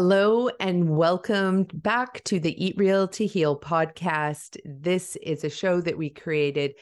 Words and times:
Hello 0.00 0.48
and 0.60 0.96
welcome 0.96 1.66
back 1.74 2.22
to 2.22 2.38
the 2.38 2.64
Eat 2.64 2.76
Real 2.78 3.08
to 3.08 3.26
Heal 3.26 3.58
podcast. 3.58 4.56
This 4.64 5.16
is 5.16 5.42
a 5.42 5.50
show 5.50 5.80
that 5.80 5.98
we 5.98 6.08
created 6.08 6.70
a 6.70 6.74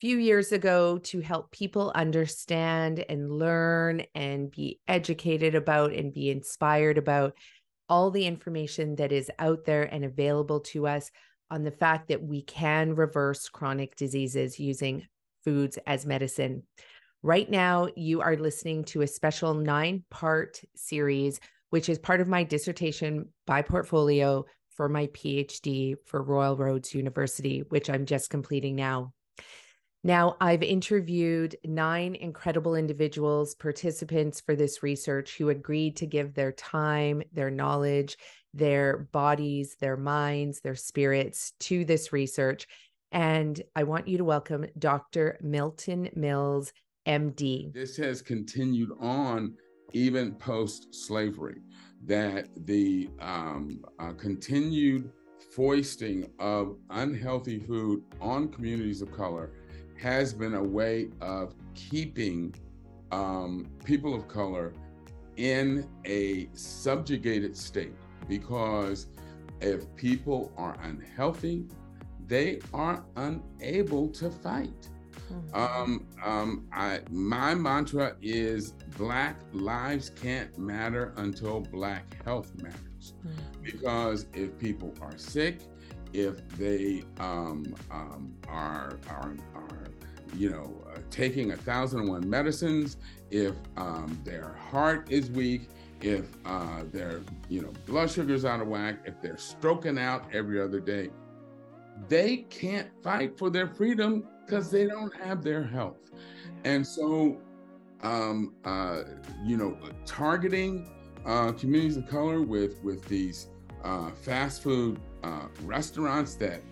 few 0.00 0.16
years 0.16 0.50
ago 0.50 0.96
to 0.96 1.20
help 1.20 1.50
people 1.50 1.92
understand 1.94 3.04
and 3.06 3.30
learn 3.30 4.04
and 4.14 4.50
be 4.50 4.80
educated 4.88 5.54
about 5.54 5.92
and 5.92 6.14
be 6.14 6.30
inspired 6.30 6.96
about 6.96 7.34
all 7.90 8.10
the 8.10 8.24
information 8.24 8.96
that 8.96 9.12
is 9.12 9.30
out 9.38 9.66
there 9.66 9.82
and 9.82 10.02
available 10.02 10.60
to 10.60 10.86
us 10.86 11.10
on 11.50 11.64
the 11.64 11.70
fact 11.70 12.08
that 12.08 12.22
we 12.22 12.40
can 12.40 12.94
reverse 12.94 13.46
chronic 13.50 13.94
diseases 13.94 14.58
using 14.58 15.06
foods 15.44 15.78
as 15.86 16.06
medicine. 16.06 16.62
Right 17.22 17.50
now, 17.50 17.88
you 17.94 18.22
are 18.22 18.36
listening 18.36 18.84
to 18.84 19.02
a 19.02 19.06
special 19.06 19.52
nine 19.52 20.04
part 20.08 20.62
series 20.74 21.40
which 21.74 21.88
is 21.88 21.98
part 21.98 22.20
of 22.20 22.28
my 22.28 22.44
dissertation 22.44 23.28
by 23.48 23.60
portfolio 23.60 24.44
for 24.76 24.88
my 24.88 25.08
PhD 25.08 25.96
for 26.06 26.22
Royal 26.22 26.56
Roads 26.56 26.94
University, 26.94 27.64
which 27.68 27.90
I'm 27.90 28.06
just 28.06 28.30
completing 28.30 28.76
now. 28.76 29.12
Now, 30.04 30.36
I've 30.40 30.62
interviewed 30.62 31.56
nine 31.64 32.14
incredible 32.14 32.76
individuals, 32.76 33.56
participants 33.56 34.40
for 34.40 34.54
this 34.54 34.84
research 34.84 35.36
who 35.36 35.48
agreed 35.48 35.96
to 35.96 36.06
give 36.06 36.32
their 36.32 36.52
time, 36.52 37.24
their 37.32 37.50
knowledge, 37.50 38.18
their 38.52 39.08
bodies, 39.10 39.74
their 39.80 39.96
minds, 39.96 40.60
their 40.60 40.76
spirits 40.76 41.54
to 41.58 41.84
this 41.84 42.12
research. 42.12 42.68
And 43.10 43.60
I 43.74 43.82
want 43.82 44.06
you 44.06 44.18
to 44.18 44.24
welcome 44.24 44.64
Dr. 44.78 45.38
Milton 45.42 46.08
Mills, 46.14 46.72
MD. 47.04 47.72
This 47.72 47.96
has 47.96 48.22
continued 48.22 48.90
on 49.00 49.56
even 49.94 50.34
post 50.34 50.94
slavery, 50.94 51.62
that 52.04 52.48
the 52.66 53.08
um, 53.20 53.82
uh, 53.98 54.12
continued 54.12 55.10
foisting 55.54 56.30
of 56.38 56.76
unhealthy 56.90 57.58
food 57.60 58.02
on 58.20 58.48
communities 58.48 59.00
of 59.00 59.10
color 59.12 59.50
has 60.00 60.34
been 60.34 60.54
a 60.54 60.62
way 60.62 61.08
of 61.20 61.54
keeping 61.74 62.54
um, 63.12 63.66
people 63.84 64.14
of 64.14 64.28
color 64.28 64.74
in 65.36 65.88
a 66.04 66.48
subjugated 66.52 67.56
state 67.56 67.94
because 68.28 69.06
if 69.60 69.94
people 69.96 70.52
are 70.56 70.76
unhealthy, 70.82 71.64
they 72.26 72.60
are 72.72 73.04
unable 73.16 74.08
to 74.08 74.30
fight. 74.30 74.88
Mm-hmm. 75.32 75.54
Um, 75.54 76.06
um, 76.22 76.68
I, 76.72 77.00
my 77.10 77.54
mantra 77.54 78.16
is 78.22 78.72
Black 78.96 79.40
lives 79.52 80.10
can't 80.10 80.56
matter 80.58 81.12
until 81.16 81.60
Black 81.60 82.22
health 82.24 82.52
matters. 82.62 83.14
Mm-hmm. 83.26 83.62
Because 83.62 84.26
if 84.34 84.58
people 84.58 84.94
are 85.00 85.16
sick, 85.16 85.60
if 86.12 86.46
they 86.50 87.02
um, 87.18 87.74
um, 87.90 88.34
are, 88.48 88.98
are, 89.08 89.34
are, 89.54 89.88
you 90.36 90.50
know, 90.50 90.84
uh, 90.92 90.98
taking 91.10 91.52
a 91.52 91.56
thousand 91.56 92.00
and 92.00 92.08
one 92.08 92.28
medicines, 92.28 92.96
if 93.30 93.54
um, 93.76 94.18
their 94.24 94.54
heart 94.70 95.10
is 95.10 95.30
weak, 95.30 95.68
if 96.00 96.26
uh, 96.44 96.82
their, 96.92 97.22
you 97.48 97.62
know, 97.62 97.72
blood 97.86 98.10
sugar's 98.10 98.44
out 98.44 98.60
of 98.60 98.68
whack, 98.68 98.98
if 99.06 99.20
they're 99.20 99.38
stroking 99.38 99.98
out 99.98 100.26
every 100.32 100.60
other 100.60 100.80
day, 100.80 101.10
they 102.08 102.38
can't 102.50 102.88
fight 103.02 103.38
for 103.38 103.50
their 103.50 103.66
freedom 103.66 104.24
because 104.44 104.70
they 104.70 104.86
don't 104.86 105.14
have 105.16 105.42
their 105.42 105.62
health. 105.62 106.10
And 106.64 106.86
so, 106.86 107.38
um, 108.02 108.54
uh, 108.64 109.02
you 109.44 109.56
know, 109.56 109.76
targeting 110.06 110.90
uh, 111.24 111.52
communities 111.52 111.96
of 111.96 112.06
color 112.06 112.42
with 112.42 112.82
with 112.82 113.06
these 113.08 113.48
uh, 113.82 114.10
fast 114.10 114.62
food 114.62 115.00
uh, 115.22 115.46
restaurants 115.62 116.34
that, 116.36 116.62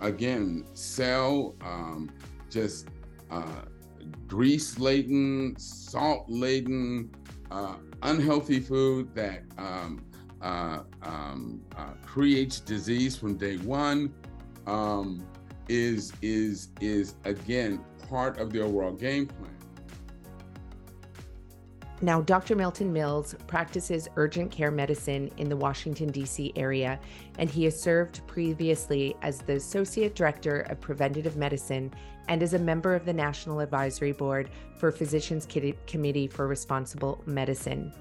again, 0.00 0.64
sell 0.74 1.54
um, 1.62 2.10
just 2.50 2.88
uh, 3.30 3.62
grease 4.26 4.78
laden, 4.78 5.54
salt 5.58 6.24
laden, 6.28 7.10
uh, 7.50 7.76
unhealthy 8.02 8.60
food 8.60 9.14
that 9.14 9.42
um, 9.58 10.04
um, 10.42 11.60
creates 12.04 12.60
disease 12.60 13.16
from 13.16 13.36
day 13.36 13.56
one. 13.58 14.12
Is 15.72 16.12
is 16.20 16.70
is 16.80 17.14
again 17.22 17.80
part 18.08 18.38
of 18.38 18.52
the 18.52 18.60
overall 18.60 18.90
game 18.90 19.28
plan. 19.28 19.54
Now, 22.02 22.22
Dr. 22.22 22.56
Milton 22.56 22.92
Mills 22.92 23.36
practices 23.46 24.08
urgent 24.16 24.50
care 24.50 24.72
medicine 24.72 25.30
in 25.36 25.48
the 25.48 25.56
Washington, 25.56 26.10
D.C. 26.10 26.52
area, 26.56 26.98
and 27.38 27.48
he 27.48 27.62
has 27.64 27.80
served 27.80 28.26
previously 28.26 29.14
as 29.22 29.42
the 29.42 29.52
Associate 29.52 30.12
Director 30.12 30.62
of 30.62 30.80
Preventative 30.80 31.36
Medicine 31.36 31.94
and 32.26 32.42
as 32.42 32.54
a 32.54 32.58
member 32.58 32.96
of 32.96 33.04
the 33.04 33.12
National 33.12 33.60
Advisory 33.60 34.10
Board 34.10 34.50
for 34.76 34.90
Physicians 34.90 35.46
Committee 35.86 36.26
for 36.26 36.48
Responsible 36.48 37.22
Medicine. 37.26 37.92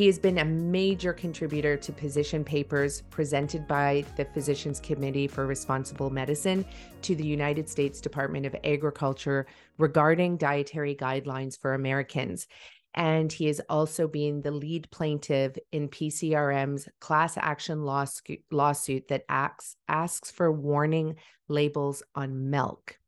He 0.00 0.06
has 0.06 0.18
been 0.18 0.38
a 0.38 0.44
major 0.46 1.12
contributor 1.12 1.76
to 1.76 1.92
position 1.92 2.42
papers 2.42 3.02
presented 3.10 3.68
by 3.68 4.02
the 4.16 4.24
Physicians 4.24 4.80
Committee 4.80 5.26
for 5.26 5.46
Responsible 5.46 6.08
Medicine 6.08 6.64
to 7.02 7.14
the 7.14 7.26
United 7.26 7.68
States 7.68 8.00
Department 8.00 8.46
of 8.46 8.56
Agriculture 8.64 9.46
regarding 9.76 10.38
dietary 10.38 10.96
guidelines 10.96 11.60
for 11.60 11.74
Americans. 11.74 12.46
And 12.94 13.30
he 13.30 13.46
is 13.46 13.60
also 13.68 14.08
being 14.08 14.40
the 14.40 14.52
lead 14.52 14.90
plaintiff 14.90 15.58
in 15.70 15.90
PCRM's 15.90 16.88
class 17.02 17.36
action 17.36 17.84
lawsuit 17.84 19.08
that 19.08 19.24
acts, 19.28 19.76
asks 19.86 20.30
for 20.30 20.50
warning 20.50 21.16
labels 21.46 22.02
on 22.14 22.48
milk. 22.48 22.98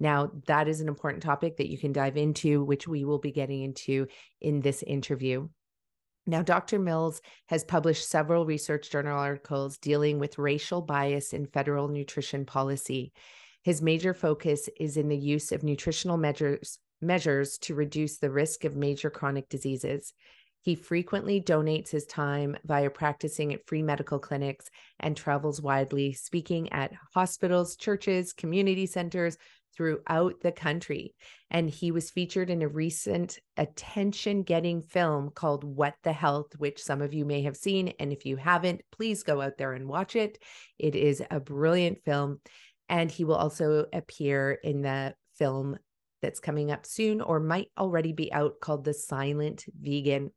Now, 0.00 0.32
that 0.48 0.66
is 0.66 0.80
an 0.80 0.88
important 0.88 1.22
topic 1.22 1.58
that 1.58 1.70
you 1.70 1.78
can 1.78 1.92
dive 1.92 2.16
into, 2.16 2.64
which 2.64 2.88
we 2.88 3.04
will 3.04 3.20
be 3.20 3.30
getting 3.30 3.62
into 3.62 4.08
in 4.40 4.60
this 4.60 4.82
interview. 4.82 5.48
Now, 6.26 6.42
Dr. 6.42 6.78
Mills 6.78 7.20
has 7.46 7.64
published 7.64 8.08
several 8.08 8.46
research 8.46 8.90
journal 8.90 9.18
articles 9.18 9.78
dealing 9.78 10.18
with 10.18 10.38
racial 10.38 10.80
bias 10.80 11.32
in 11.32 11.46
federal 11.46 11.88
nutrition 11.88 12.46
policy. 12.46 13.12
His 13.62 13.82
major 13.82 14.14
focus 14.14 14.68
is 14.78 14.96
in 14.96 15.08
the 15.08 15.16
use 15.16 15.50
of 15.50 15.64
nutritional 15.64 16.16
measures, 16.16 16.78
measures 17.00 17.58
to 17.58 17.74
reduce 17.74 18.18
the 18.18 18.30
risk 18.30 18.64
of 18.64 18.76
major 18.76 19.10
chronic 19.10 19.48
diseases. 19.48 20.12
He 20.60 20.76
frequently 20.76 21.40
donates 21.40 21.90
his 21.90 22.06
time 22.06 22.56
via 22.64 22.88
practicing 22.88 23.52
at 23.52 23.66
free 23.66 23.82
medical 23.82 24.20
clinics 24.20 24.70
and 25.00 25.16
travels 25.16 25.60
widely, 25.60 26.12
speaking 26.12 26.72
at 26.72 26.92
hospitals, 27.14 27.74
churches, 27.74 28.32
community 28.32 28.86
centers, 28.86 29.38
throughout 29.74 30.40
the 30.42 30.52
country. 30.52 31.14
And 31.50 31.68
he 31.68 31.90
was 31.90 32.10
featured 32.10 32.50
in 32.50 32.62
a 32.62 32.68
recent 32.68 33.38
attention 33.56 34.42
getting 34.42 34.82
film 34.82 35.30
called 35.30 35.64
What 35.64 35.94
the 36.02 36.12
Health, 36.12 36.56
which 36.58 36.82
some 36.82 37.02
of 37.02 37.14
you 37.14 37.24
may 37.24 37.42
have 37.42 37.56
seen. 37.56 37.92
And 37.98 38.12
if 38.12 38.24
you 38.26 38.36
haven't, 38.36 38.82
please 38.90 39.22
go 39.22 39.40
out 39.40 39.58
there 39.58 39.72
and 39.72 39.88
watch 39.88 40.16
it. 40.16 40.38
It 40.78 40.94
is 40.94 41.22
a 41.30 41.40
brilliant 41.40 42.04
film. 42.04 42.40
And 42.88 43.10
he 43.10 43.24
will 43.24 43.36
also 43.36 43.86
appear 43.92 44.52
in 44.52 44.82
the 44.82 45.14
film 45.38 45.78
that's 46.20 46.40
coming 46.40 46.70
up 46.70 46.86
soon 46.86 47.20
or 47.20 47.40
might 47.40 47.68
already 47.76 48.12
be 48.12 48.32
out 48.32 48.60
called 48.60 48.84
The 48.84 48.94
Silent 48.94 49.64
Vegan. 49.78 50.30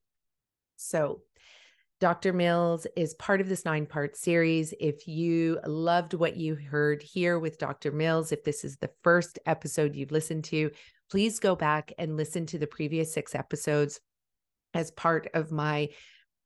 So, 0.75 1.21
Dr. 2.05 2.33
Mills 2.33 2.85
is 2.95 3.15
part 3.15 3.41
of 3.41 3.49
this 3.49 3.65
nine 3.65 3.87
part 3.87 4.15
series. 4.15 4.75
If 4.79 5.07
you 5.07 5.59
loved 5.65 6.13
what 6.13 6.37
you 6.37 6.53
heard 6.53 7.01
here 7.01 7.39
with 7.39 7.57
Dr. 7.57 7.91
Mills, 7.91 8.31
if 8.31 8.43
this 8.43 8.63
is 8.63 8.77
the 8.77 8.91
first 9.01 9.39
episode 9.47 9.95
you've 9.95 10.11
listened 10.11 10.43
to, 10.43 10.69
please 11.09 11.39
go 11.39 11.55
back 11.55 11.91
and 11.97 12.15
listen 12.15 12.45
to 12.45 12.59
the 12.59 12.67
previous 12.67 13.11
six 13.11 13.33
episodes 13.33 13.99
as 14.75 14.91
part 14.91 15.29
of 15.33 15.51
my 15.51 15.89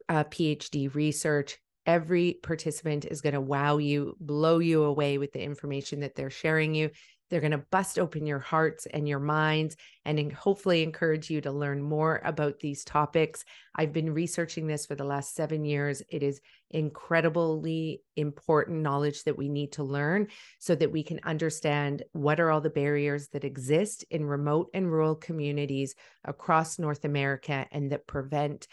uh, 0.07 0.23
PhD 0.23 0.95
research. 0.95 1.57
Every 1.85 2.38
participant 2.41 3.03
is 3.03 3.19
going 3.19 3.33
to 3.33 3.41
wow 3.41 3.79
you, 3.79 4.15
blow 4.21 4.59
you 4.59 4.83
away 4.83 5.17
with 5.17 5.33
the 5.33 5.44
information 5.44 6.00
that 6.00 6.15
they're 6.15 6.29
sharing 6.29 6.73
you. 6.73 6.89
They're 7.29 7.41
going 7.41 7.51
to 7.51 7.65
bust 7.71 7.99
open 7.99 8.25
your 8.25 8.39
hearts 8.39 8.85
and 8.85 9.07
your 9.07 9.19
minds 9.19 9.75
and 10.05 10.31
hopefully 10.31 10.83
encourage 10.83 11.29
you 11.29 11.41
to 11.41 11.51
learn 11.51 11.81
more 11.81 12.21
about 12.23 12.59
these 12.59 12.83
topics. 12.83 13.45
I've 13.75 13.93
been 13.93 14.13
researching 14.13 14.67
this 14.67 14.85
for 14.85 14.95
the 14.95 15.03
last 15.03 15.35
seven 15.35 15.63
years. 15.65 16.01
It 16.09 16.23
is 16.23 16.41
incredibly 16.71 18.01
important 18.15 18.81
knowledge 18.81 19.23
that 19.23 19.37
we 19.37 19.49
need 19.49 19.73
to 19.73 19.83
learn 19.83 20.27
so 20.59 20.75
that 20.75 20.91
we 20.91 21.03
can 21.03 21.19
understand 21.23 22.03
what 22.11 22.39
are 22.39 22.49
all 22.49 22.61
the 22.61 22.69
barriers 22.69 23.27
that 23.29 23.43
exist 23.43 24.05
in 24.09 24.25
remote 24.25 24.69
and 24.73 24.91
rural 24.91 25.15
communities 25.15 25.95
across 26.23 26.79
North 26.79 27.05
America 27.05 27.65
and 27.71 27.91
that 27.91 28.07
prevent 28.07 28.67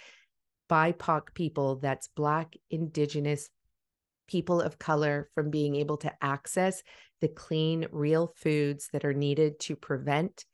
BIPOC 0.68 1.34
people, 1.34 1.76
that's 1.76 2.08
Black, 2.08 2.56
Indigenous, 2.70 3.48
people 4.26 4.60
of 4.60 4.78
color 4.78 5.28
from 5.34 5.50
being 5.50 5.76
able 5.76 5.96
to 5.98 6.12
access 6.22 6.82
the 7.20 7.28
clean, 7.28 7.86
real 7.92 8.32
foods 8.36 8.88
that 8.92 9.04
are 9.04 9.14
needed 9.14 9.58
to 9.60 9.76
prevent, 9.76 10.44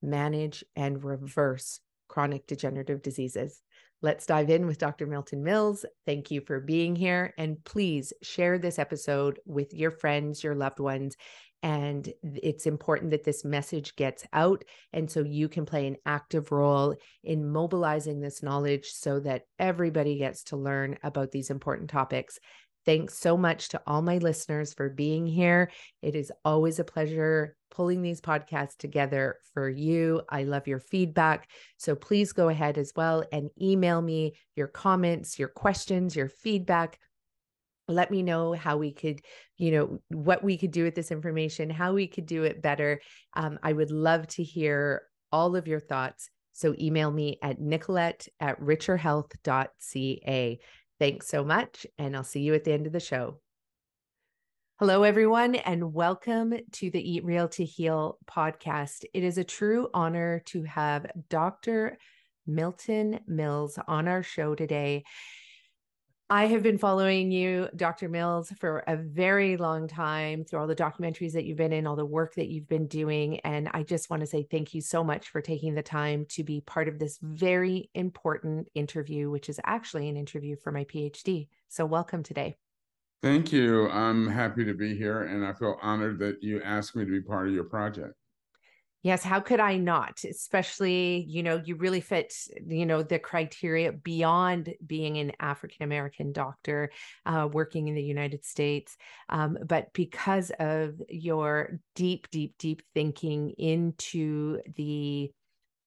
manage, 0.00 0.64
and 0.76 1.02
reverse 1.02 1.80
chronic 2.08 2.46
degenerative 2.46 3.02
diseases. 3.02 3.62
Let's 4.02 4.26
dive 4.26 4.50
in 4.50 4.66
with 4.66 4.78
Dr. 4.78 5.06
Milton 5.06 5.44
Mills. 5.44 5.84
Thank 6.06 6.30
you 6.32 6.40
for 6.40 6.58
being 6.60 6.96
here. 6.96 7.32
And 7.38 7.62
please 7.64 8.12
share 8.20 8.58
this 8.58 8.80
episode 8.80 9.38
with 9.46 9.72
your 9.72 9.92
friends, 9.92 10.42
your 10.42 10.56
loved 10.56 10.80
ones. 10.80 11.16
And 11.62 12.12
it's 12.24 12.66
important 12.66 13.12
that 13.12 13.22
this 13.22 13.44
message 13.44 13.94
gets 13.94 14.26
out. 14.32 14.64
And 14.92 15.08
so 15.08 15.22
you 15.22 15.48
can 15.48 15.64
play 15.64 15.86
an 15.86 15.96
active 16.04 16.50
role 16.50 16.96
in 17.22 17.48
mobilizing 17.48 18.20
this 18.20 18.42
knowledge 18.42 18.90
so 18.90 19.20
that 19.20 19.42
everybody 19.60 20.18
gets 20.18 20.42
to 20.44 20.56
learn 20.56 20.98
about 21.04 21.30
these 21.30 21.50
important 21.50 21.88
topics. 21.88 22.40
Thanks 22.84 23.18
so 23.18 23.36
much 23.36 23.68
to 23.70 23.80
all 23.86 24.02
my 24.02 24.18
listeners 24.18 24.74
for 24.74 24.88
being 24.88 25.26
here. 25.26 25.70
It 26.02 26.14
is 26.16 26.32
always 26.44 26.78
a 26.78 26.84
pleasure 26.84 27.56
pulling 27.70 28.02
these 28.02 28.20
podcasts 28.20 28.76
together 28.76 29.36
for 29.54 29.68
you. 29.68 30.22
I 30.28 30.42
love 30.42 30.66
your 30.66 30.80
feedback. 30.80 31.48
So 31.76 31.94
please 31.94 32.32
go 32.32 32.48
ahead 32.48 32.78
as 32.78 32.92
well 32.94 33.24
and 33.32 33.50
email 33.60 34.02
me 34.02 34.34
your 34.56 34.66
comments, 34.66 35.38
your 35.38 35.48
questions, 35.48 36.16
your 36.16 36.28
feedback. 36.28 36.98
Let 37.88 38.10
me 38.10 38.22
know 38.22 38.52
how 38.52 38.76
we 38.76 38.92
could, 38.92 39.20
you 39.56 39.70
know, 39.70 39.98
what 40.08 40.42
we 40.44 40.58
could 40.58 40.70
do 40.70 40.84
with 40.84 40.94
this 40.94 41.10
information, 41.10 41.70
how 41.70 41.94
we 41.94 42.06
could 42.06 42.26
do 42.26 42.44
it 42.44 42.62
better. 42.62 43.00
Um, 43.34 43.58
I 43.62 43.72
would 43.72 43.90
love 43.90 44.26
to 44.28 44.42
hear 44.42 45.02
all 45.30 45.56
of 45.56 45.66
your 45.66 45.80
thoughts. 45.80 46.28
So 46.52 46.74
email 46.78 47.10
me 47.10 47.38
at 47.42 47.60
nicolette 47.60 48.28
at 48.38 48.60
richerhealth.ca. 48.60 50.58
Thanks 51.02 51.26
so 51.26 51.42
much, 51.42 51.84
and 51.98 52.14
I'll 52.14 52.22
see 52.22 52.42
you 52.42 52.54
at 52.54 52.62
the 52.62 52.72
end 52.72 52.86
of 52.86 52.92
the 52.92 53.00
show. 53.00 53.40
Hello, 54.78 55.02
everyone, 55.02 55.56
and 55.56 55.92
welcome 55.92 56.54
to 56.74 56.90
the 56.92 57.10
Eat 57.10 57.24
Real 57.24 57.48
to 57.48 57.64
Heal 57.64 58.18
podcast. 58.24 59.04
It 59.12 59.24
is 59.24 59.36
a 59.36 59.42
true 59.42 59.88
honor 59.92 60.44
to 60.46 60.62
have 60.62 61.10
Dr. 61.28 61.98
Milton 62.46 63.18
Mills 63.26 63.80
on 63.88 64.06
our 64.06 64.22
show 64.22 64.54
today. 64.54 65.02
I 66.32 66.46
have 66.46 66.62
been 66.62 66.78
following 66.78 67.30
you, 67.30 67.68
Dr. 67.76 68.08
Mills, 68.08 68.50
for 68.58 68.78
a 68.86 68.96
very 68.96 69.58
long 69.58 69.86
time 69.86 70.46
through 70.46 70.60
all 70.60 70.66
the 70.66 70.74
documentaries 70.74 71.32
that 71.32 71.44
you've 71.44 71.58
been 71.58 71.74
in, 71.74 71.86
all 71.86 71.94
the 71.94 72.06
work 72.06 72.36
that 72.36 72.48
you've 72.48 72.70
been 72.70 72.86
doing. 72.86 73.38
And 73.40 73.68
I 73.74 73.82
just 73.82 74.08
want 74.08 74.20
to 74.20 74.26
say 74.26 74.48
thank 74.50 74.72
you 74.72 74.80
so 74.80 75.04
much 75.04 75.28
for 75.28 75.42
taking 75.42 75.74
the 75.74 75.82
time 75.82 76.24
to 76.30 76.42
be 76.42 76.62
part 76.62 76.88
of 76.88 76.98
this 76.98 77.18
very 77.20 77.90
important 77.92 78.68
interview, 78.74 79.28
which 79.28 79.50
is 79.50 79.60
actually 79.66 80.08
an 80.08 80.16
interview 80.16 80.56
for 80.56 80.72
my 80.72 80.84
PhD. 80.84 81.48
So, 81.68 81.84
welcome 81.84 82.22
today. 82.22 82.56
Thank 83.20 83.52
you. 83.52 83.90
I'm 83.90 84.26
happy 84.26 84.64
to 84.64 84.72
be 84.72 84.96
here, 84.96 85.24
and 85.24 85.44
I 85.44 85.52
feel 85.52 85.76
honored 85.82 86.18
that 86.20 86.42
you 86.42 86.62
asked 86.62 86.96
me 86.96 87.04
to 87.04 87.10
be 87.10 87.20
part 87.20 87.48
of 87.48 87.52
your 87.52 87.64
project. 87.64 88.14
Yes, 89.02 89.24
how 89.24 89.40
could 89.40 89.58
I 89.58 89.78
not? 89.78 90.22
Especially, 90.22 91.24
you 91.28 91.42
know, 91.42 91.60
you 91.64 91.74
really 91.74 92.00
fit, 92.00 92.32
you 92.64 92.86
know, 92.86 93.02
the 93.02 93.18
criteria 93.18 93.90
beyond 93.90 94.72
being 94.86 95.18
an 95.18 95.32
African 95.40 95.82
American 95.82 96.32
doctor 96.32 96.92
uh, 97.26 97.48
working 97.52 97.88
in 97.88 97.96
the 97.96 98.02
United 98.02 98.44
States. 98.44 98.96
Um, 99.28 99.58
but 99.66 99.92
because 99.92 100.52
of 100.60 101.02
your 101.08 101.80
deep, 101.96 102.30
deep, 102.30 102.54
deep 102.58 102.82
thinking 102.94 103.50
into 103.58 104.60
the 104.76 105.32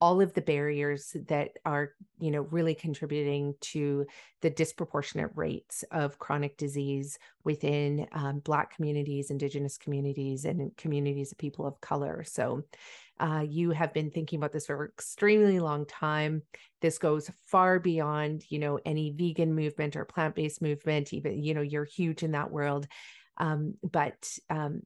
all 0.05 0.21
of 0.21 0.35
the 0.35 0.41
barriers 0.41 1.17
that 1.27 1.49
are 1.65 1.93
you 2.19 2.29
know 2.29 2.41
really 2.51 2.75
contributing 2.75 3.55
to 3.59 4.05
the 4.41 4.51
disproportionate 4.51 5.31
rates 5.33 5.83
of 5.89 6.19
chronic 6.19 6.55
disease 6.57 7.17
within 7.43 8.05
um, 8.11 8.37
black 8.37 8.75
communities 8.75 9.31
indigenous 9.31 9.79
communities 9.79 10.45
and 10.45 10.77
communities 10.77 11.31
of 11.31 11.39
people 11.39 11.65
of 11.65 11.81
color. 11.81 12.23
So 12.23 12.61
uh, 13.19 13.45
you 13.49 13.71
have 13.71 13.95
been 13.95 14.11
thinking 14.11 14.37
about 14.37 14.51
this 14.51 14.67
for 14.67 14.83
an 14.83 14.91
extremely 14.91 15.59
long 15.59 15.87
time. 15.87 16.43
This 16.81 16.99
goes 16.99 17.31
far 17.47 17.79
beyond 17.79 18.43
you 18.49 18.59
know 18.59 18.77
any 18.85 19.09
vegan 19.09 19.55
movement 19.55 19.95
or 19.95 20.05
plant-based 20.05 20.61
movement 20.61 21.15
even 21.15 21.41
you 21.41 21.55
know 21.55 21.63
you're 21.63 21.83
huge 21.83 22.21
in 22.21 22.33
that 22.33 22.51
world. 22.51 22.85
Um, 23.37 23.73
but 23.81 24.37
um, 24.51 24.81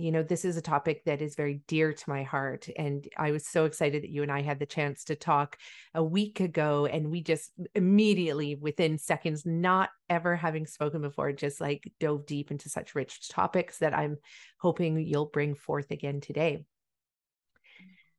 you 0.00 0.12
know, 0.12 0.22
this 0.22 0.44
is 0.44 0.56
a 0.56 0.62
topic 0.62 1.04
that 1.04 1.22
is 1.22 1.34
very 1.34 1.62
dear 1.66 1.92
to 1.92 2.10
my 2.10 2.22
heart. 2.22 2.68
And 2.76 3.06
I 3.16 3.30
was 3.30 3.46
so 3.46 3.64
excited 3.64 4.02
that 4.02 4.10
you 4.10 4.22
and 4.22 4.32
I 4.32 4.42
had 4.42 4.58
the 4.58 4.66
chance 4.66 5.04
to 5.04 5.16
talk 5.16 5.56
a 5.94 6.02
week 6.02 6.40
ago. 6.40 6.86
And 6.86 7.10
we 7.10 7.22
just 7.22 7.52
immediately, 7.74 8.54
within 8.54 8.98
seconds, 8.98 9.44
not 9.44 9.90
ever 10.08 10.36
having 10.36 10.66
spoken 10.66 11.02
before, 11.02 11.32
just 11.32 11.60
like 11.60 11.92
dove 12.00 12.26
deep 12.26 12.50
into 12.50 12.68
such 12.68 12.94
rich 12.94 13.28
topics 13.28 13.78
that 13.78 13.96
I'm 13.96 14.16
hoping 14.58 14.98
you'll 14.98 15.26
bring 15.26 15.54
forth 15.54 15.90
again 15.90 16.20
today. 16.20 16.64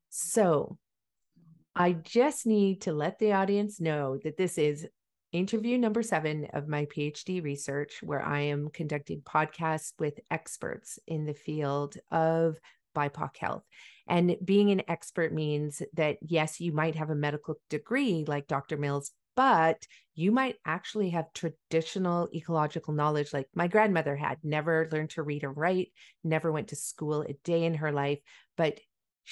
So 0.10 0.78
I 1.76 1.94
just 1.94 2.46
need 2.46 2.82
to 2.82 2.94
let 2.94 3.18
the 3.20 3.34
audience 3.34 3.80
know 3.80 4.18
that 4.24 4.38
this 4.38 4.58
is 4.58 4.88
interview 5.32 5.78
number 5.78 6.04
seven 6.04 6.48
of 6.54 6.68
my 6.68 6.86
PhD 6.86 7.44
research, 7.44 8.02
where 8.04 8.22
I 8.22 8.42
am 8.42 8.70
conducting 8.70 9.22
podcasts 9.22 9.94
with 10.00 10.20
experts 10.30 11.00
in 11.08 11.26
the 11.26 11.34
field 11.34 11.98
of 12.12 12.58
BIPOC 12.96 13.38
health. 13.38 13.64
And 14.08 14.36
being 14.44 14.72
an 14.72 14.84
expert 14.88 15.34
means 15.34 15.82
that, 15.94 16.18
yes, 16.22 16.60
you 16.60 16.74
might 16.74 16.96
have 16.96 17.10
a 17.10 17.16
medical 17.16 17.56
degree 17.70 18.26
like 18.28 18.48
Dr. 18.48 18.78
Mills, 18.78 19.12
but 19.36 19.88
you 20.14 20.32
might 20.32 20.58
actually 20.66 21.12
have 21.12 21.32
traditional 21.34 22.28
ecological 22.34 22.94
knowledge 22.94 23.34
like 23.34 23.48
my 23.56 23.68
grandmother 23.68 24.16
had, 24.16 24.38
never 24.44 24.90
learned 24.92 25.12
to 25.12 25.24
read 25.24 25.44
or 25.44 25.52
write, 25.52 25.90
never 26.24 26.52
went 26.52 26.68
to 26.70 26.76
school 26.76 27.22
a 27.22 27.34
day 27.46 27.64
in 27.64 27.76
her 27.76 27.92
life, 27.92 28.20
but 28.58 28.80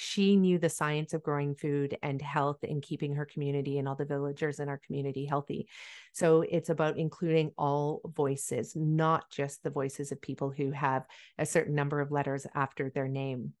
she 0.00 0.34
knew 0.34 0.58
the 0.58 0.70
science 0.70 1.12
of 1.12 1.22
growing 1.22 1.54
food 1.54 1.98
and 2.02 2.22
health 2.22 2.56
and 2.62 2.82
keeping 2.82 3.14
her 3.14 3.26
community 3.26 3.78
and 3.78 3.86
all 3.86 3.94
the 3.94 4.06
villagers 4.06 4.58
in 4.58 4.66
our 4.66 4.78
community 4.78 5.26
healthy. 5.26 5.68
So 6.14 6.40
it's 6.40 6.70
about 6.70 6.96
including 6.96 7.52
all 7.58 8.00
voices, 8.16 8.74
not 8.74 9.30
just 9.30 9.62
the 9.62 9.68
voices 9.68 10.10
of 10.10 10.22
people 10.22 10.50
who 10.50 10.70
have 10.70 11.04
a 11.36 11.44
certain 11.44 11.74
number 11.74 12.00
of 12.00 12.10
letters 12.10 12.46
after 12.54 12.88
their 12.88 13.08
name. 13.08 13.52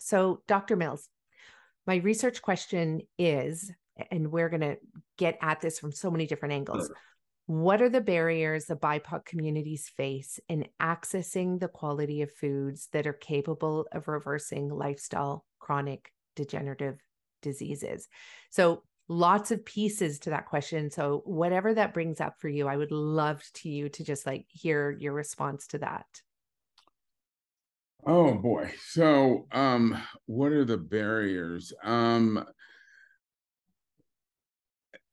So, 0.00 0.42
Dr. 0.48 0.74
Mills, 0.74 1.08
my 1.86 1.96
research 1.96 2.42
question 2.42 3.02
is, 3.16 3.70
and 4.10 4.32
we're 4.32 4.48
going 4.48 4.62
to 4.62 4.78
get 5.18 5.38
at 5.40 5.60
this 5.60 5.78
from 5.78 5.92
so 5.92 6.10
many 6.10 6.26
different 6.26 6.54
angles. 6.54 6.90
What 7.50 7.82
are 7.82 7.88
the 7.88 8.00
barriers 8.00 8.66
the 8.66 8.76
BIPOC 8.76 9.24
communities 9.24 9.88
face 9.88 10.38
in 10.48 10.68
accessing 10.80 11.58
the 11.58 11.66
quality 11.66 12.22
of 12.22 12.30
foods 12.30 12.86
that 12.92 13.08
are 13.08 13.12
capable 13.12 13.88
of 13.90 14.06
reversing 14.06 14.68
lifestyle 14.68 15.44
chronic 15.58 16.12
degenerative 16.36 17.00
diseases? 17.42 18.06
So, 18.50 18.84
lots 19.08 19.50
of 19.50 19.64
pieces 19.64 20.20
to 20.20 20.30
that 20.30 20.46
question. 20.46 20.92
So, 20.92 21.22
whatever 21.24 21.74
that 21.74 21.92
brings 21.92 22.20
up 22.20 22.36
for 22.38 22.48
you, 22.48 22.68
I 22.68 22.76
would 22.76 22.92
love 22.92 23.42
to 23.54 23.68
you 23.68 23.88
to 23.88 24.04
just 24.04 24.26
like 24.26 24.46
hear 24.48 24.92
your 24.92 25.12
response 25.12 25.66
to 25.66 25.78
that. 25.78 26.06
Oh 28.06 28.32
boy. 28.34 28.72
So, 28.86 29.48
um, 29.50 30.00
what 30.26 30.52
are 30.52 30.64
the 30.64 30.78
barriers? 30.78 31.72
Um, 31.82 32.46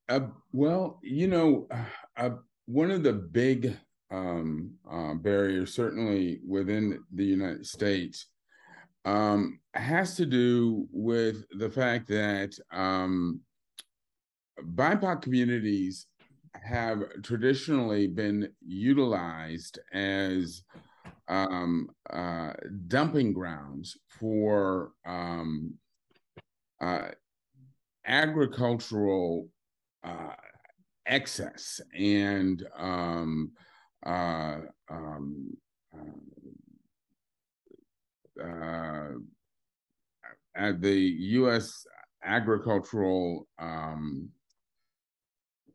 uh, 0.09 0.21
well, 0.51 0.99
you 1.01 1.27
know, 1.27 1.67
uh, 2.17 2.29
one 2.65 2.91
of 2.91 3.03
the 3.03 3.13
big 3.13 3.75
um, 4.11 4.71
uh, 4.89 5.13
barriers, 5.13 5.73
certainly 5.73 6.39
within 6.47 6.99
the 7.13 7.25
United 7.25 7.65
States, 7.65 8.27
um, 9.05 9.59
has 9.73 10.15
to 10.15 10.25
do 10.25 10.85
with 10.91 11.45
the 11.57 11.69
fact 11.69 12.07
that 12.09 12.57
um, 12.71 13.39
BIPOC 14.75 15.21
communities 15.21 16.07
have 16.55 17.03
traditionally 17.23 18.07
been 18.07 18.49
utilized 18.65 19.79
as 19.93 20.63
um, 21.29 21.89
uh, 22.09 22.53
dumping 22.87 23.33
grounds 23.33 23.97
for 24.09 24.91
um, 25.05 25.73
uh, 26.81 27.09
agricultural 28.05 29.47
uh, 30.03 30.33
excess 31.05 31.79
and 31.97 32.65
um, 32.77 33.51
uh, 34.05 34.57
um, 34.89 35.57
uh, 38.43 39.09
at 40.55 40.81
the 40.81 40.99
U.S. 40.99 41.85
agricultural 42.23 43.47
um, 43.59 44.29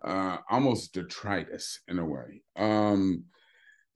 uh, 0.04 0.38
almost 0.50 0.92
detritus 0.92 1.80
in 1.88 1.98
a 1.98 2.04
way. 2.04 2.42
Um, 2.56 3.24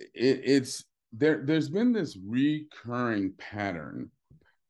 it, 0.01 0.41
it's 0.45 0.85
there. 1.13 1.43
There's 1.45 1.69
been 1.69 1.93
this 1.93 2.17
recurring 2.25 3.33
pattern 3.39 4.11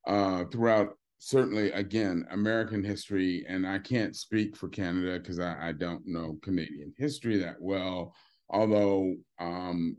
uh, 0.06 0.44
throughout 0.44 0.96
certainly 1.18 1.70
again 1.72 2.26
american 2.30 2.84
history 2.84 3.44
and 3.48 3.66
i 3.66 3.78
can't 3.78 4.14
speak 4.14 4.56
for 4.56 4.68
canada 4.68 5.18
because 5.18 5.40
I, 5.40 5.68
I, 5.68 5.72
don't 5.72 6.06
know 6.06 6.38
canadian 6.42 6.92
history 6.98 7.38
that 7.38 7.56
well 7.58 8.14
although 8.50 9.14
um, 9.40 9.96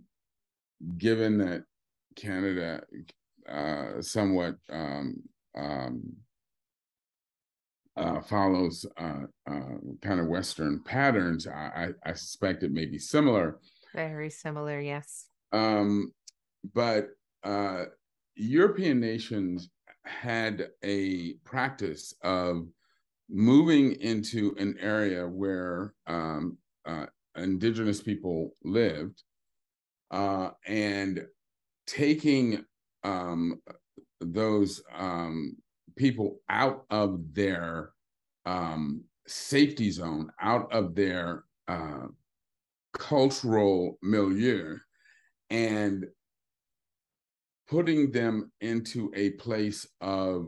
given 0.97 1.39
that 1.39 1.63
canada 2.15 2.81
uh, 3.49 4.01
somewhat 4.01 4.55
um, 4.69 5.23
um, 5.57 6.17
uh, 7.97 8.21
follows 8.21 8.85
uh, 8.97 9.23
uh, 9.49 9.77
kind 10.01 10.19
of 10.19 10.27
Western 10.27 10.81
patterns. 10.83 11.47
I, 11.47 11.89
I, 12.05 12.13
suspect 12.13 12.63
it 12.63 12.71
may 12.71 12.85
be 12.85 12.99
similar. 12.99 13.59
Very 13.95 14.29
similar, 14.29 14.79
yes. 14.79 15.27
Um, 15.51 16.11
but 16.75 17.07
uh, 17.43 17.85
European 18.35 18.99
nations 18.99 19.69
had 20.07 20.69
a 20.83 21.33
practice 21.43 22.13
of 22.23 22.67
moving 23.29 23.93
into 24.01 24.55
an 24.57 24.75
area 24.79 25.27
where 25.27 25.93
um, 26.07 26.57
uh, 26.85 27.05
indigenous 27.35 28.01
people 28.01 28.55
lived 28.63 29.23
uh, 30.11 30.51
and 30.65 31.25
taking 31.85 32.63
um, 33.03 33.61
those 34.21 34.81
um, 34.95 35.55
people 35.95 36.39
out 36.49 36.85
of 36.89 37.33
their 37.33 37.91
um, 38.45 39.03
safety 39.27 39.91
zone, 39.91 40.31
out 40.41 40.71
of 40.71 40.95
their 40.95 41.43
uh, 41.67 42.07
cultural 42.93 43.97
milieu, 44.01 44.77
and 45.49 46.05
putting 47.67 48.11
them 48.11 48.51
into 48.61 49.11
a 49.15 49.31
place 49.31 49.87
of 50.01 50.47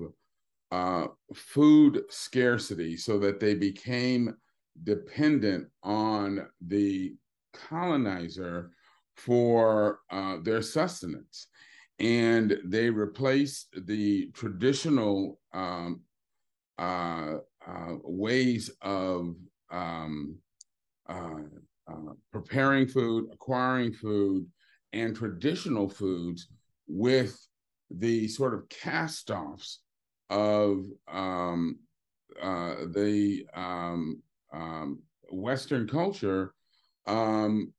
uh, 0.71 1.07
food 1.33 2.03
scarcity 2.09 2.95
so 2.95 3.17
that 3.19 3.39
they 3.39 3.55
became 3.55 4.35
dependent 4.83 5.67
on 5.83 6.47
the 6.67 7.13
colonizer 7.53 8.71
for 9.15 9.99
uh, 10.11 10.37
their 10.43 10.61
sustenance. 10.61 11.47
And 11.99 12.57
they 12.63 12.89
replaced 12.89 13.75
the 13.85 14.29
traditional 14.33 15.39
um, 15.53 16.01
uh, 16.77 17.37
uh, 17.67 17.95
ways 18.03 18.71
of 18.81 19.35
um, 19.69 20.37
uh, 21.09 21.41
uh, 21.91 22.13
preparing 22.31 22.87
food, 22.87 23.27
acquiring 23.33 23.91
food, 23.91 24.45
and 24.93 25.15
traditional 25.15 25.89
foods 25.89 26.47
with 26.89 27.39
the 27.91 28.27
sort 28.27 28.53
of 28.53 28.67
cast 28.69 29.31
offs 29.31 29.79
of 30.29 30.85
um, 31.07 31.79
uh, 32.41 32.75
the 32.93 33.45
um, 33.53 34.21
um, 34.51 34.99
Western 35.31 35.87
culture. 35.87 36.53
Um, 37.07 37.73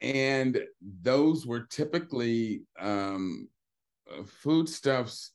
and 0.00 0.58
those 1.02 1.46
were 1.46 1.60
typically 1.60 2.62
um, 2.78 3.48
foodstuffs 4.26 5.32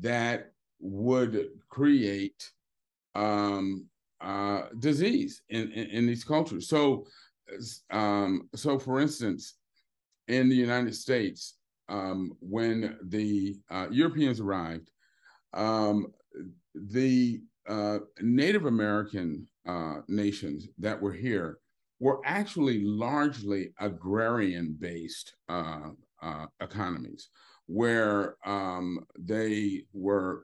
that 0.00 0.52
would 0.80 1.48
create 1.68 2.50
um, 3.14 3.86
uh, 4.20 4.62
disease 4.78 5.42
in, 5.48 5.72
in, 5.72 5.86
in, 5.90 6.06
these 6.06 6.24
cultures. 6.24 6.68
So, 6.68 7.06
so 7.60 8.78
for 8.78 9.00
instance, 9.00 9.54
in 10.28 10.48
the 10.48 10.56
United 10.56 10.94
States, 10.94 11.56
um, 11.88 12.32
when 12.40 12.98
the 13.04 13.56
uh, 13.70 13.86
Europeans 13.90 14.40
arrived, 14.40 14.90
um, 15.52 16.06
the 16.74 17.40
uh, 17.68 17.98
Native 18.20 18.66
American 18.66 19.46
uh, 19.66 19.96
nations 20.08 20.68
that 20.78 21.00
were 21.00 21.12
here 21.12 21.58
were 22.00 22.20
actually 22.24 22.82
largely 22.84 23.72
agrarian 23.78 24.76
based 24.78 25.34
uh, 25.48 25.90
uh, 26.22 26.46
economies 26.60 27.28
where 27.66 28.36
um, 28.44 29.06
they 29.18 29.84
were 29.92 30.42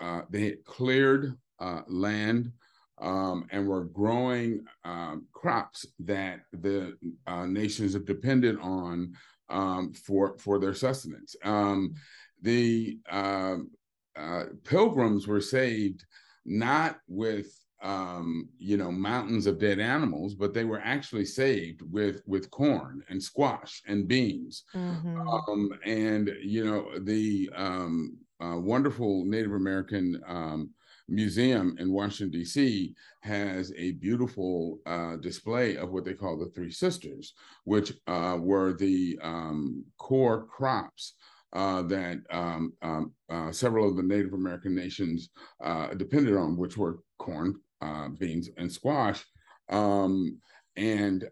uh, 0.00 0.22
they 0.30 0.44
had 0.44 0.64
cleared 0.64 1.36
uh, 1.60 1.82
land 1.86 2.50
um, 2.98 3.46
and 3.50 3.66
were 3.68 3.84
growing 3.84 4.64
um, 4.84 5.26
crops 5.32 5.86
that 6.00 6.40
the 6.52 6.96
uh, 7.26 7.46
nations 7.46 7.92
have 7.92 8.06
depended 8.06 8.58
on 8.60 9.12
um, 9.48 9.92
for 9.92 10.36
for 10.38 10.58
their 10.58 10.74
sustenance. 10.74 11.36
Um, 11.44 11.94
the 12.42 12.98
um, 13.10 13.70
uh, 14.16 14.44
pilgrims 14.64 15.26
were 15.26 15.40
saved 15.40 16.04
not 16.44 16.98
with 17.08 17.52
um, 17.82 18.48
you 18.58 18.76
know 18.76 18.90
mountains 18.90 19.46
of 19.46 19.58
dead 19.58 19.78
animals, 19.78 20.34
but 20.34 20.54
they 20.54 20.64
were 20.64 20.80
actually 20.80 21.24
saved 21.24 21.82
with 21.90 22.22
with 22.26 22.50
corn 22.50 23.02
and 23.08 23.22
squash 23.22 23.82
and 23.86 24.08
beans, 24.08 24.64
mm-hmm. 24.74 25.20
um, 25.20 25.70
and 25.84 26.30
you 26.42 26.64
know 26.64 26.98
the 27.00 27.50
um, 27.54 28.16
uh, 28.40 28.58
wonderful 28.58 29.24
Native 29.24 29.52
American 29.52 30.20
um, 30.26 30.70
museum 31.08 31.76
in 31.78 31.92
Washington 31.92 32.30
D.C. 32.30 32.94
has 33.20 33.72
a 33.76 33.92
beautiful 33.92 34.80
uh, 34.86 35.16
display 35.16 35.76
of 35.76 35.90
what 35.90 36.04
they 36.04 36.14
call 36.14 36.38
the 36.38 36.50
Three 36.50 36.70
Sisters, 36.70 37.34
which 37.64 37.92
uh, 38.06 38.36
were 38.40 38.72
the 38.72 39.18
um, 39.22 39.84
core 39.98 40.46
crops 40.46 41.14
uh, 41.52 41.80
that 41.82 42.18
um, 42.30 42.72
um, 42.82 43.12
uh, 43.30 43.50
several 43.50 43.88
of 43.88 43.96
the 43.96 44.02
Native 44.02 44.34
American 44.34 44.74
nations 44.74 45.30
uh, 45.64 45.88
depended 45.94 46.36
on, 46.36 46.56
which 46.56 46.76
were 46.76 46.98
corn, 47.18 47.54
uh, 47.80 48.08
beans, 48.08 48.50
and 48.58 48.70
squash. 48.70 49.24
Um, 49.70 50.38
and 50.76 51.24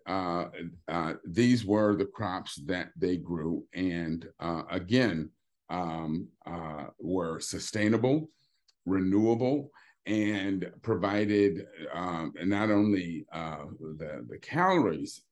these 1.27 1.67
were 1.67 1.95
the 1.95 2.07
crops 2.07 2.55
that 2.65 2.89
they 2.97 3.19
grew, 3.19 3.65
and 3.75 4.27
again, 4.71 5.29
um, 5.69 6.29
were 6.99 7.41
sustainable, 7.41 8.31
renewable, 8.87 9.71
and 10.07 10.71
provided 10.83 11.67
um, 11.95 12.33
not 12.45 12.71
only 12.71 13.25
the, 13.33 14.27
the 14.29 14.39
calories, 14.39 15.23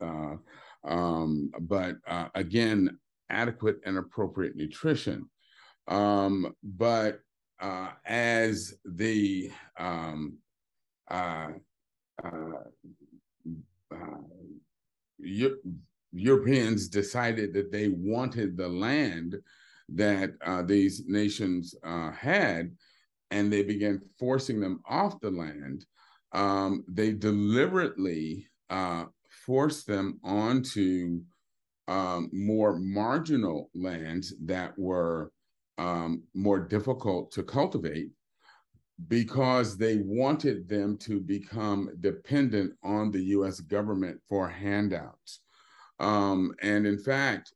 um, 0.85 1.51
but 1.61 1.97
again, 2.35 2.99
adequate 3.29 3.81
and 3.85 3.99
appropriate 3.99 4.57
nutrition. 4.57 5.29
Um, 5.89 6.55
but 6.63 7.21
uh, 7.61 7.91
as 8.05 8.75
the 8.85 9.51
um, 9.79 10.39
uh, 11.11 11.49
uh, 12.23 12.29
uh 13.91 13.97
Europeans 16.15 16.89
decided 16.89 17.55
that 17.55 17.73
they 17.73 17.89
wanted 17.89 18.57
the 18.57 18.69
land 18.69 19.37
that 19.89 20.33
uh, 20.45 20.63
these 20.63 21.05
nations 21.07 21.75
uh, 21.85 22.11
had, 22.11 22.73
and 23.33 23.51
they 23.51 23.63
began 23.63 24.01
forcing 24.19 24.61
them 24.61 24.81
off 24.87 25.19
the 25.21 25.31
land, 25.31 25.87
um, 26.33 26.85
they 26.87 27.13
deliberately 27.13 28.47
forced 29.47 29.87
them 29.87 30.21
onto 30.23 31.21
um, 31.89 32.31
more 32.33 32.79
marginal 32.79 33.71
lands 33.75 34.35
that 34.45 34.79
were 34.79 35.33
um, 35.79 36.23
more 36.35 36.61
difficult 36.61 37.33
to 37.33 37.43
cultivate 37.43 38.11
because 39.09 39.77
they 39.77 39.97
wanted 39.97 40.69
them 40.69 40.97
to 40.99 41.19
become 41.19 41.89
dependent 42.01 42.73
on 42.85 43.11
the 43.11 43.23
US 43.37 43.61
government 43.61 44.21
for 44.29 44.47
handouts. 44.49 45.41
Um, 45.99 46.55
and 46.63 46.87
in 46.87 46.99
fact, 46.99 47.53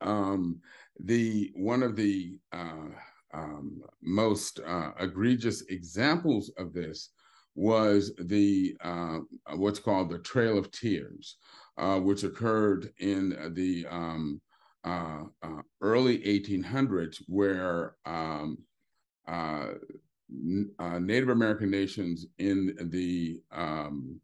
um, 0.00 0.60
the 1.00 1.50
one 1.54 1.82
of 1.82 1.96
the 1.96 2.38
uh, 2.52 2.88
um, 3.34 3.82
most 4.02 4.60
uh, 4.66 4.92
egregious 4.98 5.62
examples 5.68 6.50
of 6.58 6.72
this 6.72 7.10
was 7.54 8.12
the 8.18 8.76
uh, 8.82 9.18
what's 9.54 9.78
called 9.78 10.10
the 10.10 10.18
Trail 10.18 10.58
of 10.58 10.70
Tears, 10.70 11.36
uh, 11.78 11.98
which 11.98 12.22
occurred 12.22 12.92
in 12.98 13.52
the 13.54 13.86
um, 13.90 14.40
uh, 14.84 15.24
uh 15.42 15.62
early 15.80 16.18
1800s, 16.18 17.22
where 17.26 17.96
um, 18.04 18.58
uh, 19.26 19.68
Native 20.28 21.30
American 21.30 21.70
nations 21.70 22.26
in 22.38 22.76
the 22.90 23.40
um, 23.52 24.20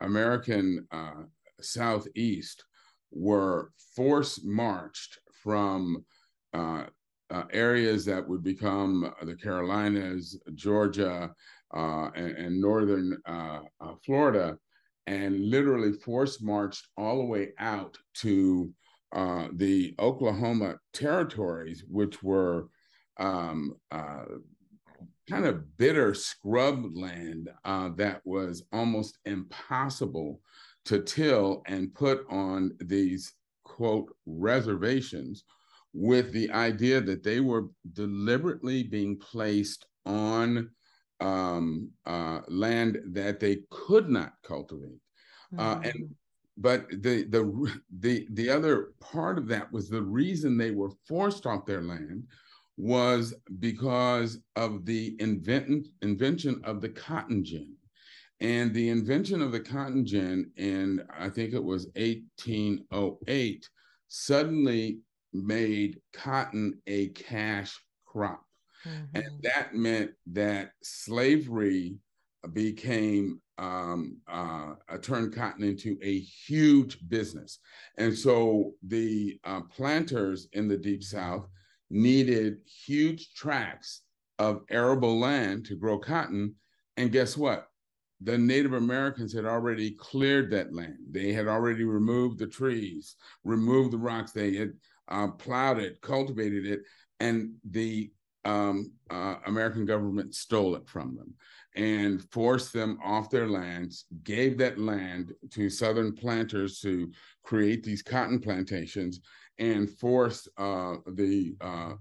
American 0.00 0.86
Southeast 1.60 2.64
were 3.10 3.72
force 3.96 4.40
marched 4.44 5.18
from 5.42 6.04
areas 7.52 8.04
that 8.04 8.26
would 8.26 8.42
become 8.42 9.12
the 9.22 9.34
Carolinas, 9.34 10.38
Georgia, 10.54 11.30
uh, 11.74 12.10
and, 12.14 12.36
and, 12.36 12.60
northern 12.60 13.16
uh, 13.26 13.60
uh, 13.80 13.94
Florida, 14.04 14.58
and 15.06 15.48
literally 15.48 15.92
force 15.92 16.42
marched 16.42 16.86
all 16.98 17.18
the 17.18 17.24
way 17.24 17.52
out 17.58 17.96
to 18.14 18.70
uh, 19.12 19.48
the 19.54 19.94
Oklahoma 19.98 20.76
territories, 20.92 21.84
which 21.88 22.22
were 22.22 22.68
um, 23.18 23.74
uh, 23.90 24.24
kind 25.28 25.46
of 25.46 25.76
bitter 25.76 26.14
scrub 26.14 26.84
land 26.94 27.48
uh, 27.64 27.90
that 27.96 28.20
was 28.24 28.64
almost 28.72 29.18
impossible 29.24 30.40
to 30.84 31.02
till 31.02 31.62
and 31.66 31.94
put 31.94 32.24
on 32.28 32.76
these 32.80 33.32
quote 33.64 34.14
reservations 34.26 35.44
with 35.92 36.32
the 36.32 36.50
idea 36.50 37.00
that 37.00 37.22
they 37.22 37.40
were 37.40 37.66
deliberately 37.92 38.82
being 38.82 39.18
placed 39.18 39.86
on 40.06 40.70
um, 41.20 41.90
uh, 42.06 42.40
land 42.48 42.98
that 43.12 43.40
they 43.40 43.58
could 43.70 44.08
not 44.08 44.32
cultivate. 44.42 45.00
Mm-hmm. 45.54 45.60
Uh, 45.60 45.74
and 45.84 45.94
mm. 45.94 46.08
but 46.56 46.88
the 46.90 47.24
the 47.24 47.72
the 48.00 48.26
the 48.32 48.50
other 48.50 48.92
part 49.00 49.38
of 49.38 49.46
that 49.48 49.72
was 49.72 49.88
the 49.88 50.02
reason 50.02 50.56
they 50.56 50.70
were 50.70 50.90
forced 51.06 51.46
off 51.46 51.66
their 51.66 51.82
land 51.82 52.24
was 52.76 53.34
because 53.60 54.38
of 54.56 54.84
the 54.84 55.16
invent, 55.20 55.88
invention 56.02 56.60
of 56.64 56.80
the 56.80 56.88
cotton 56.88 57.44
gin. 57.44 57.74
And 58.40 58.74
the 58.74 58.88
invention 58.88 59.40
of 59.40 59.52
the 59.52 59.60
cotton 59.60 60.04
gin 60.04 60.50
in, 60.56 61.00
I 61.16 61.28
think 61.28 61.52
it 61.52 61.62
was 61.62 61.86
1808, 61.94 63.68
suddenly 64.08 64.98
made 65.32 66.00
cotton 66.12 66.80
a 66.86 67.08
cash 67.08 67.78
crop. 68.06 68.44
Mm-hmm. 68.86 69.16
And 69.16 69.42
that 69.42 69.74
meant 69.74 70.12
that 70.32 70.72
slavery 70.82 71.96
became 72.52 73.40
um, 73.58 74.16
uh, 74.26 74.74
turned 75.00 75.34
cotton 75.34 75.62
into 75.62 75.96
a 76.02 76.18
huge 76.18 76.98
business. 77.08 77.60
And 77.98 78.16
so 78.16 78.72
the 78.86 79.38
uh, 79.44 79.60
planters 79.62 80.48
in 80.52 80.68
the 80.68 80.76
Deep 80.76 81.04
South 81.04 81.48
needed 81.90 82.56
huge 82.66 83.34
tracts 83.34 84.02
of 84.38 84.62
arable 84.70 85.18
land 85.18 85.66
to 85.66 85.76
grow 85.76 85.98
cotton. 85.98 86.54
And 86.96 87.12
guess 87.12 87.36
what? 87.36 87.68
The 88.22 88.38
Native 88.38 88.72
Americans 88.72 89.32
had 89.32 89.44
already 89.44 89.92
cleared 89.92 90.50
that 90.50 90.74
land. 90.74 90.98
They 91.10 91.32
had 91.32 91.48
already 91.48 91.84
removed 91.84 92.38
the 92.38 92.46
trees, 92.46 93.16
removed 93.44 93.92
the 93.92 93.98
rocks. 93.98 94.32
They 94.32 94.54
had 94.54 94.72
uh, 95.12 95.28
plowed 95.28 95.78
it, 95.78 96.00
cultivated 96.00 96.66
it, 96.66 96.80
and 97.20 97.52
the 97.70 98.10
um, 98.44 98.90
uh, 99.10 99.36
American 99.46 99.84
government 99.84 100.34
stole 100.34 100.74
it 100.74 100.88
from 100.88 101.14
them 101.14 101.32
and 101.76 102.28
forced 102.30 102.72
them 102.72 102.98
off 103.04 103.30
their 103.30 103.48
lands, 103.48 104.06
gave 104.24 104.58
that 104.58 104.78
land 104.78 105.32
to 105.50 105.70
Southern 105.70 106.12
planters 106.14 106.80
to 106.80 107.10
create 107.44 107.82
these 107.84 108.02
cotton 108.02 108.40
plantations, 108.40 109.20
and 109.58 109.88
forced 109.88 110.48
uh, 110.58 110.96
the 111.14 111.54
uh, 111.60 111.92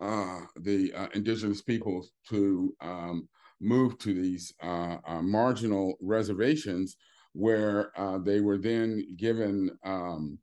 uh, 0.00 0.40
the 0.60 0.92
uh, 0.92 1.06
indigenous 1.14 1.62
peoples 1.62 2.12
to 2.28 2.74
um, 2.80 3.28
move 3.60 3.98
to 3.98 4.12
these 4.12 4.52
uh, 4.62 4.98
uh, 5.06 5.22
marginal 5.22 5.94
reservations 6.02 6.96
where 7.32 7.90
they 8.24 8.40
were 8.40 8.56
then 8.56 9.06
given 9.16 9.70
um, 9.84 10.38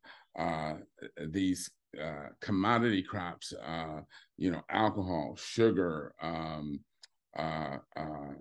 these 1.27 1.69
commodity 2.41 3.03
crops, 3.03 3.53
you 4.37 4.51
know, 4.51 4.61
alcohol, 4.69 5.35
sugar, 5.35 6.13
um, 6.21 6.79
um 7.37 8.37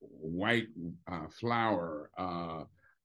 white 0.00 0.68
flour, 1.30 2.10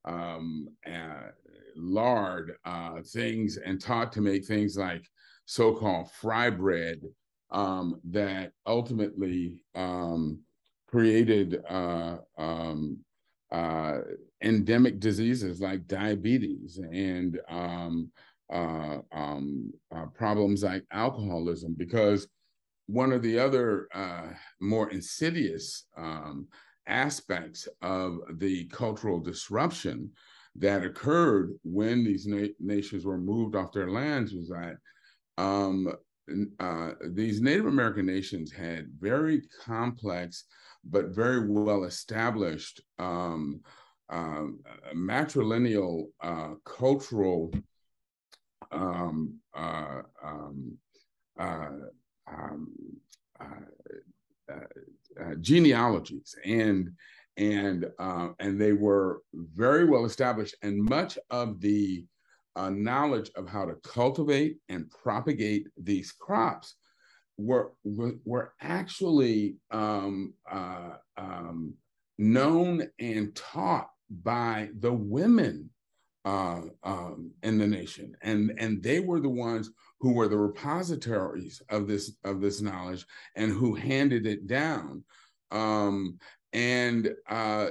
um, 0.06 0.68
uh, 0.88 1.30
lard 1.76 2.54
uh, 2.66 3.02
things 3.14 3.58
and 3.58 3.82
taught 3.82 4.12
to 4.14 4.22
make 4.22 4.46
things 4.46 4.78
like 4.78 5.04
so-called 5.46 6.12
fry 6.12 6.50
bread 6.50 7.02
um, 7.52 8.00
that 8.04 8.52
ultimately 8.66 9.64
um, 9.76 10.40
created 10.88 11.62
uh, 13.52 13.56
uh, 13.56 14.02
endemic 14.44 15.00
diseases 15.00 15.60
like 15.60 15.88
diabetes 15.88 16.80
and 16.92 17.40
um, 17.50 18.10
uh, 18.54 19.00
um, 19.12 19.72
uh, 19.96 20.06
problems 20.16 20.64
like 20.64 20.84
alcoholism 20.92 21.76
because 21.78 22.28
one 22.88 23.12
of 23.12 23.22
the 23.22 23.38
other 23.38 23.88
more 24.60 24.90
insidious 24.92 25.86
um, 25.98 26.48
aspects 26.88 27.68
of 27.82 28.20
the 28.38 28.66
cultural 28.68 29.20
disruption 29.20 30.10
that 30.56 30.84
occurred 30.84 31.52
when 31.64 32.04
these 32.04 32.26
na- 32.26 32.48
nations 32.60 33.06
were 33.06 33.18
moved 33.20 33.56
off 33.56 33.72
their 33.72 33.92
lands 33.92 34.34
was 34.34 34.50
that 34.50 34.78
um, 35.38 35.88
uh, 36.60 36.92
these 37.12 37.42
Native 37.42 37.66
American 37.66 38.06
nations 38.06 38.52
had 38.52 38.88
very 39.00 39.42
complex 39.64 40.46
but 40.84 41.08
very 41.08 41.48
well 41.48 41.84
established 41.84 42.82
um, 42.98 43.62
um, 44.10 44.60
matrilineal 44.96 46.06
uh, 46.22 46.56
cultural 46.66 47.52
um, 48.72 49.36
uh, 49.54 50.02
um, 50.24 50.78
uh, 51.40 51.70
um, 52.28 52.74
uh, 53.40 53.46
uh, 54.52 55.24
uh, 55.24 55.36
genealogies. 55.42 56.36
And 56.46 56.92
and 57.38 57.86
and 58.40 58.60
they 58.60 58.74
were 58.74 59.22
very 59.34 59.86
well 59.86 60.04
established 60.04 60.56
and 60.62 60.84
much 60.84 61.18
of 61.30 61.62
the 61.62 62.04
knowledge 62.58 63.32
of 63.38 63.48
how 63.48 63.64
to 63.64 63.76
cultivate 63.76 64.58
and 64.68 64.90
propagate 64.90 65.68
these 65.78 66.12
crops 66.12 66.76
were 67.40 67.72
were, 67.84 68.54
actually 68.62 69.56
um, 69.72 70.34
uh, 70.50 70.92
um, 71.18 71.74
known 72.18 72.88
and 73.00 73.34
taught 73.36 73.90
by 74.10 74.70
the 74.80 74.92
women 74.92 75.70
uh, 76.26 76.62
um, 76.84 77.32
in 77.44 77.58
the 77.58 77.68
nation, 77.68 78.16
and 78.22 78.52
and 78.58 78.84
they 78.84 79.00
were 79.00 79.22
the 79.22 79.30
ones 79.30 79.72
who 80.02 80.14
were 80.14 80.28
the 80.28 80.38
repositories 80.38 81.62
of 81.70 81.88
this 81.88 82.12
of 82.24 82.42
this 82.42 82.62
knowledge 82.62 83.06
and 83.36 83.52
who 83.52 83.74
handed 83.74 84.28
it 84.28 84.48
down. 84.48 85.04
Um, 85.52 86.20
and 86.52 87.14
uh, 87.30 87.68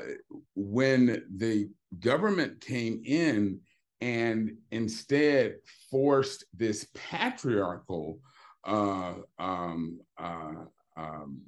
when 0.54 1.24
the 1.37 1.68
government 2.00 2.61
came 2.61 3.02
in 3.04 3.61
and 4.00 4.57
instead 4.70 5.57
forced 5.90 6.44
this 6.54 6.87
patriarchal 6.94 8.20
uh, 8.64 9.14
um, 9.38 10.01
uh, 10.18 10.64
um, 10.97 11.40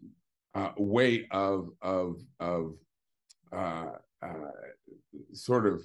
uh, 0.54 0.70
way 0.76 1.26
of 1.30 1.70
of 1.82 2.20
of 2.38 2.74
uh, 3.52 3.86
sort 5.32 5.66
of 5.66 5.82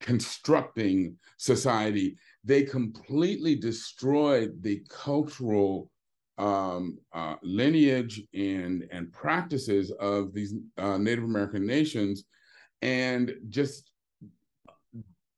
constructing 0.00 1.16
society, 1.36 2.16
they 2.44 2.64
completely 2.64 3.54
destroyed 3.54 4.60
the 4.62 4.82
cultural 4.88 5.90
um, 6.38 6.98
lineage 7.42 8.22
and 8.34 8.86
and 8.90 9.12
practices 9.12 9.92
of 9.92 10.32
these 10.34 10.54
Native 10.78 11.24
American 11.24 11.66
nations, 11.66 12.24
and 12.82 13.34
just 13.48 13.92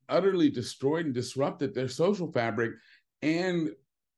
utterly 0.08 0.50
destroyed 0.50 1.06
and 1.06 1.14
disrupted 1.14 1.74
their 1.74 1.88
social 1.88 2.30
fabric, 2.32 2.72
and 3.22 3.70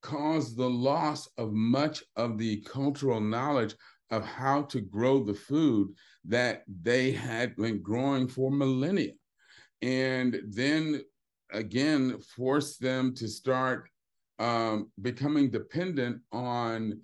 caused 0.07 0.57
the 0.57 0.71
loss 0.71 1.29
of 1.37 1.53
much 1.53 2.05
of 2.15 2.39
the 2.39 2.61
cultural 2.61 3.21
knowledge 3.21 3.75
of 4.13 4.25
how 4.25 4.63
to 4.63 4.81
grow 4.81 5.25
the 5.25 5.35
food 5.35 5.89
that 6.25 6.63
they 6.83 7.11
had 7.11 7.57
been 7.57 7.83
growing 7.83 8.29
for 8.29 8.53
millennia. 8.53 9.11
And 9.83 10.39
then 10.47 11.03
again 11.53 12.21
forced 12.37 12.81
them 12.81 13.15
to 13.17 13.27
start 13.27 13.89
um, 14.39 14.93
becoming 15.03 15.51
dependent 15.51 16.21
on 16.31 17.01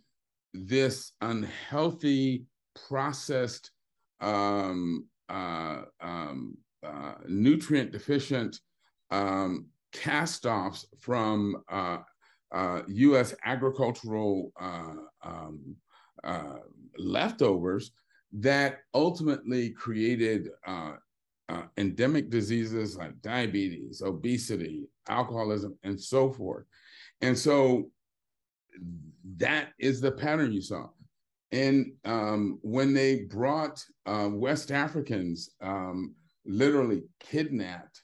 this 0.54 1.12
unhealthy 1.20 2.44
processed 2.86 3.72
um, 4.20 5.06
uh, 5.28 5.82
um, 6.00 6.56
uh, 6.86 7.14
nutrient 7.26 7.90
deficient 7.90 8.60
um, 9.10 9.66
cast 9.92 10.46
offs 10.46 10.86
from 11.00 11.56
uh, 11.68 11.98
US 12.54 13.32
uh, 13.32 13.36
agricultural 13.44 14.52
uh, 14.60 14.94
um, 15.22 15.76
uh, 16.24 16.58
leftovers 16.98 17.92
that 18.32 18.80
ultimately 18.94 19.70
created 19.70 20.48
uh, 20.66 20.92
endemic 21.76 22.30
diseases 22.30 22.96
like 22.96 23.20
diabetes, 23.20 24.02
obesity, 24.02 24.88
alcoholism, 25.08 25.76
and 25.82 26.00
so 26.00 26.30
forth. 26.32 26.64
And 27.20 27.36
so 27.36 27.90
that 29.36 29.68
is 29.78 30.00
the 30.00 30.12
pattern 30.12 30.52
you 30.52 30.62
saw. 30.62 30.88
And 31.52 31.92
um, 32.04 32.58
when 32.62 32.94
they 32.94 33.24
brought 33.24 33.84
uh, 34.06 34.28
West 34.32 34.72
Africans, 34.72 35.50
um, 35.60 36.14
literally 36.46 37.02
kidnapped 37.20 38.01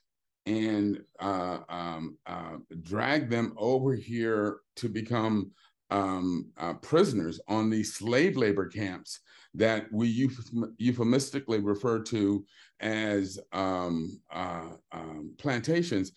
and 0.49 1.03
uh, 1.21 1.59
um, 1.69 2.17
uh, 2.27 2.57
dragged 2.83 3.31
them 3.31 3.53
over 3.59 3.95
here 3.95 4.61
to 4.77 4.89
become 4.89 5.51
um, 5.91 6.51
uh, 6.57 6.73
prisoners 6.75 7.39
on 7.49 7.69
these 7.69 7.95
slave 7.95 8.35
labor 8.37 8.67
camps 8.67 9.21
that 9.55 9.93
we 9.93 10.31
euphemistically 10.79 11.59
refer 11.59 12.01
to 12.01 12.45
as 12.81 13.39
um, 13.53 14.19
uh, 14.33 14.71
um, 14.93 15.35
plantations, 15.37 16.13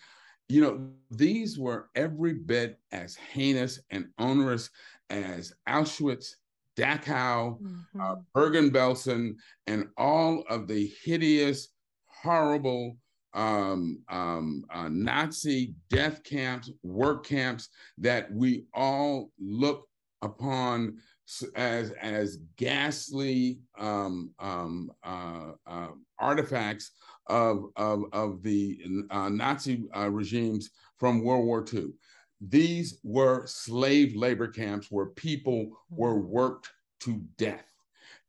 you 0.48 0.62
know, 0.62 0.88
these 1.10 1.58
were 1.58 1.90
every 1.94 2.32
bit 2.32 2.78
as 2.90 3.14
heinous 3.14 3.80
and 3.90 4.08
onerous 4.18 4.70
as 5.10 5.52
Auschwitz, 5.68 6.36
Dachau, 6.76 7.60
mm-hmm. 7.60 8.00
uh, 8.00 8.16
Bergen-Belsen, 8.34 9.34
and 9.66 9.88
all 9.98 10.44
of 10.48 10.68
the 10.68 10.90
hideous, 11.04 11.68
horrible 12.06 12.96
um, 13.34 14.02
um, 14.08 14.64
uh, 14.72 14.88
Nazi 14.88 15.74
death 15.88 16.22
camps, 16.24 16.70
work 16.82 17.26
camps 17.26 17.68
that 17.98 18.32
we 18.32 18.64
all 18.74 19.30
look 19.38 19.88
upon 20.22 20.98
as 21.56 21.92
as 21.92 22.38
ghastly 22.56 23.60
um, 23.78 24.32
um, 24.38 24.90
uh, 25.02 25.52
uh, 25.66 25.88
artifacts 26.18 26.92
of 27.28 27.66
of, 27.76 28.04
of 28.12 28.42
the 28.42 28.80
uh, 29.10 29.28
Nazi 29.28 29.84
uh, 29.96 30.10
regimes 30.10 30.70
from 30.98 31.22
World 31.22 31.46
War 31.46 31.64
II. 31.72 31.88
These 32.40 32.98
were 33.04 33.46
slave 33.46 34.16
labor 34.16 34.48
camps 34.48 34.88
where 34.90 35.06
people 35.06 35.70
were 35.90 36.18
worked 36.18 36.70
to 37.00 37.22
death. 37.38 37.71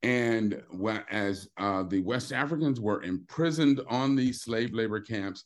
And 0.04 0.62
as 1.10 1.48
uh, 1.58 1.84
the 1.84 2.02
West 2.02 2.34
Africans 2.34 2.80
were 2.80 3.04
imprisoned 3.04 3.82
on 3.88 4.16
these 4.16 4.42
slave 4.42 4.74
labor 4.74 5.00
camps, 5.00 5.46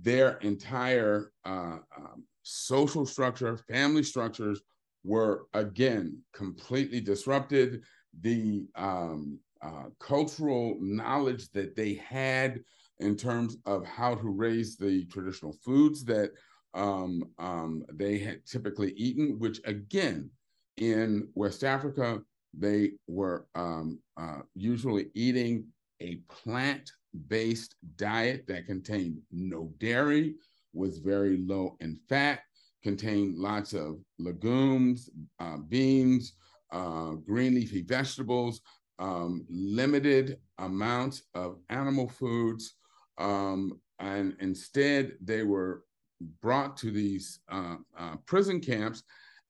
their 0.00 0.36
entire 0.38 1.32
uh, 1.44 1.78
um, 1.96 2.24
social 2.44 3.04
structure, 3.04 3.56
family 3.56 4.04
structures 4.04 4.60
were 5.04 5.46
again 5.54 6.22
completely 6.32 7.00
disrupted. 7.00 7.82
The 8.20 8.66
um, 8.76 9.40
uh, 9.60 9.86
cultural 9.98 10.76
knowledge 10.80 11.50
that 11.50 11.74
they 11.74 11.94
had 11.94 12.60
in 13.00 13.16
terms 13.16 13.56
of 13.66 13.84
how 13.84 14.14
to 14.14 14.28
raise 14.28 14.76
the 14.76 15.04
traditional 15.06 15.52
foods 15.64 16.04
that 16.04 16.30
um, 16.74 17.24
um, 17.38 17.82
they 17.92 18.18
had 18.18 18.46
typically 18.46 18.92
eaten, 18.92 19.38
which 19.38 19.60
again, 19.64 20.30
in 20.76 21.28
West 21.34 21.64
Africa, 21.64 22.20
they 22.58 22.92
were 23.06 23.46
um, 23.54 23.98
uh, 24.16 24.40
usually 24.54 25.10
eating 25.14 25.66
a 26.00 26.16
plant 26.28 26.90
based 27.28 27.76
diet 27.96 28.46
that 28.48 28.66
contained 28.66 29.18
no 29.30 29.72
dairy, 29.78 30.34
was 30.72 30.98
very 30.98 31.38
low 31.38 31.76
in 31.80 31.98
fat, 32.08 32.40
contained 32.82 33.36
lots 33.36 33.72
of 33.72 33.98
legumes, 34.18 35.10
uh, 35.40 35.56
beans, 35.56 36.34
uh, 36.72 37.12
green 37.12 37.54
leafy 37.54 37.82
vegetables, 37.82 38.60
um, 38.98 39.44
limited 39.48 40.38
amounts 40.58 41.22
of 41.34 41.58
animal 41.70 42.08
foods. 42.08 42.74
Um, 43.18 43.80
and 43.98 44.36
instead, 44.40 45.12
they 45.22 45.42
were 45.42 45.84
brought 46.40 46.76
to 46.78 46.90
these 46.90 47.40
uh, 47.50 47.76
uh 47.98 48.16
prison 48.24 48.58
camps 48.58 49.02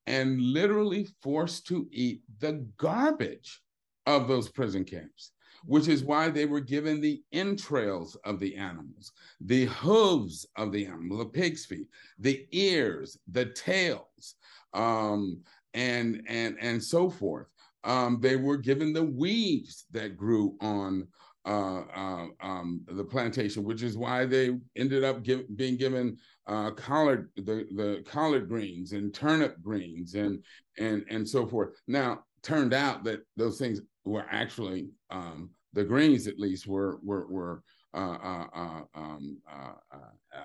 and 0.07 0.41
literally 0.41 1.09
forced 1.23 1.67
to 1.67 1.89
eat 1.91 2.23
the 2.39 2.65
garbage 2.77 3.61
of 4.07 4.29
those 4.29 4.49
prison 4.49 4.85
camps, 4.85 5.33
which 5.65 5.89
is 5.89 6.05
why 6.05 6.29
they 6.29 6.47
were 6.47 6.61
given 6.61 7.01
the 7.01 7.23
entrails 7.33 8.17
of 8.25 8.39
the 8.39 8.55
animals, 8.55 9.13
the 9.41 9.65
hooves 9.67 10.47
of 10.57 10.71
the 10.73 10.87
animal, 10.87 11.19
the 11.19 11.25
pig's 11.25 11.67
feet, 11.67 11.89
the 12.19 12.47
ears, 12.53 13.19
the 13.33 13.47
tails, 13.47 14.37
um, 14.75 15.41
and 15.75 16.23
and 16.29 16.57
and 16.61 16.83
so 16.83 17.11
forth. 17.11 17.49
Um, 17.85 18.19
they 18.21 18.37
were 18.37 18.57
given 18.57 18.93
the 18.93 19.05
weeds 19.05 19.87
that 19.93 20.17
grew 20.17 20.57
on 20.61 21.07
uh, 21.47 21.83
uh, 21.95 22.27
um, 22.41 22.81
the 22.89 23.05
plantation, 23.05 23.63
which 23.63 23.83
is 23.83 23.97
why 23.97 24.27
they 24.27 24.59
ended 24.75 25.05
up 25.05 25.23
give, 25.23 25.45
being 25.57 25.77
given 25.77 26.19
uh, 26.47 26.71
collard 26.73 27.31
the, 27.37 27.67
the 27.75 28.05
collard 28.07 28.49
greens 28.49 28.93
and 28.93 29.13
turnip 29.13 29.61
greens 29.63 30.15
and 30.15 30.43
and 30.79 31.05
and 31.11 31.29
so 31.29 31.47
forth. 31.47 31.71
Now, 31.87 32.21
turned 32.43 32.73
out 32.73 33.05
that 33.05 33.21
those 33.37 33.59
things 33.59 33.81
were 34.05 34.27
actually 34.31 34.89
um, 35.11 35.51
the 35.73 35.85
greens, 35.85 36.27
at 36.27 36.39
least, 36.39 36.67
were 36.67 36.99
were 37.03 37.27
were 37.29 37.63
uh, 37.95 38.19
uh, 38.23 38.47
uh, 38.55 38.81
um, 38.95 39.39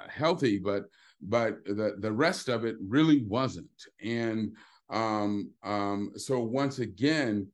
healthy, 0.10 0.58
but 0.58 0.86
but 1.22 1.64
the 1.66 1.96
the 2.00 2.12
rest 2.12 2.50
of 2.50 2.66
it 2.66 2.76
really 2.88 3.24
wasn't. 3.26 3.70
And 4.04 4.52
um, 4.90 5.52
um, 5.64 6.12
so 6.16 6.40
once 6.40 6.80
again, 6.80 7.48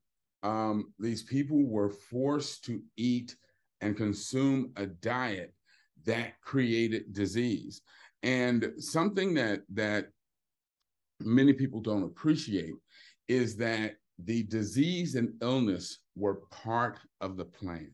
um, 0.43 0.93
these 0.99 1.23
people 1.23 1.65
were 1.67 1.89
forced 1.89 2.63
to 2.65 2.81
eat 2.95 3.35
and 3.81 3.97
consume 3.97 4.71
a 4.75 4.85
diet 4.85 5.53
that 6.05 6.39
created 6.41 7.13
disease. 7.13 7.81
And 8.23 8.73
something 8.77 9.33
that 9.35 9.61
that 9.73 10.07
many 11.19 11.53
people 11.53 11.81
don't 11.81 12.03
appreciate 12.03 12.73
is 13.27 13.55
that 13.57 13.95
the 14.23 14.43
disease 14.43 15.15
and 15.15 15.33
illness 15.41 15.99
were 16.15 16.41
part 16.51 16.99
of 17.21 17.37
the 17.37 17.45
plan. 17.45 17.91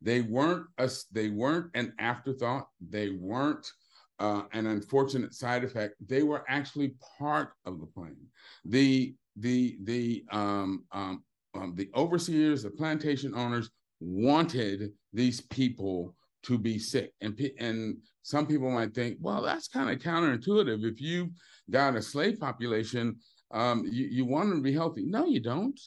They 0.00 0.22
weren't 0.22 0.66
a, 0.78 0.90
they 1.12 1.28
weren't 1.28 1.70
an 1.74 1.92
afterthought. 1.98 2.68
They 2.80 3.10
weren't 3.10 3.70
uh, 4.18 4.42
an 4.52 4.66
unfortunate 4.66 5.34
side 5.34 5.64
effect. 5.64 5.94
They 6.06 6.22
were 6.22 6.44
actually 6.48 6.94
part 7.18 7.52
of 7.66 7.80
the 7.80 7.86
plan. 7.86 8.16
The 8.64 9.14
the 9.36 9.78
the 9.84 10.24
um, 10.30 10.84
um, 10.92 11.24
um, 11.54 11.74
the 11.74 11.90
overseers, 11.94 12.62
the 12.62 12.70
plantation 12.70 13.34
owners 13.34 13.70
wanted 14.00 14.92
these 15.12 15.40
people 15.40 16.14
to 16.44 16.58
be 16.58 16.78
sick. 16.78 17.12
And, 17.20 17.38
and 17.58 17.98
some 18.22 18.46
people 18.46 18.70
might 18.70 18.94
think, 18.94 19.18
well, 19.20 19.42
that's 19.42 19.68
kind 19.68 19.90
of 19.90 19.98
counterintuitive. 19.98 20.84
If 20.84 21.00
you've 21.00 21.30
got 21.70 21.96
a 21.96 22.02
slave 22.02 22.38
population, 22.38 23.16
um, 23.50 23.84
you, 23.90 24.06
you 24.06 24.24
want 24.24 24.48
them 24.48 24.58
to 24.58 24.62
be 24.62 24.72
healthy. 24.72 25.04
No, 25.04 25.26
you 25.26 25.40
don't. 25.40 25.78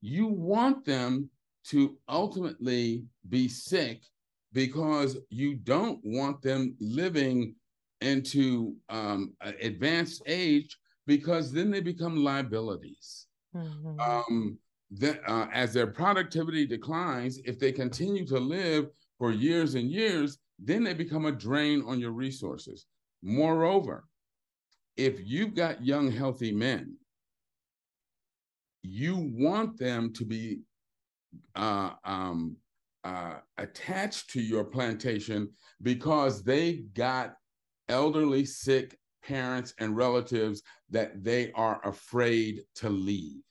You 0.00 0.26
want 0.26 0.84
them 0.84 1.30
to 1.68 1.96
ultimately 2.08 3.04
be 3.28 3.48
sick 3.48 4.02
because 4.52 5.16
you 5.30 5.56
don't 5.56 6.00
want 6.04 6.42
them 6.42 6.76
living 6.80 7.54
into 8.00 8.74
um, 8.88 9.34
advanced 9.62 10.22
age 10.26 10.76
because 11.06 11.52
then 11.52 11.70
they 11.70 11.80
become 11.80 12.22
liabilities. 12.22 13.26
Mm-hmm. 13.54 14.00
Um, 14.00 14.58
that, 14.92 15.20
uh, 15.26 15.46
as 15.52 15.72
their 15.72 15.86
productivity 15.86 16.66
declines, 16.66 17.38
if 17.44 17.58
they 17.58 17.72
continue 17.72 18.26
to 18.26 18.38
live 18.38 18.88
for 19.18 19.32
years 19.32 19.74
and 19.74 19.90
years, 19.90 20.38
then 20.58 20.84
they 20.84 20.94
become 20.94 21.26
a 21.26 21.32
drain 21.32 21.82
on 21.86 22.00
your 22.00 22.12
resources. 22.12 22.86
Moreover, 23.22 24.04
if 24.96 25.20
you've 25.24 25.54
got 25.54 25.84
young, 25.84 26.10
healthy 26.10 26.52
men, 26.52 26.96
you 28.82 29.16
want 29.16 29.78
them 29.78 30.12
to 30.14 30.24
be 30.24 30.60
uh, 31.54 31.90
um, 32.04 32.56
uh, 33.04 33.36
attached 33.58 34.30
to 34.30 34.40
your 34.40 34.64
plantation 34.64 35.50
because 35.82 36.42
they 36.42 36.84
got 36.94 37.34
elderly, 37.88 38.44
sick 38.44 38.96
parents 39.22 39.74
and 39.78 39.96
relatives 39.96 40.62
that 40.90 41.22
they 41.22 41.52
are 41.52 41.80
afraid 41.84 42.62
to 42.76 42.88
leave. 42.88 43.42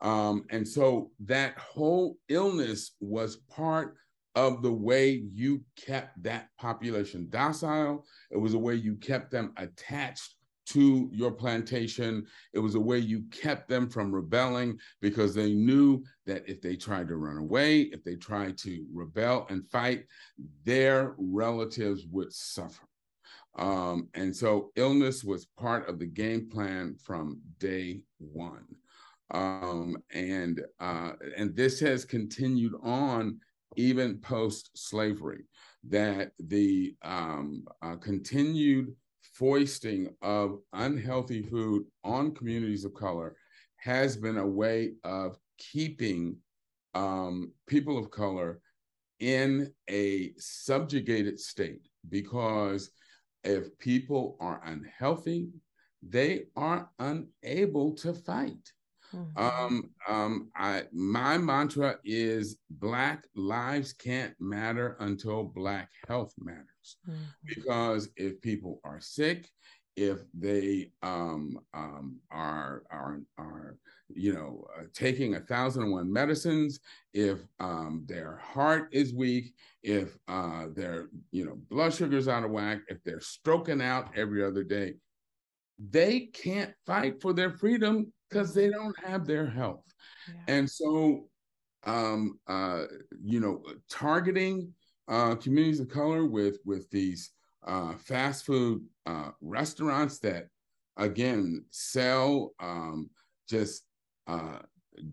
Um, 0.00 0.44
and 0.50 0.66
so 0.66 1.10
that 1.20 1.56
whole 1.58 2.16
illness 2.28 2.92
was 3.00 3.36
part 3.48 3.96
of 4.34 4.62
the 4.62 4.72
way 4.72 5.24
you 5.32 5.62
kept 5.76 6.22
that 6.22 6.48
population 6.58 7.26
docile. 7.30 8.04
It 8.30 8.38
was 8.38 8.54
a 8.54 8.58
way 8.58 8.74
you 8.74 8.96
kept 8.96 9.30
them 9.30 9.52
attached 9.56 10.36
to 10.64 11.10
your 11.12 11.32
plantation. 11.32 12.26
It 12.52 12.58
was 12.58 12.74
a 12.74 12.80
way 12.80 12.98
you 12.98 13.24
kept 13.30 13.68
them 13.68 13.88
from 13.88 14.14
rebelling 14.14 14.78
because 15.00 15.34
they 15.34 15.52
knew 15.52 16.04
that 16.26 16.48
if 16.48 16.60
they 16.62 16.76
tried 16.76 17.08
to 17.08 17.16
run 17.16 17.36
away, 17.36 17.82
if 17.82 18.04
they 18.04 18.16
tried 18.16 18.56
to 18.58 18.86
rebel 18.92 19.46
and 19.50 19.68
fight, 19.70 20.04
their 20.64 21.14
relatives 21.18 22.06
would 22.10 22.32
suffer. 22.32 22.86
Um, 23.58 24.08
and 24.14 24.34
so 24.34 24.70
illness 24.76 25.24
was 25.24 25.46
part 25.58 25.88
of 25.88 25.98
the 25.98 26.06
game 26.06 26.48
plan 26.48 26.96
from 27.02 27.40
day 27.58 28.02
one. 28.18 28.64
Um, 29.30 29.96
and 30.12 30.62
uh, 30.78 31.12
and 31.36 31.56
this 31.56 31.80
has 31.80 32.04
continued 32.04 32.74
on 32.82 33.40
even 33.76 34.18
post 34.18 34.70
slavery, 34.74 35.44
that 35.88 36.32
the 36.38 36.94
um, 37.02 37.64
uh, 37.82 37.96
continued 37.96 38.94
foisting 39.34 40.08
of 40.22 40.58
unhealthy 40.72 41.42
food 41.42 41.84
on 42.04 42.34
communities 42.34 42.84
of 42.84 42.94
color 42.94 43.36
has 43.76 44.16
been 44.16 44.38
a 44.38 44.46
way 44.46 44.92
of 45.04 45.36
keeping 45.58 46.36
um, 46.94 47.52
people 47.66 47.98
of 47.98 48.10
color 48.10 48.60
in 49.20 49.72
a 49.88 50.32
subjugated 50.36 51.38
state 51.38 51.88
because 52.08 52.90
if 53.44 53.76
people 53.78 54.36
are 54.40 54.60
unhealthy, 54.64 55.48
they 56.02 56.44
are 56.56 56.90
unable 56.98 57.94
to 57.94 58.12
fight. 58.12 58.72
Mm-hmm. 59.14 59.38
Um, 59.38 59.90
um, 60.08 60.50
I 60.56 60.84
my 60.92 61.38
mantra 61.38 61.96
is 62.04 62.58
Black 62.70 63.24
lives 63.34 63.92
can't 63.92 64.34
matter 64.40 64.96
until 65.00 65.44
Black 65.44 65.90
health 66.08 66.34
matters. 66.38 66.96
Mm-hmm. 67.08 67.22
Because 67.44 68.08
if 68.16 68.40
people 68.40 68.80
are 68.84 69.00
sick, 69.00 69.48
if 69.96 70.18
they 70.32 70.90
um, 71.02 71.58
um, 71.74 72.18
are 72.30 72.84
are 72.90 73.20
are 73.38 73.76
you 74.08 74.32
know 74.32 74.66
uh, 74.78 74.84
taking 74.94 75.34
a 75.34 75.40
thousand 75.40 75.84
and 75.84 75.92
one 75.92 76.12
medicines, 76.12 76.80
if 77.12 77.38
um, 77.60 78.04
their 78.06 78.36
heart 78.36 78.88
is 78.92 79.14
weak, 79.14 79.52
if 79.82 80.16
uh, 80.28 80.66
their 80.74 81.08
you 81.30 81.44
know 81.44 81.58
blood 81.70 81.92
sugar's 81.92 82.28
out 82.28 82.44
of 82.44 82.50
whack, 82.50 82.80
if 82.88 83.02
they're 83.04 83.20
stroking 83.20 83.82
out 83.82 84.08
every 84.16 84.42
other 84.42 84.64
day, 84.64 84.94
they 85.90 86.26
can't 86.32 86.72
fight 86.86 87.20
for 87.20 87.32
their 87.32 87.50
freedom 87.50 88.12
because 88.28 88.54
they 88.54 88.70
don't 88.70 88.96
have 89.04 89.26
their 89.26 89.46
health. 89.46 89.84
Yeah. 90.28 90.54
And 90.54 90.70
so, 90.70 91.28
um, 91.84 92.38
uh, 92.46 92.84
you 93.22 93.40
know, 93.40 93.62
targeting 93.90 94.72
uh, 95.08 95.34
communities 95.34 95.80
of 95.80 95.88
color 95.88 96.26
with 96.26 96.58
with 96.64 96.88
these 96.90 97.30
uh, 97.66 97.94
fast 97.96 98.46
food 98.46 98.84
uh, 99.06 99.30
restaurants 99.40 100.18
that, 100.20 100.48
again, 100.96 101.64
sell 101.70 102.52
um, 102.60 103.10
just 103.48 103.84
uh, 104.26 104.58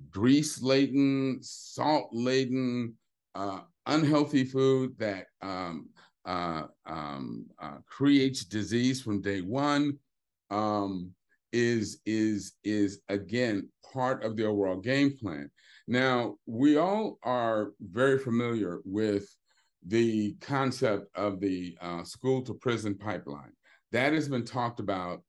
grease 0.09 0.61
laden, 0.61 1.39
salt 1.41 2.09
laden, 2.11 2.95
uh, 3.35 3.61
unhealthy 3.85 4.43
food 4.43 4.95
that 4.97 5.27
um, 5.41 5.89
uh, 6.25 6.63
um, 6.85 7.45
uh, 7.59 7.77
creates 7.87 8.45
disease 8.45 9.01
from 9.01 9.21
day 9.21 9.41
one. 9.41 9.97
Um, 10.49 11.13
is 11.51 11.99
is 12.05 12.53
is 12.63 13.01
again 13.09 13.69
part 13.93 14.23
of 14.23 14.35
the 14.35 14.45
overall 14.45 14.77
game 14.77 15.17
plan. 15.17 15.49
Now 15.87 16.35
we 16.45 16.77
all 16.77 17.17
are 17.23 17.71
very 17.81 18.19
familiar 18.19 18.79
with 18.85 19.27
the 19.85 20.35
concept 20.41 21.07
of 21.15 21.39
the 21.39 21.77
uh, 21.81 22.03
school 22.03 22.41
to 22.43 22.53
prison 22.53 22.95
pipeline. 22.95 23.53
That 23.91 24.13
has 24.13 24.27
been 24.27 24.45
talked 24.45 24.79
about 24.79 25.23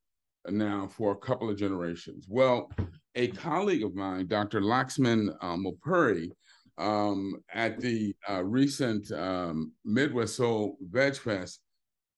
now 0.49 0.89
for 0.89 1.13
a 1.13 1.17
couple 1.17 1.49
of 1.49 1.57
generations. 1.57 2.27
Well, 2.29 2.71
a 3.15 3.29
colleague 3.29 3.85
of 3.85 3.95
mine, 3.95 4.27
Dr. 4.27 4.61
Laxman 4.61 5.35
uh, 5.41 5.57
Mopuri, 5.57 6.31
um, 6.79 7.37
at 7.53 7.81
the 7.81 8.15
uh, 8.29 8.43
recent 8.43 9.11
um, 9.13 9.73
Midwest 9.85 10.37
Soul 10.37 10.77
Veg 10.81 11.17
Fest, 11.17 11.61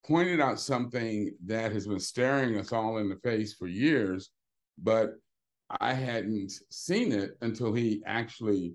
pointed 0.07 0.41
out 0.41 0.61
something 0.61 1.35
that 1.47 1.73
has 1.73 1.87
been 1.87 2.01
staring 2.01 2.59
us 2.59 2.73
all 2.73 2.99
in 2.99 3.09
the 3.09 3.17
face 3.17 3.55
for 3.55 3.67
years, 3.67 4.31
but 4.79 5.15
I 5.81 5.95
hadn't 5.95 6.53
seen 6.71 7.13
it 7.13 7.37
until 7.41 7.73
he 7.73 8.03
actually 8.07 8.75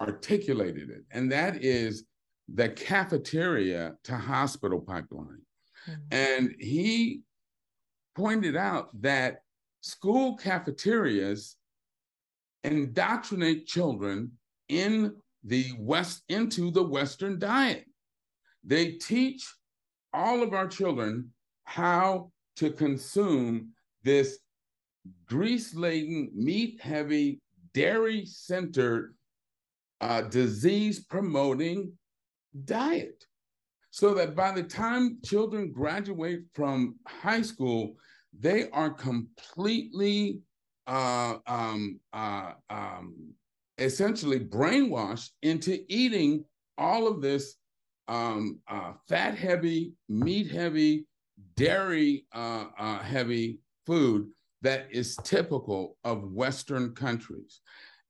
articulated 0.00 0.90
it. 0.90 1.04
And 1.10 1.32
that 1.32 1.64
is 1.64 2.04
the 2.52 2.68
cafeteria 2.68 3.94
to 4.04 4.16
hospital 4.16 4.80
pipeline. 4.80 5.42
Mm-hmm. 5.88 6.00
And 6.10 6.54
he 6.58 7.22
pointed 8.14 8.56
out 8.56 8.90
that 9.02 9.40
school 9.80 10.36
cafeterias 10.36 11.56
indoctrinate 12.64 13.66
children 13.66 14.32
in 14.68 15.14
the 15.44 15.72
west 15.78 16.22
into 16.28 16.70
the 16.70 16.82
western 16.82 17.38
diet 17.38 17.84
they 18.64 18.92
teach 18.92 19.50
all 20.12 20.42
of 20.42 20.52
our 20.52 20.66
children 20.66 21.30
how 21.64 22.30
to 22.56 22.70
consume 22.70 23.70
this 24.02 24.38
grease 25.26 25.74
laden 25.74 26.30
meat 26.34 26.80
heavy 26.80 27.40
dairy 27.74 28.24
centered 28.24 29.14
uh, 30.00 30.22
disease 30.22 31.04
promoting 31.04 31.92
diet. 32.64 33.24
So 33.90 34.14
that 34.14 34.36
by 34.36 34.52
the 34.52 34.62
time 34.62 35.18
children 35.24 35.72
graduate 35.72 36.42
from 36.54 36.96
high 37.06 37.42
school, 37.42 37.96
they 38.38 38.70
are 38.70 38.90
completely 38.90 40.40
uh, 40.86 41.36
um, 41.46 42.00
uh, 42.12 42.52
um, 42.70 43.32
essentially 43.78 44.40
brainwashed 44.40 45.30
into 45.42 45.80
eating 45.88 46.44
all 46.76 47.06
of 47.06 47.20
this 47.20 47.56
um, 48.08 48.58
uh, 48.68 48.92
fat 49.08 49.36
heavy, 49.36 49.92
meat 50.08 50.50
heavy, 50.50 51.06
dairy 51.56 52.26
uh, 52.34 52.66
uh, 52.78 52.98
heavy 52.98 53.60
food 53.86 54.28
that 54.62 54.88
is 54.90 55.16
typical 55.22 55.96
of 56.04 56.32
Western 56.32 56.94
countries. 56.94 57.60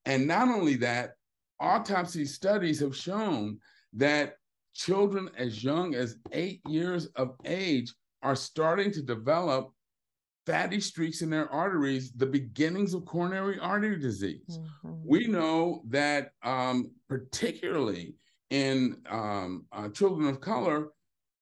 And 0.06 0.26
not 0.26 0.48
only 0.48 0.76
that, 0.76 1.12
autopsy 1.60 2.24
studies 2.24 2.80
have 2.80 2.96
shown 2.96 3.58
that 3.94 4.36
children 4.74 5.28
as 5.36 5.62
young 5.62 5.94
as 5.94 6.16
eight 6.32 6.60
years 6.68 7.06
of 7.16 7.34
age 7.44 7.92
are 8.22 8.36
starting 8.36 8.92
to 8.92 9.02
develop 9.02 9.72
fatty 10.46 10.80
streaks 10.80 11.20
in 11.20 11.28
their 11.28 11.50
arteries, 11.52 12.12
the 12.12 12.24
beginnings 12.24 12.94
of 12.94 13.04
coronary 13.04 13.58
artery 13.58 13.98
disease. 13.98 14.58
Mm-hmm. 14.86 15.02
We 15.04 15.26
know 15.26 15.82
that, 15.88 16.30
um, 16.42 16.90
particularly 17.08 18.14
in 18.50 18.96
um, 19.10 19.64
uh, 19.72 19.88
children 19.88 20.28
of 20.28 20.40
color, 20.40 20.88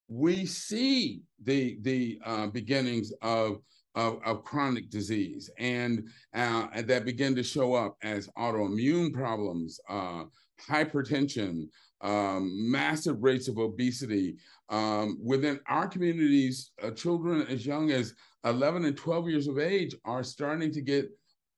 we 0.09 0.47
see 0.47 1.23
the 1.43 1.79
the 1.83 2.21
uh, 2.25 2.47
beginnings 2.47 3.13
of, 3.23 3.59
of, 3.95 4.21
of 4.25 4.45
chronic 4.45 4.91
disease, 4.91 5.51
and 5.59 6.09
uh, 6.35 6.67
that 6.83 7.05
begin 7.05 7.35
to 7.35 7.43
show 7.43 7.75
up 7.75 7.97
as 8.03 8.29
autoimmune 8.39 9.13
problems, 9.13 9.81
uh, 9.89 10.25
hypertension, 10.69 11.69
um, 12.01 12.71
massive 12.71 13.23
rates 13.23 13.49
of 13.49 13.59
obesity. 13.59 14.37
Um, 14.69 15.19
within 15.23 15.61
our 15.69 15.87
communities, 15.87 16.73
uh, 16.83 16.91
children 16.91 17.47
as 17.49 17.65
young 17.65 17.91
as 17.91 18.15
11 18.45 18.85
and 18.85 18.97
12 18.97 19.29
years 19.29 19.47
of 19.49 19.59
age 19.59 19.95
are 20.05 20.23
starting 20.23 20.73
to 20.73 20.81
get 20.81 21.09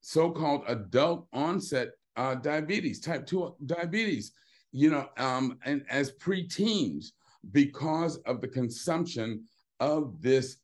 so 0.00 0.30
called 0.30 0.62
adult 0.68 1.26
onset 1.32 1.90
uh, 2.16 2.34
diabetes, 2.34 3.00
type 3.00 3.26
2 3.26 3.56
diabetes, 3.66 4.32
you 4.72 4.90
know, 4.90 5.08
um, 5.16 5.58
and 5.64 5.84
as 5.88 6.12
preteens 6.12 7.06
because 7.52 8.16
of 8.18 8.40
the 8.40 8.48
consumption 8.48 9.44
of 9.80 10.20
this 10.20 10.58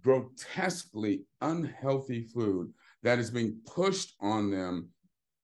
grotesquely 0.00 1.22
unhealthy 1.40 2.24
food 2.24 2.72
that 3.02 3.18
is 3.18 3.30
being 3.30 3.56
pushed 3.66 4.14
on 4.20 4.50
them 4.50 4.88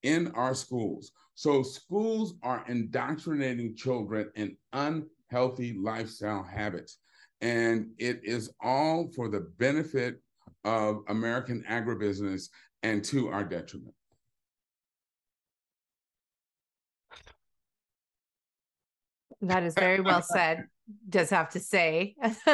in 0.03 0.29
our 0.33 0.55
schools. 0.55 1.13
So 1.35 1.63
schools 1.63 2.35
are 2.43 2.65
indoctrinating 2.69 3.77
children 3.77 4.31
in 4.35 4.57
unhealthy 4.73 5.75
lifestyle 5.75 6.43
habits. 6.43 6.99
And 7.41 7.91
it 7.99 8.21
is 8.25 8.53
all 8.61 9.11
for 9.15 9.29
the 9.29 9.41
benefit 9.59 10.21
of 10.65 11.03
American 11.09 11.65
agribusiness 11.69 12.49
and 12.83 13.05
to 13.05 13.29
our 13.29 13.45
detriment. 13.45 13.95
That 19.43 19.65
is 19.65 19.75
very 19.75 20.01
well 20.01 20.23
said. 20.23 20.65
Does 21.09 21.31
have 21.31 21.51
to 21.51 21.61
say 21.61 22.15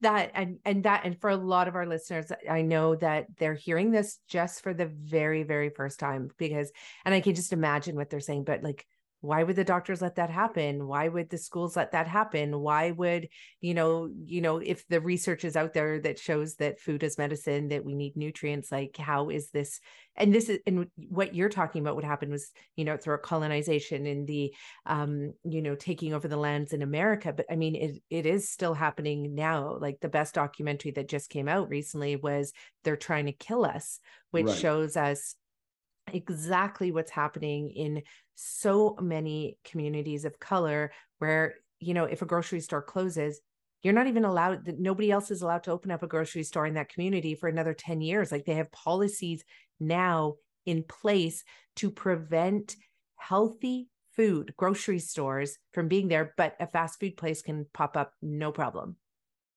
that 0.00 0.30
and 0.34 0.58
and 0.64 0.84
that 0.84 1.02
and 1.04 1.18
for 1.20 1.30
a 1.30 1.36
lot 1.36 1.68
of 1.68 1.74
our 1.74 1.86
listeners, 1.86 2.30
I 2.48 2.62
know 2.62 2.96
that 2.96 3.26
they're 3.38 3.54
hearing 3.54 3.90
this 3.90 4.18
just 4.28 4.62
for 4.62 4.74
the 4.74 4.86
very 4.86 5.42
very 5.42 5.70
first 5.70 5.98
time 5.98 6.28
because, 6.38 6.70
and 7.04 7.14
I 7.14 7.20
can 7.20 7.34
just 7.34 7.52
imagine 7.52 7.96
what 7.96 8.10
they're 8.10 8.20
saying. 8.20 8.44
But 8.44 8.62
like, 8.62 8.86
why 9.22 9.44
would 9.44 9.54
the 9.54 9.62
doctors 9.64 10.02
let 10.02 10.16
that 10.16 10.30
happen? 10.30 10.88
Why 10.88 11.06
would 11.06 11.30
the 11.30 11.38
schools 11.38 11.76
let 11.76 11.92
that 11.92 12.08
happen? 12.08 12.58
Why 12.58 12.90
would 12.90 13.28
you 13.60 13.72
know 13.72 14.10
you 14.24 14.40
know 14.40 14.58
if 14.58 14.86
the 14.88 15.00
research 15.00 15.44
is 15.44 15.56
out 15.56 15.74
there 15.74 16.00
that 16.00 16.18
shows 16.18 16.56
that 16.56 16.80
food 16.80 17.04
is 17.04 17.16
medicine 17.16 17.68
that 17.68 17.84
we 17.84 17.94
need 17.94 18.16
nutrients 18.16 18.72
like 18.72 18.96
how 18.96 19.30
is 19.30 19.50
this 19.50 19.78
and 20.16 20.34
this 20.34 20.48
is 20.48 20.58
and 20.66 20.88
what 21.08 21.36
you're 21.36 21.48
talking 21.48 21.82
about 21.82 21.94
what 21.94 22.04
happened 22.04 22.32
was 22.32 22.50
you 22.74 22.84
know 22.84 22.96
through 22.96 23.18
colonization 23.18 24.06
and 24.06 24.26
the 24.26 24.52
um 24.86 25.32
you 25.44 25.62
know 25.62 25.76
taking 25.76 26.12
over 26.12 26.26
the 26.26 26.36
lands 26.36 26.72
in 26.72 26.82
america. 26.82 27.32
But 27.32 27.46
i 27.48 27.54
mean 27.54 27.76
it, 27.76 28.02
it 28.10 28.26
is 28.26 28.50
still 28.50 28.74
happening 28.74 29.36
now. 29.36 29.78
Like 29.80 30.00
the 30.00 30.08
best 30.08 30.34
documentary 30.34 30.90
that 30.92 31.08
just 31.08 31.30
came 31.30 31.48
out 31.48 31.68
recently 31.68 32.16
was 32.16 32.52
they're 32.82 32.96
trying 32.96 33.26
to 33.26 33.32
kill 33.32 33.64
us 33.64 34.00
which 34.32 34.46
right. 34.46 34.56
shows 34.58 34.96
us 34.96 35.36
exactly 36.12 36.92
what's 36.92 37.10
happening 37.10 37.70
in 37.70 38.02
so 38.34 38.96
many 39.00 39.58
communities 39.64 40.24
of 40.24 40.38
color 40.38 40.92
where 41.18 41.54
you 41.80 41.94
know 41.94 42.04
if 42.04 42.22
a 42.22 42.26
grocery 42.26 42.60
store 42.60 42.82
closes 42.82 43.40
you're 43.82 43.92
not 43.92 44.06
even 44.06 44.24
allowed 44.24 44.66
nobody 44.78 45.10
else 45.10 45.30
is 45.30 45.42
allowed 45.42 45.64
to 45.64 45.70
open 45.70 45.90
up 45.90 46.02
a 46.02 46.06
grocery 46.06 46.44
store 46.44 46.66
in 46.66 46.74
that 46.74 46.88
community 46.88 47.34
for 47.34 47.48
another 47.48 47.74
10 47.74 48.00
years. 48.00 48.30
Like 48.30 48.44
they 48.44 48.54
have 48.54 48.70
policies 48.72 49.44
now 49.80 50.36
in 50.64 50.84
place 50.84 51.42
to 51.76 51.90
prevent 51.90 52.76
healthy 53.16 53.88
food 54.14 54.54
grocery 54.56 54.98
stores 54.98 55.58
from 55.72 55.88
being 55.88 56.08
there 56.08 56.34
but 56.36 56.54
a 56.60 56.66
fast 56.66 57.00
food 57.00 57.16
place 57.16 57.42
can 57.42 57.66
pop 57.72 57.96
up 57.96 58.12
no 58.20 58.52
problem. 58.52 58.96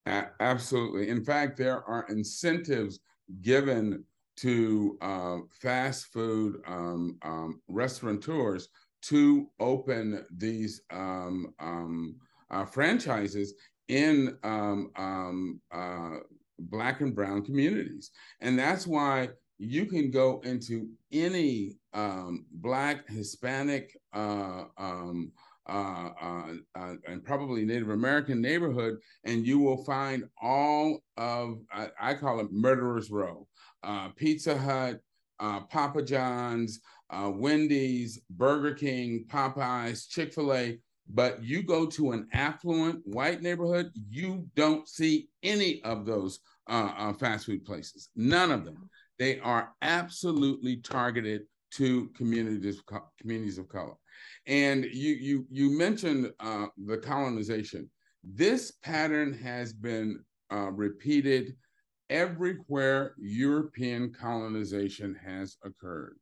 Absolutely. 0.06 1.10
In 1.10 1.24
fact 1.24 1.58
there 1.58 1.84
are 1.84 2.06
incentives 2.10 3.00
given 3.42 4.06
to 4.38 4.98
uh, 5.02 5.38
fast 5.62 6.08
food 6.08 6.58
um, 6.68 7.18
um, 7.22 7.62
restaurateurs 7.68 8.70
to 9.04 9.48
open 9.60 10.26
these 10.36 10.82
um, 10.92 11.54
um 11.60 12.16
uh, 12.52 12.66
franchises 12.66 13.54
in 13.88 14.38
um, 14.44 14.92
um, 14.98 15.60
uh, 15.72 16.18
Black 16.60 17.02
and 17.02 17.16
Brown 17.16 17.44
communities. 17.44 18.12
And 18.42 18.58
that's 18.58 18.86
why 18.86 19.30
you 19.58 19.86
can 19.86 20.12
go 20.12 20.42
into 20.44 20.90
any 21.12 21.78
Black, 22.52 23.08
Hispanic, 23.10 23.98
uh, 24.14 24.66
uh, 25.68 26.10
uh, 26.22 26.54
uh, 26.76 26.94
and 27.08 27.24
probably 27.24 27.66
Native 27.66 27.90
American 27.90 28.40
neighborhood, 28.40 28.98
and 29.24 29.48
you 29.48 29.60
will 29.60 29.84
find 29.84 30.26
all 30.40 31.00
of, 31.18 31.58
I, 31.74 31.90
I 32.00 32.14
call 32.14 32.40
it 32.40 32.52
Murderer's 32.52 33.10
Row, 33.10 33.48
uh, 33.86 34.10
Pizza 34.16 34.58
Hut, 34.58 35.00
uh, 35.40 35.62
Papa 35.62 36.02
John's, 36.02 36.80
uh, 37.10 37.32
Wendy's, 37.34 38.20
Burger 38.30 38.74
King, 38.74 39.26
Popeyes, 39.28 40.10
Chick 40.10 40.34
fil 40.34 40.54
A. 40.54 40.80
But 41.08 41.44
you 41.44 41.62
go 41.62 41.86
to 41.86 42.14
an 42.14 42.28
affluent 42.34 43.02
white 43.06 43.42
neighborhood, 43.44 43.92
you 44.10 44.48
don't 44.56 44.88
see 44.88 45.30
any 45.44 45.84
of 45.84 46.06
those 46.06 46.40
fast 46.68 47.46
food 47.46 47.64
places. 47.64 48.10
None 48.16 48.50
of 48.50 48.66
them. 48.66 48.90
They 49.20 49.40
are 49.40 49.74
absolutely 49.82 50.78
targeted 50.78 51.44
to 51.76 52.10
communities 52.16 52.82
communities 53.22 53.58
of 53.58 53.70
color. 53.70 53.94
And 54.48 54.86
you 54.86 55.14
you 55.14 55.46
you 55.50 55.78
mentioned 55.78 56.32
uh, 56.40 56.68
the 56.86 56.98
colonization. 56.98 57.90
This 58.24 58.72
pattern 58.84 59.34
has 59.34 59.74
been 59.74 60.24
uh, 60.52 60.72
repeated 60.72 61.56
everywhere 62.10 63.16
European 63.18 64.14
colonization 64.14 65.16
has 65.26 65.58
occurred, 65.64 66.18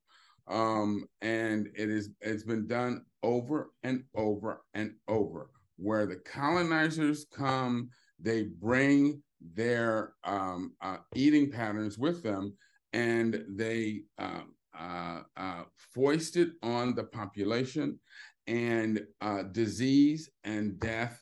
um, 0.47 1.05
and 1.21 1.67
it 1.75 1.89
is 1.89 2.09
it's 2.21 2.43
been 2.43 2.67
done 2.67 3.05
over 3.21 3.71
and 3.83 4.03
over 4.15 4.63
and 4.73 4.93
over. 5.07 5.49
Where 5.77 6.05
the 6.05 6.17
colonizers 6.17 7.25
come, 7.33 7.89
they 8.19 8.43
bring 8.43 9.21
their 9.55 10.13
um, 10.23 10.73
uh, 10.81 10.97
eating 11.15 11.51
patterns 11.51 11.97
with 11.97 12.23
them, 12.23 12.53
and 12.93 13.43
they 13.49 14.03
um, 14.17 14.53
uh, 14.77 15.21
uh, 15.37 15.63
foisted 15.93 16.51
on 16.61 16.95
the 16.95 17.03
population, 17.03 17.99
and 18.47 19.01
uh, 19.21 19.43
disease 19.43 20.29
and 20.43 20.79
death, 20.79 21.21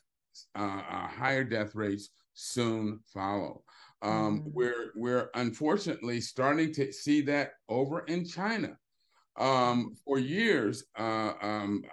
uh, 0.56 0.82
uh, 0.90 1.06
higher 1.08 1.44
death 1.44 1.74
rates 1.74 2.10
soon 2.34 3.00
follow. 3.12 3.62
Um, 4.02 4.40
mm-hmm. 4.40 4.48
We're 4.52 4.92
we're 4.94 5.30
unfortunately 5.34 6.20
starting 6.20 6.72
to 6.74 6.92
see 6.92 7.22
that 7.22 7.52
over 7.68 8.00
in 8.00 8.24
China. 8.24 8.76
Um, 9.38 9.94
for 10.04 10.18
years, 10.18 10.84
uh, 10.98 11.32
um, 11.40 11.84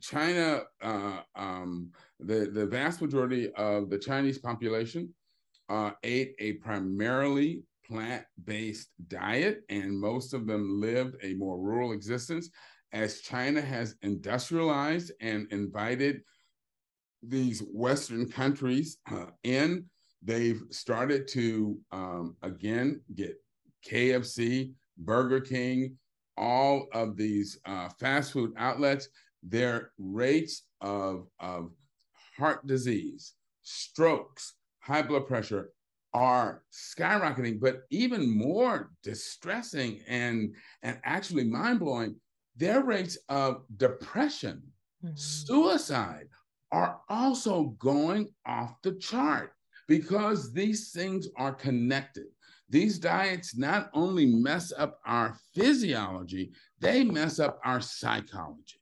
China, 0.00 0.62
um, 0.82 1.90
the 2.20 2.50
the 2.52 2.66
vast 2.66 3.02
majority 3.02 3.52
of 3.54 3.90
the 3.90 3.98
Chinese 3.98 4.38
population 4.38 5.12
ate 6.02 6.34
a 6.38 6.54
primarily 6.54 7.62
plant 7.86 8.24
based 8.44 8.88
diet, 9.08 9.62
and 9.68 9.98
most 9.98 10.32
of 10.32 10.46
them 10.46 10.80
lived 10.80 11.16
a 11.22 11.34
more 11.34 11.58
rural 11.58 11.92
existence. 11.92 12.48
As 12.92 13.20
China 13.20 13.60
has 13.60 13.94
industrialized 14.02 15.12
and 15.20 15.46
invited 15.52 16.22
these 17.22 17.60
Western 17.60 18.28
countries 18.28 18.98
uh, 19.10 19.26
in, 19.44 19.84
they've 20.22 20.62
started 20.70 21.26
to 21.28 21.78
um, 21.92 22.36
again 22.42 23.00
get 23.14 23.36
KFC, 23.88 24.72
Burger 24.98 25.40
King, 25.40 25.96
all 26.36 26.88
of 26.92 27.16
these 27.16 27.58
uh, 27.64 27.88
fast 27.98 28.32
food 28.32 28.52
outlets. 28.56 29.08
Their 29.42 29.92
rates 29.98 30.64
of, 30.82 31.26
of 31.38 31.70
heart 32.36 32.66
disease, 32.66 33.34
strokes, 33.62 34.54
high 34.80 35.02
blood 35.02 35.26
pressure 35.26 35.72
are 36.12 36.62
skyrocketing, 36.72 37.60
but 37.60 37.82
even 37.90 38.36
more 38.36 38.90
distressing 39.02 40.00
and, 40.08 40.54
and 40.82 40.98
actually 41.04 41.44
mind 41.44 41.80
blowing, 41.80 42.16
their 42.56 42.82
rates 42.82 43.16
of 43.28 43.62
depression, 43.76 44.62
mm-hmm. 45.02 45.14
suicide 45.14 46.26
are 46.72 47.00
also 47.08 47.74
going 47.78 48.28
off 48.44 48.74
the 48.82 48.92
chart 48.92 49.54
because 49.90 50.52
these 50.52 50.92
things 50.92 51.26
are 51.36 51.52
connected. 51.52 52.26
These 52.68 53.00
diets 53.00 53.56
not 53.56 53.90
only 53.92 54.24
mess 54.24 54.72
up 54.78 55.00
our 55.04 55.36
physiology, 55.52 56.52
they 56.78 57.02
mess 57.02 57.40
up 57.40 57.58
our 57.64 57.80
psychology. 57.80 58.80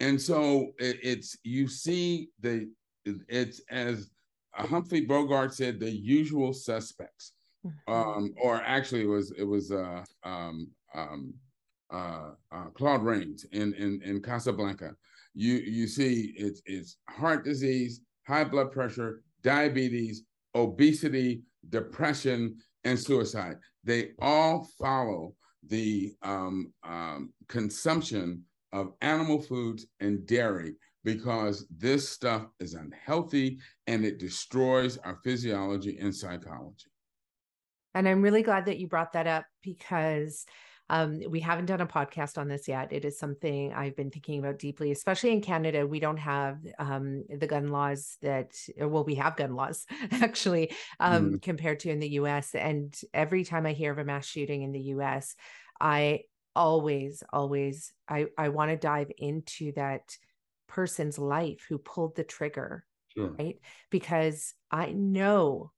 And 0.00 0.20
so 0.20 0.72
it, 0.78 0.98
it's, 1.02 1.38
you 1.42 1.68
see, 1.68 2.28
the, 2.40 2.68
it's 3.06 3.62
as 3.70 4.10
Humphrey 4.52 5.00
Bogart 5.00 5.54
said 5.54 5.80
the 5.80 5.90
usual 5.90 6.52
suspects. 6.52 7.32
Mm-hmm. 7.66 7.90
Um, 7.90 8.34
or 8.42 8.56
actually, 8.56 9.04
it 9.04 9.08
was 9.08 9.32
it 9.38 9.44
was 9.44 9.70
uh, 9.70 10.04
um, 10.24 10.68
um, 10.94 11.32
uh, 11.90 12.30
uh, 12.50 12.64
Claude 12.74 13.04
Rains 13.04 13.46
in, 13.52 13.72
in 13.74 14.02
in 14.02 14.20
Casablanca. 14.20 14.96
You 15.32 15.54
you 15.54 15.86
see 15.86 16.34
it's 16.36 16.60
it's 16.66 16.96
heart 17.08 17.44
disease, 17.44 18.00
high 18.26 18.44
blood 18.44 18.72
pressure, 18.72 19.22
diabetes, 19.42 20.24
obesity, 20.54 21.42
depression, 21.68 22.56
and 22.84 22.98
suicide. 22.98 23.56
They 23.84 24.10
all 24.20 24.68
follow 24.78 25.34
the 25.68 26.12
um, 26.22 26.72
um, 26.84 27.32
consumption 27.48 28.44
of 28.72 28.92
animal 29.00 29.40
foods 29.40 29.86
and 30.00 30.26
dairy 30.26 30.74
because 31.04 31.66
this 31.76 32.08
stuff 32.08 32.46
is 32.60 32.74
unhealthy 32.74 33.58
and 33.86 34.04
it 34.04 34.18
destroys 34.18 34.98
our 34.98 35.18
physiology 35.24 35.98
and 35.98 36.14
psychology. 36.14 36.86
And 37.94 38.08
I'm 38.08 38.22
really 38.22 38.42
glad 38.42 38.66
that 38.66 38.78
you 38.78 38.88
brought 38.88 39.12
that 39.12 39.26
up 39.26 39.44
because 39.62 40.46
um, 40.92 41.22
we 41.30 41.40
haven't 41.40 41.66
done 41.66 41.80
a 41.80 41.86
podcast 41.86 42.36
on 42.36 42.48
this 42.48 42.68
yet. 42.68 42.92
It 42.92 43.06
is 43.06 43.18
something 43.18 43.72
I've 43.72 43.96
been 43.96 44.10
thinking 44.10 44.38
about 44.38 44.58
deeply, 44.58 44.92
especially 44.92 45.32
in 45.32 45.40
Canada. 45.40 45.86
We 45.86 46.00
don't 46.00 46.18
have 46.18 46.58
um, 46.78 47.24
the 47.30 47.46
gun 47.46 47.68
laws 47.68 48.18
that, 48.20 48.54
well, 48.78 49.02
we 49.02 49.14
have 49.14 49.36
gun 49.36 49.54
laws 49.56 49.86
actually 50.12 50.70
um, 51.00 51.30
mm. 51.30 51.42
compared 51.42 51.80
to 51.80 51.90
in 51.90 51.98
the 51.98 52.10
US. 52.10 52.54
And 52.54 52.94
every 53.14 53.42
time 53.42 53.64
I 53.64 53.72
hear 53.72 53.90
of 53.90 53.96
a 53.96 54.04
mass 54.04 54.26
shooting 54.26 54.64
in 54.64 54.72
the 54.72 54.80
US, 54.80 55.34
I 55.80 56.24
always, 56.54 57.22
always, 57.32 57.94
I, 58.06 58.26
I 58.36 58.50
want 58.50 58.70
to 58.70 58.76
dive 58.76 59.10
into 59.16 59.72
that 59.72 60.14
person's 60.68 61.18
life 61.18 61.64
who 61.70 61.78
pulled 61.78 62.16
the 62.16 62.24
trigger, 62.24 62.84
sure. 63.16 63.30
right? 63.38 63.58
Because 63.88 64.52
I 64.70 64.92
know 64.92 65.72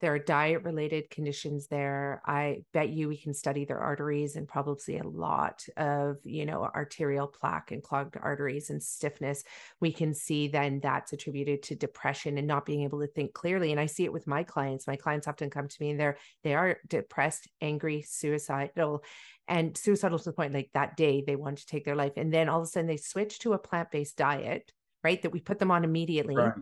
there 0.00 0.12
are 0.14 0.18
diet 0.18 0.62
related 0.62 1.10
conditions 1.10 1.68
there. 1.68 2.22
I 2.26 2.64
bet 2.72 2.90
you 2.90 3.08
we 3.08 3.16
can 3.16 3.32
study 3.32 3.64
their 3.64 3.78
arteries 3.78 4.36
and 4.36 4.46
probably 4.46 4.80
see 4.80 4.98
a 4.98 5.08
lot 5.08 5.64
of, 5.76 6.16
you 6.24 6.44
know, 6.44 6.64
arterial 6.64 7.26
plaque 7.26 7.70
and 7.72 7.82
clogged 7.82 8.16
arteries 8.20 8.70
and 8.70 8.82
stiffness. 8.82 9.42
We 9.80 9.92
can 9.92 10.12
see 10.12 10.48
then 10.48 10.80
that's 10.82 11.12
attributed 11.12 11.62
to 11.64 11.76
depression 11.76 12.36
and 12.36 12.46
not 12.46 12.66
being 12.66 12.82
able 12.82 13.00
to 13.00 13.06
think 13.06 13.32
clearly. 13.32 13.70
And 13.70 13.80
I 13.80 13.86
see 13.86 14.04
it 14.04 14.12
with 14.12 14.26
my 14.26 14.42
clients. 14.42 14.86
My 14.86 14.96
clients 14.96 15.28
often 15.28 15.50
come 15.50 15.68
to 15.68 15.76
me 15.80 15.90
and 15.90 16.00
they're 16.00 16.18
they 16.42 16.54
are 16.54 16.78
depressed, 16.88 17.48
angry, 17.60 18.02
suicidal, 18.02 19.02
and 19.48 19.76
suicidal 19.76 20.18
to 20.18 20.24
the 20.24 20.32
point 20.32 20.52
like 20.52 20.70
that 20.74 20.96
day 20.96 21.22
they 21.26 21.36
want 21.36 21.58
to 21.58 21.66
take 21.66 21.84
their 21.84 21.94
life 21.94 22.12
and 22.16 22.32
then 22.32 22.48
all 22.48 22.60
of 22.60 22.64
a 22.64 22.66
sudden 22.66 22.86
they 22.86 22.96
switch 22.96 23.38
to 23.38 23.52
a 23.52 23.58
plant-based 23.58 24.16
diet 24.16 24.72
right 25.04 25.22
that 25.22 25.32
we 25.32 25.40
put 25.40 25.58
them 25.58 25.70
on 25.70 25.84
immediately 25.84 26.36
right. 26.36 26.54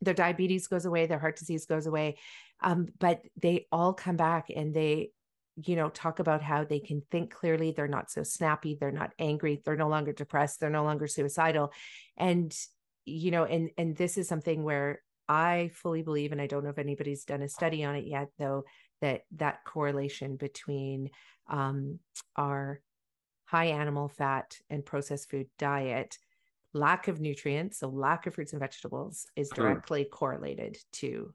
their 0.00 0.14
diabetes 0.14 0.66
goes 0.66 0.84
away 0.84 1.06
their 1.06 1.18
heart 1.18 1.36
disease 1.36 1.66
goes 1.66 1.86
away 1.86 2.16
um, 2.60 2.88
but 2.98 3.22
they 3.40 3.66
all 3.70 3.92
come 3.92 4.16
back 4.16 4.46
and 4.54 4.74
they 4.74 5.10
you 5.66 5.76
know 5.76 5.88
talk 5.88 6.20
about 6.20 6.42
how 6.42 6.64
they 6.64 6.78
can 6.78 7.02
think 7.10 7.32
clearly 7.32 7.72
they're 7.72 7.88
not 7.88 8.10
so 8.10 8.22
snappy 8.22 8.76
they're 8.78 8.92
not 8.92 9.12
angry 9.18 9.60
they're 9.64 9.76
no 9.76 9.88
longer 9.88 10.12
depressed 10.12 10.60
they're 10.60 10.70
no 10.70 10.84
longer 10.84 11.06
suicidal 11.06 11.72
and 12.16 12.56
you 13.04 13.30
know 13.30 13.44
and 13.44 13.70
and 13.76 13.96
this 13.96 14.18
is 14.18 14.28
something 14.28 14.62
where 14.62 15.00
i 15.28 15.70
fully 15.74 16.02
believe 16.02 16.32
and 16.32 16.40
i 16.40 16.46
don't 16.46 16.62
know 16.62 16.70
if 16.70 16.78
anybody's 16.78 17.24
done 17.24 17.42
a 17.42 17.48
study 17.48 17.84
on 17.84 17.96
it 17.96 18.06
yet 18.06 18.28
though 18.38 18.64
that 19.00 19.22
that 19.36 19.64
correlation 19.64 20.36
between 20.36 21.10
um, 21.48 21.98
our 22.36 22.80
high 23.46 23.66
animal 23.66 24.08
fat 24.08 24.56
and 24.68 24.84
processed 24.84 25.30
food 25.30 25.46
diet 25.58 26.18
lack 26.74 27.08
of 27.08 27.20
nutrients 27.20 27.78
so 27.78 27.88
lack 27.88 28.26
of 28.26 28.34
fruits 28.34 28.52
and 28.52 28.60
vegetables 28.60 29.26
is 29.34 29.48
directly 29.48 30.02
sure. 30.02 30.10
correlated 30.10 30.76
to 30.92 31.32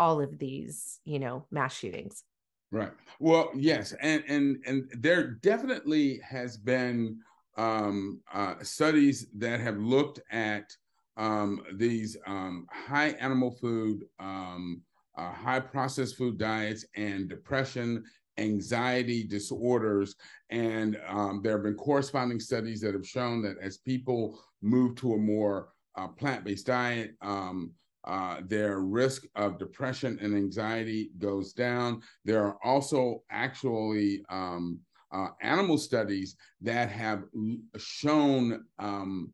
all 0.00 0.20
of 0.20 0.38
these 0.38 0.98
you 1.04 1.18
know 1.18 1.46
mass 1.50 1.76
shootings 1.76 2.24
right 2.72 2.92
well 3.20 3.50
yes 3.54 3.94
and 4.00 4.24
and 4.28 4.56
and 4.66 4.90
there 4.98 5.32
definitely 5.42 6.18
has 6.18 6.56
been 6.56 7.18
um, 7.56 8.20
uh, 8.32 8.54
studies 8.62 9.26
that 9.36 9.60
have 9.60 9.76
looked 9.76 10.20
at 10.30 10.74
um, 11.16 11.60
these 11.74 12.16
um, 12.26 12.66
high 12.70 13.10
animal 13.20 13.50
food 13.50 14.04
um, 14.18 14.82
uh, 15.20 15.32
high 15.32 15.60
processed 15.60 16.16
food 16.16 16.38
diets 16.38 16.84
and 16.96 17.28
depression, 17.28 18.02
anxiety 18.38 19.22
disorders. 19.24 20.16
And 20.48 20.98
um, 21.06 21.40
there 21.42 21.52
have 21.52 21.62
been 21.62 21.74
corresponding 21.74 22.40
studies 22.40 22.80
that 22.80 22.94
have 22.94 23.06
shown 23.06 23.42
that 23.42 23.56
as 23.60 23.78
people 23.78 24.40
move 24.62 24.96
to 24.96 25.14
a 25.14 25.18
more 25.18 25.68
uh, 25.96 26.08
plant 26.08 26.44
based 26.44 26.66
diet, 26.66 27.16
um, 27.20 27.72
uh, 28.04 28.38
their 28.46 28.80
risk 28.80 29.26
of 29.36 29.58
depression 29.58 30.18
and 30.20 30.34
anxiety 30.34 31.10
goes 31.18 31.52
down. 31.52 32.02
There 32.24 32.44
are 32.44 32.56
also 32.64 33.22
actually 33.30 34.24
um, 34.30 34.80
uh, 35.12 35.28
animal 35.42 35.76
studies 35.76 36.36
that 36.60 36.90
have 36.90 37.24
shown 37.76 38.64
um, 38.78 39.32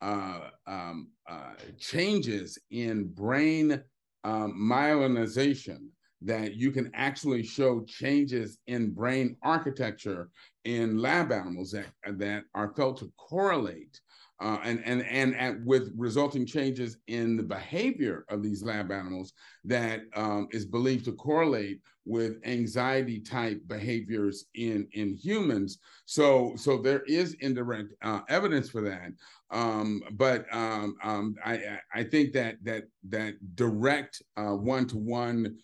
uh, 0.00 0.40
um, 0.66 1.08
uh, 1.28 1.52
changes 1.78 2.58
in 2.70 3.08
brain 3.08 3.82
um, 4.24 4.54
myelinization 4.58 5.88
that 6.22 6.54
you 6.54 6.72
can 6.72 6.90
actually 6.94 7.42
show 7.42 7.80
changes 7.82 8.58
in 8.66 8.90
brain 8.90 9.36
architecture 9.42 10.28
in 10.64 10.98
lab 10.98 11.30
animals 11.30 11.70
that, 11.70 11.86
that 12.18 12.42
are 12.54 12.72
felt 12.74 12.98
to 12.98 13.12
correlate 13.16 14.00
uh, 14.40 14.58
and, 14.62 14.82
and, 14.84 15.04
and, 15.06 15.34
and 15.34 15.66
with 15.66 15.92
resulting 15.96 16.46
changes 16.46 16.98
in 17.08 17.36
the 17.36 17.42
behavior 17.42 18.24
of 18.28 18.42
these 18.42 18.62
lab 18.62 18.90
animals 18.92 19.32
that 19.64 20.02
um, 20.14 20.48
is 20.52 20.64
believed 20.64 21.04
to 21.04 21.12
correlate 21.12 21.80
with 22.04 22.38
anxiety 22.44 23.20
type 23.20 23.60
behaviors 23.66 24.46
in, 24.54 24.86
in 24.92 25.14
humans. 25.14 25.78
So, 26.06 26.54
so 26.56 26.78
there 26.78 27.02
is 27.06 27.34
indirect 27.40 27.92
uh, 28.02 28.20
evidence 28.28 28.70
for 28.70 28.80
that. 28.82 29.10
Um, 29.50 30.02
but 30.12 30.46
um, 30.52 30.96
um 31.02 31.34
I, 31.44 31.78
I 31.92 32.04
think 32.04 32.32
that 32.34 32.56
that 32.64 32.84
that 33.08 33.34
direct 33.54 34.22
one 34.36 34.86
to 34.88 34.98
one 34.98 35.56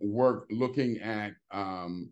work 0.00 0.46
looking 0.50 0.98
at 0.98 1.32
um, 1.50 2.10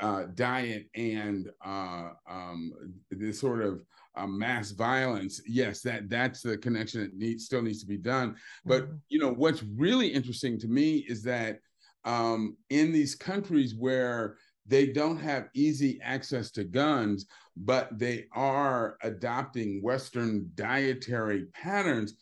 uh, 0.00 0.24
diet 0.34 0.86
and 0.94 1.50
uh, 1.64 2.10
um, 2.28 2.72
this 3.10 3.40
sort 3.40 3.62
of 3.62 3.82
uh, 4.16 4.26
mass 4.26 4.70
violence, 4.70 5.40
yes, 5.46 5.80
that 5.82 6.08
that's 6.08 6.42
the 6.42 6.56
connection 6.58 7.02
that 7.02 7.14
needs 7.14 7.44
still 7.44 7.62
needs 7.62 7.80
to 7.80 7.86
be 7.86 7.98
done. 7.98 8.36
But 8.64 8.84
mm-hmm. 8.84 8.96
you 9.08 9.18
know 9.18 9.32
what's 9.32 9.62
really 9.62 10.08
interesting 10.08 10.58
to 10.60 10.68
me 10.68 11.04
is 11.08 11.22
that 11.24 11.60
um, 12.04 12.56
in 12.70 12.92
these 12.92 13.14
countries 13.14 13.74
where 13.74 14.36
they 14.66 14.86
don't 14.86 15.18
have 15.18 15.48
easy 15.54 16.00
access 16.02 16.50
to 16.52 16.64
guns, 16.64 17.26
but 17.56 17.96
they 17.98 18.26
are 18.32 18.96
adopting 19.02 19.80
Western 19.82 20.50
dietary 20.54 21.46
patterns. 21.54 22.14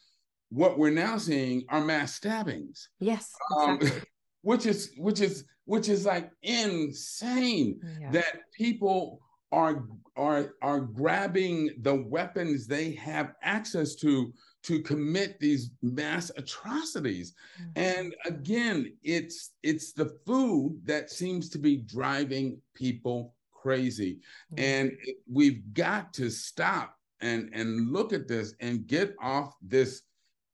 What 0.51 0.79
we're 0.79 0.91
now 0.91 1.17
seeing 1.19 1.65
are 1.69 1.81
mass 1.81 2.15
stabbings. 2.15 2.89
Yes, 3.01 3.33
um, 3.57 3.77
exactly. 3.77 4.01
um, 4.01 4.07
which 4.43 4.67
is 4.67 4.93
which 4.97 5.21
is 5.21 5.45
which 5.65 5.89
is 5.89 6.05
like 6.05 6.31
insane 6.43 7.81
yeah. 8.01 8.11
that 8.11 8.41
people 8.53 9.21
are 9.55 9.85
are 10.17 10.55
are 10.63 10.81
grabbing 10.81 11.71
the 11.83 11.95
weapons 11.95 12.67
they 12.67 12.93
have 12.93 13.35
access 13.43 13.95
to 13.95 14.33
to 14.63 14.81
commit 14.81 15.39
these 15.39 15.71
mass 15.83 16.31
atrocities 16.37 17.35
mm-hmm. 17.61 17.71
and 17.77 18.15
again 18.27 18.93
it's 19.03 19.53
it's 19.63 19.93
the 19.93 20.11
food 20.27 20.81
that 20.85 21.11
seems 21.11 21.49
to 21.49 21.59
be 21.59 21.77
driving 21.77 22.61
people 22.75 23.35
crazy 23.53 24.15
mm-hmm. 24.53 24.63
and 24.63 24.93
it, 25.05 25.17
we've 25.31 25.63
got 25.73 26.13
to 26.13 26.29
stop 26.31 26.97
and 27.21 27.49
and 27.53 27.93
look 27.93 28.13
at 28.13 28.29
this 28.29 28.55
and 28.61 28.87
get 28.87 29.15
off 29.23 29.55
this 29.63 30.03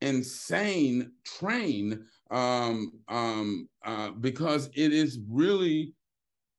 insane 0.02 1.12
train 1.24 2.04
um, 2.30 2.92
um, 3.08 3.68
uh, 3.84 4.10
because 4.12 4.70
it 4.74 4.92
is 4.92 5.18
really 5.28 5.92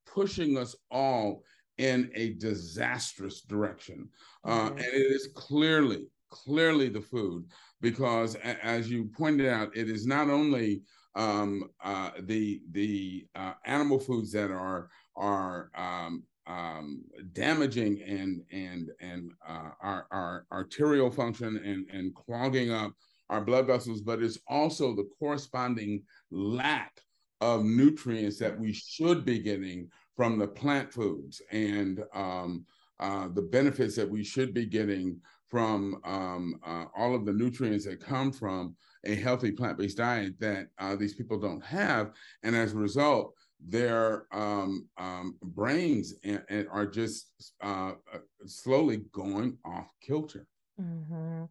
pushing 0.05 0.57
us 0.57 0.75
all 0.91 1.43
in 1.78 2.11
a 2.15 2.34
disastrous 2.34 3.41
direction. 3.41 4.07
Uh, 4.43 4.69
mm-hmm. 4.69 4.78
And 4.78 4.88
it 4.88 5.11
is 5.11 5.30
clearly, 5.36 6.07
clearly 6.30 6.89
the 6.89 7.01
food, 7.01 7.45
because 7.82 8.36
as 8.36 8.89
you 8.89 9.09
pointed 9.17 9.47
out, 9.47 9.76
it 9.76 9.89
is 9.89 10.05
not 10.05 10.30
only 10.30 10.84
um, 11.15 11.69
uh, 11.84 12.11
the 12.22 12.61
the 12.72 13.26
uh, 13.36 13.53
animal 13.65 13.99
foods 13.99 14.32
that 14.32 14.51
are 14.51 14.89
are 15.15 15.72
um, 15.76 16.24
um, 16.47 17.03
damaging 17.34 18.01
and 18.01 18.41
and 18.51 18.91
and 18.99 19.32
uh, 19.47 19.72
our, 19.82 20.07
our 20.11 20.45
arterial 20.51 21.11
function 21.11 21.57
and 21.57 21.89
and 21.91 22.15
clogging 22.15 22.72
up 22.72 22.93
our 23.30 23.41
blood 23.41 23.65
vessels, 23.65 24.01
but 24.01 24.22
it's 24.22 24.39
also 24.47 24.95
the 24.95 25.07
corresponding 25.17 26.03
lack 26.32 27.01
of 27.39 27.63
nutrients 27.63 28.38
that 28.38 28.57
we 28.59 28.74
should 28.74 29.26
be 29.26 29.39
getting 29.39 29.89
from 30.22 30.38
the 30.38 30.47
plant 30.47 30.93
foods 30.93 31.41
and 31.51 32.03
um, 32.13 32.63
uh, 32.99 33.28
the 33.34 33.41
benefits 33.41 33.95
that 33.95 34.07
we 34.07 34.24
should 34.24 34.53
be 34.53 34.67
getting 34.67 35.19
from 35.47 35.99
um, 36.03 36.59
uh, 36.63 36.86
all 36.95 37.15
of 37.15 37.26
the 37.26 37.34
nutrients 37.34 37.86
that 37.86 37.99
come 37.99 38.32
from 38.32 38.76
a 39.05 39.15
healthy 39.15 39.51
plant-based 39.51 39.97
diet 39.97 40.39
that 40.39 40.67
uh, 40.78 40.95
these 40.95 41.15
people 41.15 41.39
don't 41.39 41.65
have, 41.65 42.11
and 42.43 42.55
as 42.55 42.74
a 42.74 42.78
result, 42.78 43.34
their 43.67 44.28
um, 44.32 44.88
um 44.97 45.36
brains 45.41 46.13
and, 46.24 46.43
and 46.49 46.67
are 46.72 46.86
just 46.86 47.53
uh, 47.63 47.93
uh, 48.13 48.19
slowly 48.45 48.97
going 49.11 49.57
off 49.65 49.88
kilter. 50.05 50.45
Mm-hmm. 50.80 51.45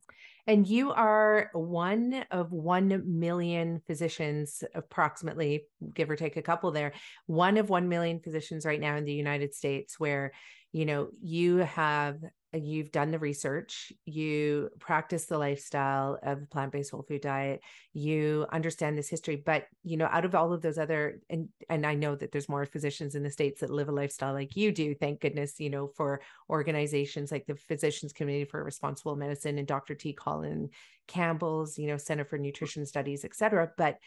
And 0.51 0.67
you 0.67 0.91
are 0.91 1.49
one 1.53 2.25
of 2.33 2.51
1 2.51 3.05
million 3.07 3.81
physicians, 3.87 4.65
approximately, 4.75 5.67
give 5.95 6.11
or 6.11 6.17
take 6.17 6.37
a 6.37 6.43
couple 6.43 6.73
there, 6.73 6.93
one 7.27 7.57
of 7.57 7.71
1 7.71 7.89
million 7.89 8.19
physicians 8.19 8.67
right 8.67 8.81
now 8.81 8.97
in 8.97 9.05
the 9.05 9.13
United 9.13 9.55
States 9.55 10.01
where, 10.01 10.33
you 10.73 10.87
know, 10.87 11.11
you 11.23 11.59
have 11.59 12.19
you've 12.53 12.91
done 12.91 13.11
the 13.11 13.19
research, 13.19 13.93
you 14.05 14.71
practice 14.79 15.27
the 15.27 15.39
lifestyle 15.39 16.19
of 16.23 16.51
plant-based 16.51 16.91
whole 16.91 17.03
food 17.03 17.21
diet, 17.21 17.61
you 17.93 18.47
understand 18.53 18.99
this 18.99 19.09
history, 19.09 19.37
but 19.37 19.67
you 19.85 19.97
know, 19.97 20.09
out 20.11 20.25
of 20.25 20.35
all 20.35 20.53
of 20.53 20.63
those 20.63 20.79
other 20.79 21.21
and 21.31 21.49
and 21.69 21.87
I 21.87 21.95
know 21.95 22.17
that 22.17 22.33
there's 22.33 22.49
more 22.49 22.67
physicians 22.67 23.15
in 23.15 23.23
the 23.23 23.31
states 23.31 23.61
that 23.61 23.71
live 23.71 23.89
a 23.89 23.93
lifestyle 23.93 24.33
like 24.33 24.57
you 24.57 24.73
do, 24.73 24.95
thank 24.95 25.21
goodness, 25.21 25.61
you 25.61 25.71
know, 25.71 25.89
for 25.89 26.21
organizations 26.49 27.31
like 27.31 27.47
the 27.47 27.55
Physicians 27.55 28.13
Committee 28.13 28.45
for 28.45 28.65
Responsible 28.65 29.17
Medicine 29.17 29.59
and 29.59 29.69
Dr. 29.69 29.95
T. 29.95 30.13
Colin 30.13 30.71
Campbell's, 31.07 31.79
you 31.79 31.87
know, 31.87 31.97
Center 31.97 32.25
for 32.25 32.39
Nutrition 32.39 32.87
Studies, 32.87 33.25
et 33.25 33.35
cetera. 33.35 33.71
But 33.77 33.99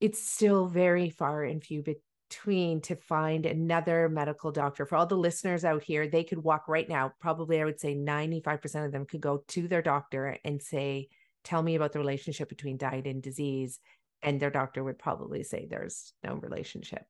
it's 0.00 0.20
still 0.20 0.66
very 0.66 1.10
far 1.10 1.44
and 1.44 1.62
few 1.62 1.82
between 2.28 2.80
to 2.82 2.96
find 2.96 3.46
another 3.46 4.08
medical 4.08 4.52
doctor. 4.52 4.84
For 4.84 4.96
all 4.96 5.06
the 5.06 5.16
listeners 5.16 5.64
out 5.64 5.82
here, 5.82 6.06
they 6.06 6.24
could 6.24 6.42
walk 6.42 6.68
right 6.68 6.88
now. 6.88 7.12
Probably, 7.20 7.60
I 7.60 7.64
would 7.64 7.80
say 7.80 7.94
95% 7.94 8.86
of 8.86 8.92
them 8.92 9.06
could 9.06 9.20
go 9.20 9.44
to 9.48 9.68
their 9.68 9.82
doctor 9.82 10.38
and 10.44 10.62
say, 10.62 11.08
Tell 11.44 11.62
me 11.62 11.76
about 11.76 11.92
the 11.92 12.00
relationship 12.00 12.48
between 12.48 12.76
diet 12.76 13.06
and 13.06 13.22
disease. 13.22 13.78
And 14.22 14.40
their 14.40 14.50
doctor 14.50 14.82
would 14.84 14.98
probably 14.98 15.44
say 15.44 15.66
there's 15.70 16.12
no 16.24 16.34
relationship. 16.34 17.04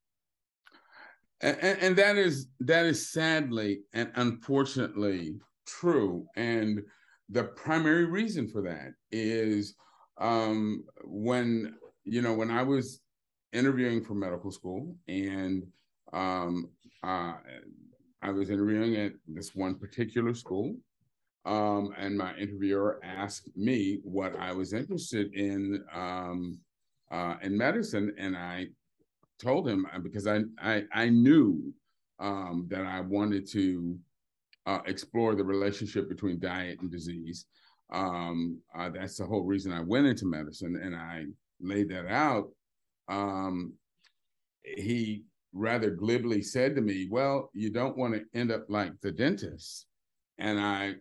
And, 1.41 1.57
and 1.59 1.97
that 1.97 2.17
is 2.17 2.49
that 2.61 2.85
is 2.85 3.11
sadly 3.11 3.81
and 3.95 4.13
unfortunately 4.15 5.37
true. 5.67 6.27
And 6.37 6.83
the 7.31 7.45
primary 7.45 8.05
reason 8.05 8.49
for 8.49 8.63
that 8.63 8.93
is 9.11 9.75
um, 10.19 10.85
when 11.05 11.75
you 12.05 12.21
know 12.21 12.35
when 12.35 12.51
I 12.51 12.63
was 12.63 13.01
interviewing 13.53 14.05
for 14.05 14.15
medical 14.15 14.51
school, 14.51 14.95
and 15.07 15.67
um, 16.13 16.71
uh, 17.03 17.35
I 18.23 18.31
was 18.31 18.51
interviewing 18.51 18.97
at 18.97 19.13
this 19.27 19.55
one 19.55 19.77
particular 19.77 20.35
school. 20.35 20.77
Um, 21.45 21.95
and 21.97 22.19
my 22.19 22.37
interviewer 22.37 23.01
asked 23.03 23.49
me 23.57 24.01
what 24.03 24.37
I 24.37 24.53
was 24.53 24.73
interested 24.73 25.33
in 25.33 25.83
um, 25.95 26.59
uh, 27.11 27.37
in 27.43 27.57
medicine, 27.57 28.15
and 28.19 28.37
I 28.37 28.67
told 29.41 29.67
him 29.67 29.87
uh, 29.95 29.99
because 29.99 30.27
I 30.27 30.41
I, 30.61 30.85
I 30.93 31.09
knew 31.09 31.73
um, 32.19 32.67
that 32.71 32.85
I 32.85 33.01
wanted 33.01 33.49
to 33.53 33.99
uh, 34.67 34.81
explore 34.87 35.35
the 35.35 35.45
relationship 35.45 36.09
between 36.09 36.39
diet 36.39 36.81
and 36.81 36.91
disease. 36.91 37.47
Um, 37.91 38.61
uh, 38.77 38.91
that's 38.91 39.17
the 39.17 39.25
whole 39.25 39.45
reason 39.45 39.73
I 39.73 39.81
went 39.81 40.07
into 40.07 40.27
medicine, 40.27 40.79
and 40.83 40.95
I 40.95 41.25
laid 41.61 41.89
that 41.89 42.07
out 42.07 42.51
um, 43.09 43.75
he 44.63 45.25
rather 45.53 45.91
glibly 45.91 46.43
said 46.43 46.75
to 46.77 46.81
me, 46.81 47.09
Well, 47.11 47.51
you 47.55 47.71
don't 47.71 47.97
want 47.97 48.15
to 48.15 48.25
end 48.39 48.53
up 48.53 48.67
like 48.69 48.93
the 49.01 49.13
dentist. 49.13 49.87
And 50.39 50.61
I 50.61 50.95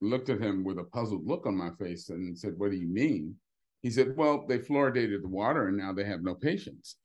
looked 0.00 0.28
at 0.28 0.40
him 0.40 0.64
with 0.64 0.78
a 0.78 0.84
puzzled 0.84 1.26
look 1.26 1.46
on 1.46 1.56
my 1.56 1.70
face 1.78 2.08
and 2.10 2.36
said, 2.36 2.54
What 2.56 2.70
do 2.70 2.76
you 2.76 2.88
mean? 2.88 3.36
He 3.82 3.90
said, 3.90 4.16
Well, 4.16 4.44
they 4.46 4.58
fluoridated 4.58 5.22
the 5.22 5.28
water 5.28 5.68
and 5.68 5.76
now 5.76 5.92
they 5.92 6.04
have 6.04 6.22
no 6.22 6.34
patients. 6.34 6.96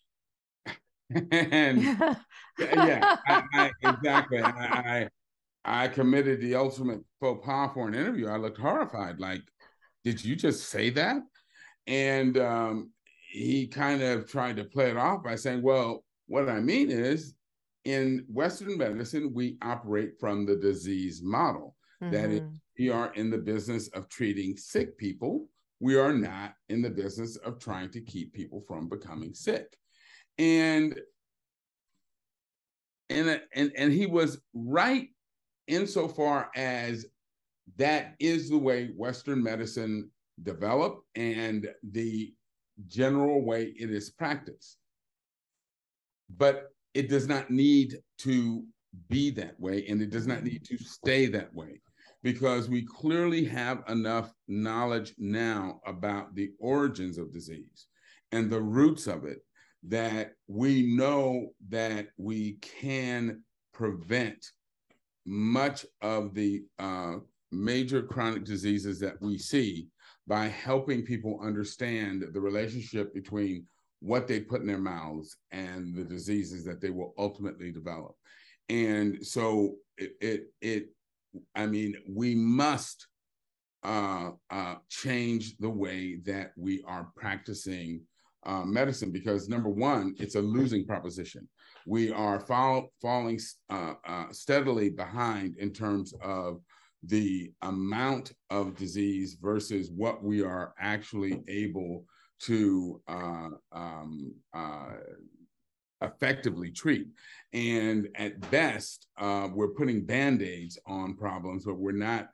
and 1.31 1.81
yeah, 2.59 3.17
I, 3.27 3.43
I, 3.53 3.71
exactly. 3.83 4.41
I, 4.41 5.07
I 5.63 5.87
committed 5.87 6.41
the 6.41 6.55
ultimate 6.55 7.01
faux 7.19 7.45
pas 7.45 7.71
for 7.73 7.87
an 7.87 7.95
interview. 7.95 8.27
I 8.27 8.37
looked 8.37 8.59
horrified, 8.59 9.19
like, 9.19 9.41
did 10.03 10.23
you 10.23 10.35
just 10.35 10.69
say 10.69 10.91
that? 10.91 11.17
And 11.87 12.37
um, 12.37 12.91
he 13.35 13.67
kind 13.67 14.01
of 14.01 14.29
tried 14.29 14.57
to 14.57 14.63
play 14.63 14.89
it 14.89 14.97
off 14.97 15.23
by 15.23 15.35
saying, 15.35 15.61
well, 15.61 16.03
what 16.27 16.49
I 16.49 16.59
mean 16.59 16.89
is 16.89 17.35
in 17.83 18.25
Western 18.31 18.77
medicine, 18.77 19.31
we 19.33 19.57
operate 19.61 20.19
from 20.19 20.45
the 20.45 20.55
disease 20.55 21.21
model. 21.23 21.75
Mm-hmm. 22.01 22.13
That 22.13 22.31
is, 22.31 22.41
mm-hmm. 22.41 22.55
we 22.79 22.89
are 22.89 23.13
in 23.13 23.29
the 23.29 23.37
business 23.37 23.87
of 23.89 24.09
treating 24.09 24.57
sick 24.57 24.97
people 24.97 25.47
we 25.79 25.97
are 25.97 26.13
not 26.13 26.53
in 26.69 26.81
the 26.81 26.89
business 26.89 27.35
of 27.37 27.59
trying 27.59 27.89
to 27.91 28.01
keep 28.01 28.33
people 28.33 28.63
from 28.67 28.87
becoming 28.87 29.33
sick. 29.33 29.77
And 30.37 30.99
and 33.09 33.41
and 33.53 33.71
and 33.77 33.93
he 33.93 34.05
was 34.05 34.39
right 34.53 35.09
insofar 35.67 36.49
as 36.55 37.05
that 37.77 38.15
is 38.19 38.49
the 38.49 38.57
way 38.57 38.91
Western 38.95 39.43
medicine 39.43 40.09
developed 40.43 41.05
and 41.15 41.67
the 41.91 42.33
general 42.87 43.43
way 43.43 43.73
it 43.77 43.89
is 43.89 44.09
practiced. 44.09 44.77
But 46.35 46.69
it 46.93 47.09
does 47.09 47.27
not 47.27 47.49
need 47.49 47.97
to 48.19 48.63
be 49.09 49.29
that 49.31 49.59
way, 49.59 49.85
and 49.87 50.01
it 50.01 50.09
does 50.09 50.27
not 50.27 50.43
need 50.43 50.63
to 50.65 50.77
stay 50.77 51.27
that 51.27 51.53
way 51.53 51.81
because 52.23 52.69
we 52.69 52.83
clearly 52.83 53.45
have 53.45 53.83
enough 53.87 54.33
knowledge 54.47 55.13
now 55.17 55.79
about 55.85 56.33
the 56.33 56.49
origins 56.59 57.17
of 57.17 57.31
disease 57.31 57.87
and 58.31 58.49
the 58.49 58.61
roots 58.61 59.05
of 59.05 59.25
it 59.25 59.39
that 59.87 60.31
we 60.47 60.95
know 60.95 61.49
that 61.69 62.07
we 62.17 62.53
can 62.81 63.43
prevent 63.73 64.43
much 65.25 65.85
of 66.01 66.33
the 66.33 66.63
uh, 66.79 67.15
major 67.51 68.01
chronic 68.01 68.43
diseases 68.43 68.99
that 68.99 69.21
we 69.21 69.37
see 69.37 69.87
by 70.27 70.47
helping 70.47 71.03
people 71.03 71.39
understand 71.41 72.23
the 72.33 72.41
relationship 72.41 73.13
between 73.13 73.65
what 73.99 74.27
they 74.27 74.39
put 74.39 74.61
in 74.61 74.67
their 74.67 74.77
mouths 74.77 75.37
and 75.51 75.95
the 75.95 76.03
diseases 76.03 76.63
that 76.65 76.81
they 76.81 76.89
will 76.89 77.13
ultimately 77.17 77.71
develop. 77.71 78.15
And 78.69 79.25
so 79.25 79.75
it 79.97 80.11
it, 80.19 80.41
it 80.61 80.89
I 81.55 81.65
mean, 81.65 81.95
we 82.09 82.35
must 82.35 83.07
uh, 83.83 84.31
uh, 84.49 84.75
change 84.89 85.57
the 85.57 85.69
way 85.69 86.17
that 86.25 86.51
we 86.57 86.83
are 86.87 87.11
practicing 87.15 88.01
uh, 88.45 88.63
medicine 88.63 89.11
because 89.11 89.49
number 89.49 89.69
one, 89.69 90.15
it's 90.19 90.35
a 90.35 90.41
losing 90.41 90.85
proposition. 90.85 91.47
We 91.87 92.11
are 92.11 92.39
fall, 92.39 92.89
falling 93.01 93.39
uh, 93.69 93.93
uh, 94.07 94.25
steadily 94.31 94.89
behind 94.89 95.57
in 95.57 95.71
terms 95.71 96.13
of 96.21 96.61
the 97.07 97.51
amount 97.61 98.33
of 98.49 98.75
disease 98.75 99.37
versus 99.41 99.91
what 99.91 100.23
we 100.23 100.41
are 100.41 100.73
actually 100.79 101.41
able 101.47 102.05
to 102.41 103.01
uh, 103.07 103.49
um, 103.71 104.33
uh, 104.53 104.93
effectively 106.01 106.71
treat. 106.71 107.07
And 107.53 108.09
at 108.15 108.39
best, 108.51 109.07
uh, 109.17 109.47
we're 109.53 109.69
putting 109.69 110.05
band 110.05 110.41
aids 110.41 110.77
on 110.85 111.15
problems, 111.15 111.65
but 111.65 111.77
we're 111.77 111.91
not 111.91 112.29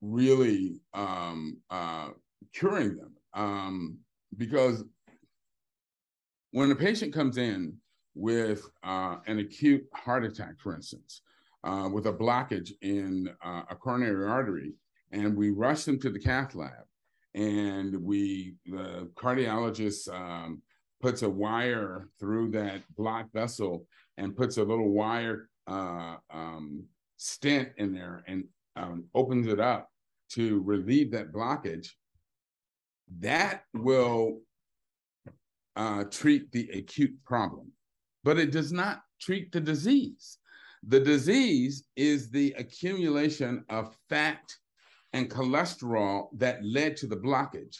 really 0.00 0.80
um, 0.94 1.58
uh, 1.70 2.10
curing 2.54 2.96
them. 2.96 3.14
Um, 3.34 3.98
because 4.36 4.84
when 6.52 6.70
a 6.70 6.76
patient 6.76 7.12
comes 7.12 7.36
in 7.36 7.76
with 8.14 8.68
uh, 8.82 9.16
an 9.26 9.38
acute 9.38 9.84
heart 9.94 10.24
attack, 10.24 10.58
for 10.58 10.74
instance, 10.74 11.22
uh, 11.64 11.88
with 11.92 12.06
a 12.06 12.12
blockage 12.12 12.72
in 12.82 13.28
uh, 13.44 13.62
a 13.70 13.76
coronary 13.76 14.26
artery, 14.26 14.72
and 15.12 15.36
we 15.36 15.50
rush 15.50 15.84
them 15.84 15.98
to 16.00 16.10
the 16.10 16.18
cath 16.18 16.54
lab, 16.54 16.84
and 17.34 17.94
we 18.02 18.54
the 18.66 19.10
cardiologist 19.16 20.12
um, 20.14 20.62
puts 21.00 21.22
a 21.22 21.30
wire 21.30 22.08
through 22.18 22.50
that 22.50 22.82
blocked 22.96 23.32
vessel 23.32 23.86
and 24.18 24.36
puts 24.36 24.58
a 24.58 24.64
little 24.64 24.90
wire 24.90 25.48
uh, 25.66 26.16
um, 26.30 26.84
stent 27.16 27.70
in 27.78 27.92
there 27.92 28.22
and 28.26 28.44
um, 28.76 29.04
opens 29.14 29.46
it 29.46 29.60
up 29.60 29.88
to 30.30 30.62
relieve 30.62 31.10
that 31.10 31.32
blockage, 31.32 31.88
that 33.18 33.64
will 33.74 34.40
uh, 35.76 36.04
treat 36.04 36.50
the 36.52 36.68
acute 36.74 37.14
problem, 37.24 37.72
but 38.22 38.38
it 38.38 38.50
does 38.50 38.72
not 38.72 39.00
treat 39.20 39.50
the 39.52 39.60
disease. 39.60 40.38
The 40.86 41.00
disease 41.00 41.84
is 41.96 42.30
the 42.30 42.54
accumulation 42.56 43.64
of 43.68 43.96
fat 44.08 44.40
and 45.12 45.30
cholesterol 45.30 46.28
that 46.38 46.64
led 46.64 46.96
to 46.98 47.06
the 47.06 47.16
blockage. 47.16 47.76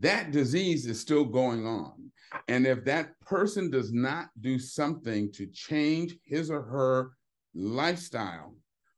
That 0.00 0.30
disease 0.30 0.86
is 0.86 1.00
still 1.00 1.24
going 1.24 1.66
on. 1.66 2.10
And 2.48 2.66
if 2.66 2.84
that 2.84 3.18
person 3.20 3.70
does 3.70 3.92
not 3.92 4.28
do 4.40 4.58
something 4.58 5.30
to 5.32 5.46
change 5.46 6.16
his 6.24 6.50
or 6.50 6.62
her 6.62 7.12
lifestyle, 7.54 8.56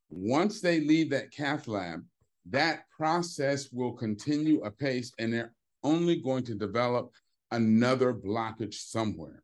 once 0.08 0.60
they 0.60 0.80
leave 0.80 1.10
that 1.10 1.30
cath 1.30 1.68
lab, 1.68 2.02
that 2.48 2.88
process 2.90 3.70
will 3.72 3.92
continue 3.92 4.62
apace 4.62 5.12
and 5.18 5.32
they're 5.32 5.52
only 5.82 6.16
going 6.16 6.44
to 6.44 6.54
develop 6.54 7.12
another 7.50 8.14
blockage 8.14 8.74
somewhere. 8.74 9.42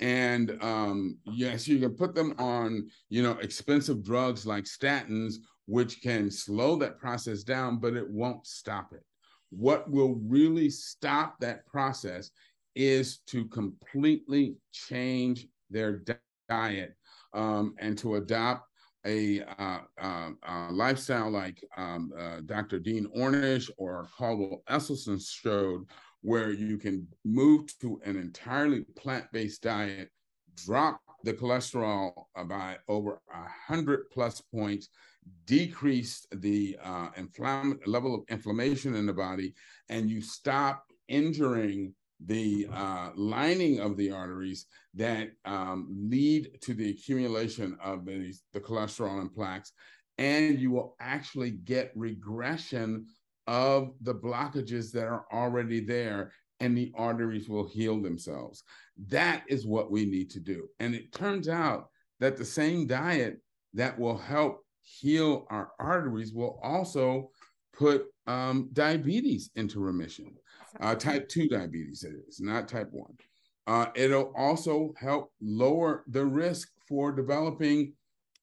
And 0.00 0.58
um, 0.60 1.18
yes, 1.24 1.68
you 1.68 1.78
can 1.78 1.94
put 1.94 2.14
them 2.14 2.34
on, 2.38 2.88
you 3.08 3.22
know, 3.22 3.32
expensive 3.38 4.04
drugs 4.04 4.46
like 4.46 4.64
statins, 4.64 5.34
which 5.66 6.02
can 6.02 6.30
slow 6.30 6.76
that 6.76 6.98
process 6.98 7.42
down, 7.42 7.78
but 7.78 7.94
it 7.94 8.08
won't 8.08 8.46
stop 8.46 8.92
it. 8.92 9.04
What 9.50 9.88
will 9.90 10.16
really 10.26 10.68
stop 10.68 11.38
that 11.40 11.64
process 11.66 12.30
is 12.74 13.18
to 13.28 13.44
completely 13.46 14.56
change 14.72 15.46
their 15.70 16.02
diet 16.48 16.94
um, 17.32 17.74
and 17.78 17.96
to 17.98 18.16
adopt 18.16 18.68
a 19.06 19.42
uh, 19.58 19.80
uh, 20.00 20.30
uh, 20.46 20.70
lifestyle 20.70 21.30
like 21.30 21.62
um, 21.76 22.12
uh, 22.18 22.40
Dr. 22.46 22.78
Dean 22.78 23.06
Ornish 23.16 23.70
or 23.76 24.08
Caldwell 24.16 24.62
Esselstyn 24.68 25.20
showed, 25.22 25.86
where 26.24 26.50
you 26.50 26.78
can 26.78 27.06
move 27.26 27.68
to 27.78 28.00
an 28.02 28.16
entirely 28.16 28.80
plant-based 28.96 29.62
diet, 29.62 30.08
drop 30.64 30.98
the 31.22 31.34
cholesterol 31.34 32.12
by 32.48 32.78
over 32.88 33.20
a 33.30 33.46
hundred 33.68 34.10
plus 34.10 34.40
points, 34.40 34.88
decrease 35.44 36.26
the 36.32 36.78
uh, 36.82 37.08
level 37.84 38.14
of 38.14 38.22
inflammation 38.30 38.94
in 38.94 39.04
the 39.04 39.12
body, 39.12 39.54
and 39.90 40.08
you 40.08 40.22
stop 40.22 40.86
injuring 41.08 41.92
the 42.24 42.66
uh, 42.72 43.10
lining 43.14 43.80
of 43.80 43.98
the 43.98 44.10
arteries 44.10 44.64
that 44.94 45.28
um, 45.44 45.86
lead 46.08 46.58
to 46.62 46.72
the 46.72 46.88
accumulation 46.88 47.76
of 47.84 48.06
the, 48.06 48.32
the 48.54 48.60
cholesterol 48.60 49.20
and 49.20 49.34
plaques, 49.34 49.72
and 50.16 50.58
you 50.58 50.70
will 50.70 50.96
actually 51.00 51.50
get 51.50 51.92
regression 51.94 53.04
of 53.46 53.92
the 54.00 54.14
blockages 54.14 54.92
that 54.92 55.06
are 55.06 55.26
already 55.32 55.80
there 55.80 56.32
and 56.60 56.76
the 56.76 56.92
arteries 56.94 57.48
will 57.48 57.66
heal 57.66 58.00
themselves. 58.00 58.62
That 59.08 59.42
is 59.48 59.66
what 59.66 59.90
we 59.90 60.06
need 60.06 60.30
to 60.30 60.40
do. 60.40 60.68
And 60.80 60.94
it 60.94 61.12
turns 61.12 61.48
out 61.48 61.88
that 62.20 62.36
the 62.36 62.44
same 62.44 62.86
diet 62.86 63.40
that 63.74 63.98
will 63.98 64.16
help 64.16 64.64
heal 64.80 65.46
our 65.50 65.72
arteries 65.78 66.32
will 66.32 66.60
also 66.62 67.30
put 67.72 68.06
um, 68.26 68.70
diabetes 68.72 69.50
into 69.56 69.80
remission. 69.80 70.34
Uh, 70.80 70.94
type 70.94 71.28
2 71.28 71.48
diabetes, 71.48 72.04
it 72.04 72.14
is, 72.28 72.40
not 72.40 72.68
type 72.68 72.88
1. 72.92 73.06
Uh, 73.66 73.86
it'll 73.94 74.32
also 74.36 74.92
help 74.98 75.32
lower 75.40 76.04
the 76.08 76.24
risk 76.24 76.70
for 76.86 77.12
developing 77.12 77.92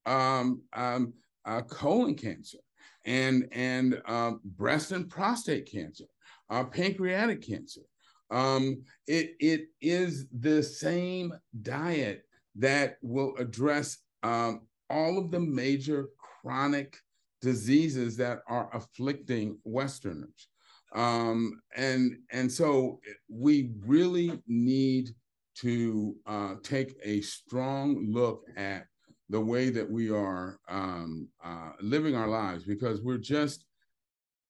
um, 0.05 0.61
um, 0.73 1.13
uh, 1.45 1.61
colon 1.61 2.15
cancer 2.15 2.57
and 3.05 3.47
and 3.51 4.01
uh, 4.05 4.33
breast 4.43 4.91
and 4.91 5.09
prostate 5.09 5.71
cancer, 5.71 6.05
uh, 6.49 6.63
pancreatic 6.63 7.41
cancer. 7.41 7.81
Um, 8.29 8.83
it 9.07 9.35
it 9.39 9.67
is 9.81 10.27
the 10.39 10.63
same 10.63 11.33
diet 11.61 12.23
that 12.55 12.97
will 13.01 13.35
address 13.37 13.97
um, 14.23 14.61
all 14.89 15.17
of 15.17 15.31
the 15.31 15.39
major 15.39 16.09
chronic 16.41 16.97
diseases 17.41 18.15
that 18.17 18.39
are 18.47 18.69
afflicting 18.73 19.57
Westerners. 19.63 20.47
Um, 20.93 21.61
and 21.75 22.17
and 22.31 22.51
so 22.51 22.99
we 23.29 23.71
really 23.85 24.41
need 24.47 25.09
to 25.55 26.15
uh, 26.25 26.55
take 26.63 26.95
a 27.03 27.21
strong 27.21 28.07
look 28.09 28.43
at 28.57 28.85
the 29.31 29.39
way 29.39 29.69
that 29.69 29.89
we 29.89 30.11
are 30.11 30.59
um, 30.67 31.27
uh, 31.43 31.71
living 31.81 32.15
our 32.15 32.27
lives 32.27 32.65
because 32.65 33.01
we're 33.01 33.17
just 33.17 33.65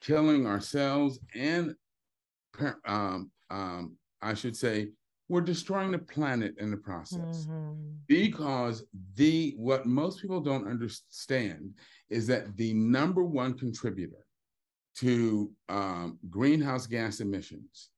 killing 0.02 0.48
ourselves 0.48 1.20
and 1.36 1.76
um, 2.86 3.32
um, 3.50 3.96
I 4.22 4.34
should 4.34 4.58
say 4.58 4.90
we're 5.30 5.42
destroying 5.42 5.92
the 5.92 6.00
planet 6.00 6.56
in 6.58 6.72
the 6.72 6.78
process 6.78 7.46
mm-hmm. 7.46 7.74
because 8.08 8.84
the 9.16 9.54
what 9.56 9.86
most 9.86 10.20
people 10.20 10.42
don't 10.42 10.68
understand 10.68 11.74
is 12.10 12.28
that 12.28 12.58
the 12.58 12.74
number 12.74 13.24
one 13.24 13.58
contributor 13.58 14.26
to 14.98 15.52
um, 15.70 16.18
greenhouse 16.30 16.88
gas 16.88 17.20
emissions 17.20 17.92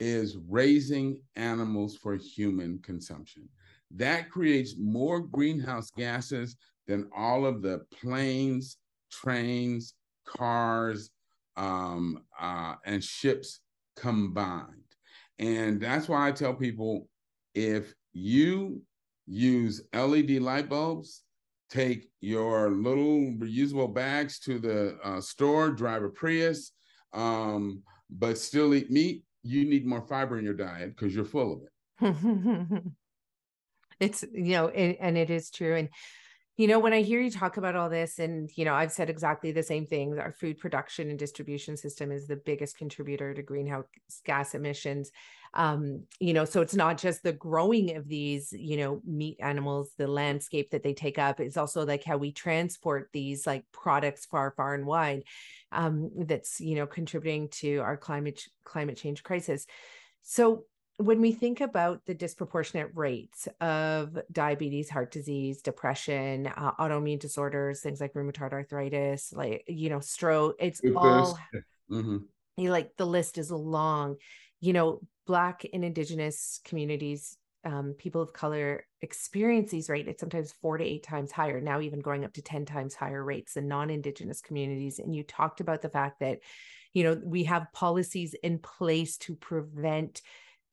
is 0.00 0.36
raising 0.48 1.22
animals 1.36 1.96
for 1.96 2.16
human 2.16 2.78
consumption. 2.80 3.48
That 3.94 4.30
creates 4.30 4.74
more 4.78 5.20
greenhouse 5.20 5.90
gases 5.90 6.56
than 6.86 7.08
all 7.16 7.46
of 7.46 7.62
the 7.62 7.80
planes, 8.00 8.76
trains, 9.10 9.94
cars, 10.26 11.10
um, 11.56 12.22
uh, 12.38 12.74
and 12.84 13.02
ships 13.02 13.60
combined. 13.96 14.70
And 15.38 15.80
that's 15.80 16.08
why 16.08 16.28
I 16.28 16.32
tell 16.32 16.54
people 16.54 17.08
if 17.54 17.94
you 18.12 18.82
use 19.26 19.82
LED 19.94 20.30
light 20.42 20.68
bulbs, 20.68 21.22
take 21.70 22.08
your 22.20 22.70
little 22.70 23.34
reusable 23.38 23.92
bags 23.92 24.38
to 24.40 24.58
the 24.58 24.98
uh, 25.02 25.20
store, 25.20 25.70
drive 25.70 26.02
a 26.02 26.08
Prius, 26.08 26.72
um, 27.12 27.82
but 28.10 28.38
still 28.38 28.74
eat 28.74 28.90
meat, 28.90 29.24
you 29.42 29.64
need 29.64 29.86
more 29.86 30.02
fiber 30.02 30.38
in 30.38 30.44
your 30.44 30.54
diet 30.54 30.96
because 30.96 31.14
you're 31.14 31.24
full 31.24 31.52
of 31.52 31.60
it. 31.62 32.84
it's, 34.00 34.24
you 34.32 34.52
know, 34.52 34.66
it, 34.66 34.98
and 35.00 35.16
it 35.16 35.30
is 35.30 35.50
true. 35.50 35.76
And 35.76 35.88
you 36.58 36.68
know, 36.68 36.78
when 36.78 36.94
I 36.94 37.02
hear 37.02 37.20
you 37.20 37.30
talk 37.30 37.58
about 37.58 37.76
all 37.76 37.90
this, 37.90 38.18
and, 38.18 38.50
you 38.56 38.64
know, 38.64 38.72
I've 38.72 38.92
said 38.92 39.10
exactly 39.10 39.52
the 39.52 39.62
same 39.62 39.84
thing 39.84 40.18
our 40.18 40.32
food 40.32 40.56
production 40.56 41.10
and 41.10 41.18
distribution 41.18 41.76
system 41.76 42.10
is 42.10 42.26
the 42.26 42.36
biggest 42.36 42.78
contributor 42.78 43.34
to 43.34 43.42
greenhouse 43.42 43.84
gas 44.24 44.54
emissions. 44.54 45.10
Um, 45.52 46.04
you 46.18 46.32
know, 46.32 46.46
so 46.46 46.62
it's 46.62 46.74
not 46.74 46.96
just 46.96 47.22
the 47.22 47.34
growing 47.34 47.94
of 47.96 48.08
these, 48.08 48.52
you 48.52 48.78
know, 48.78 49.02
meat 49.04 49.36
animals, 49.40 49.90
the 49.98 50.06
landscape 50.06 50.70
that 50.70 50.82
they 50.82 50.94
take 50.94 51.18
up, 51.18 51.40
it's 51.40 51.58
also 51.58 51.84
like 51.84 52.04
how 52.04 52.16
we 52.16 52.32
transport 52.32 53.10
these 53.12 53.46
like 53.46 53.64
products 53.70 54.24
far, 54.24 54.54
far 54.56 54.74
and 54.74 54.86
wide. 54.86 55.24
Um, 55.72 56.10
that's, 56.16 56.58
you 56.58 56.76
know, 56.76 56.86
contributing 56.86 57.48
to 57.60 57.78
our 57.78 57.98
climate 57.98 58.42
climate 58.64 58.96
change 58.96 59.22
crisis. 59.22 59.66
So 60.22 60.64
when 60.98 61.20
we 61.20 61.32
think 61.32 61.60
about 61.60 62.06
the 62.06 62.14
disproportionate 62.14 62.90
rates 62.94 63.48
of 63.60 64.18
diabetes, 64.32 64.88
heart 64.88 65.10
disease, 65.10 65.60
depression, 65.60 66.46
uh, 66.46 66.72
autoimmune 66.80 67.20
disorders, 67.20 67.80
things 67.80 68.00
like 68.00 68.14
rheumatoid 68.14 68.52
arthritis, 68.52 69.32
like 69.32 69.64
you 69.68 69.90
know, 69.90 70.00
stroke, 70.00 70.56
it's 70.58 70.80
all 70.96 71.38
mm-hmm. 71.90 72.18
you 72.56 72.70
like 72.70 72.96
the 72.96 73.06
list 73.06 73.36
is 73.36 73.50
long. 73.50 74.16
You 74.60 74.72
know, 74.72 75.00
Black 75.26 75.66
and 75.70 75.84
Indigenous 75.84 76.60
communities, 76.64 77.36
um, 77.64 77.94
people 77.98 78.22
of 78.22 78.32
color 78.32 78.86
experience 79.02 79.70
these 79.70 79.90
rates. 79.90 80.08
It's 80.08 80.20
sometimes 80.20 80.54
four 80.62 80.78
to 80.78 80.84
eight 80.84 81.02
times 81.02 81.30
higher. 81.30 81.60
Now, 81.60 81.80
even 81.80 82.00
going 82.00 82.24
up 82.24 82.32
to 82.34 82.42
ten 82.42 82.64
times 82.64 82.94
higher 82.94 83.22
rates 83.22 83.54
than 83.54 83.68
non-Indigenous 83.68 84.40
communities. 84.40 84.98
And 84.98 85.14
you 85.14 85.24
talked 85.24 85.60
about 85.60 85.82
the 85.82 85.90
fact 85.90 86.20
that, 86.20 86.38
you 86.94 87.04
know, 87.04 87.20
we 87.22 87.44
have 87.44 87.72
policies 87.74 88.34
in 88.42 88.60
place 88.60 89.18
to 89.18 89.34
prevent 89.36 90.22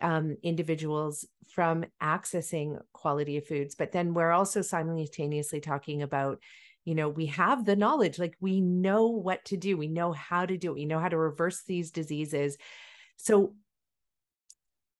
um, 0.04 0.38
individuals 0.44 1.26
from 1.50 1.86
accessing 2.02 2.80
quality 2.92 3.38
of 3.38 3.48
foods. 3.48 3.74
But 3.74 3.92
then 3.92 4.14
we're 4.14 4.32
also 4.32 4.62
simultaneously 4.62 5.62
talking 5.62 6.04
about, 6.04 6.40
you 6.84 6.94
know, 6.94 7.10
we 7.10 7.28
have 7.28 7.66
the 7.66 7.78
knowledge, 7.78 8.20
like 8.20 8.36
we 8.42 8.60
know 8.60 9.08
what 9.08 9.46
to 9.46 9.58
do, 9.58 9.78
we 9.78 9.88
know 9.88 10.12
how 10.12 10.46
to 10.46 10.58
do 10.58 10.72
it, 10.72 10.76
we 10.76 10.86
know 10.86 11.00
how 11.00 11.08
to 11.08 11.18
reverse 11.18 11.64
these 11.66 11.90
diseases. 11.90 12.58
So 13.16 13.56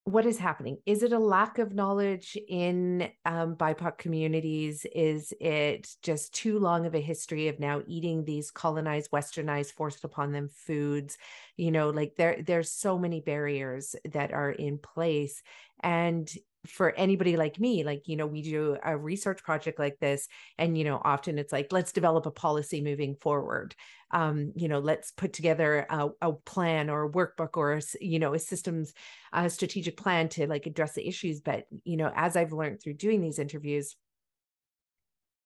what 0.06 0.26
is 0.26 0.38
happening? 0.38 0.78
Is 0.86 1.02
it 1.02 1.14
a 1.14 1.20
lack 1.20 1.60
of 1.60 1.74
knowledge 1.74 2.38
in 2.50 3.10
um, 3.26 3.56
BIPOC 3.56 3.98
communities? 3.98 4.86
Is 4.94 5.34
it 5.40 5.96
just 6.02 6.34
too 6.34 6.60
long 6.60 6.86
of 6.86 6.94
a 6.94 7.00
history 7.00 7.48
of 7.48 7.60
now 7.60 7.82
eating 7.88 8.26
these 8.26 8.52
colonized, 8.52 9.12
westernized, 9.12 9.72
forced 9.72 10.04
upon 10.04 10.34
them 10.34 10.50
foods? 10.50 11.18
You 11.56 11.72
know, 11.72 11.90
like 11.90 12.16
there, 12.18 12.42
there's 12.46 12.70
so 12.70 13.00
many 13.00 13.22
barriers 13.22 13.96
that 14.12 14.34
are 14.34 14.52
in 14.52 14.78
place, 14.78 15.42
and 15.82 16.30
for 16.66 16.92
anybody 16.96 17.36
like 17.36 17.60
me 17.60 17.84
like 17.84 18.08
you 18.08 18.16
know 18.16 18.26
we 18.26 18.42
do 18.42 18.78
a 18.84 18.98
research 18.98 19.44
project 19.44 19.80
like 19.80 20.00
this 20.00 20.28
and 20.58 20.78
you 20.78 20.86
know 20.86 21.02
often 21.04 21.38
it's 21.38 21.52
like 21.52 21.72
let's 21.72 21.92
develop 21.92 22.26
a 22.26 22.32
policy 22.32 22.82
moving 22.82 23.16
forward. 23.16 23.76
Um 24.12 24.54
you 24.56 24.68
know 24.68 24.80
let's 24.80 25.12
put 25.12 25.34
together 25.34 25.86
a, 25.90 26.10
a 26.22 26.34
plan 26.34 26.90
or 26.90 27.06
a 27.06 27.12
workbook 27.12 27.58
or 27.58 27.74
a, 27.74 27.82
you 28.00 28.20
know 28.20 28.34
a 28.34 28.40
systems 28.40 28.94
a 29.34 29.50
strategic 29.50 29.98
plan 29.98 30.30
to 30.30 30.48
like 30.48 30.66
address 30.66 30.94
the 30.94 31.08
issues. 31.08 31.42
But 31.42 31.66
you 31.84 31.98
know 31.98 32.12
as 32.16 32.36
i've 32.36 32.54
learned 32.54 32.82
through 32.82 32.94
doing 32.96 33.22
these 33.22 33.40
interviews 33.40 33.96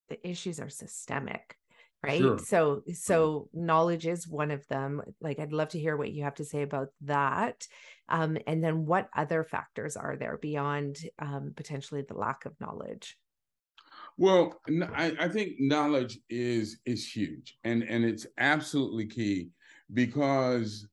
the 0.10 0.28
issues 0.28 0.60
are 0.60 0.70
systemic 0.70 1.57
right? 2.04 2.22
Sure. 2.22 2.38
so 2.38 2.82
so 2.94 3.50
knowledge 3.54 4.06
is 4.06 4.28
one 4.28 4.52
of 4.52 4.68
them 4.68 5.02
like 5.20 5.40
i'd 5.40 5.52
love 5.52 5.70
to 5.70 5.80
hear 5.80 5.98
what 5.98 6.12
you 6.12 6.24
have 6.24 6.36
to 6.36 6.46
say 6.46 6.62
about 6.62 6.90
that 7.02 7.68
um, 8.10 8.38
and 8.48 8.64
then 8.64 8.86
what 8.86 9.10
other 9.16 9.44
factors 9.44 9.98
are 9.98 10.16
there 10.16 10.38
beyond 10.38 10.98
um, 11.20 11.54
potentially 11.56 12.04
the 12.08 12.18
lack 12.18 12.46
of 12.46 12.60
knowledge? 12.60 13.18
Well 14.18 14.60
I, 14.96 15.16
I 15.20 15.28
think 15.28 15.60
knowledge 15.60 16.20
is 16.30 16.80
is 16.86 17.08
huge 17.08 17.58
and 17.64 17.84
and 17.84 18.04
it's 18.04 18.26
absolutely 18.40 19.06
key 19.06 19.50
because 19.94 20.88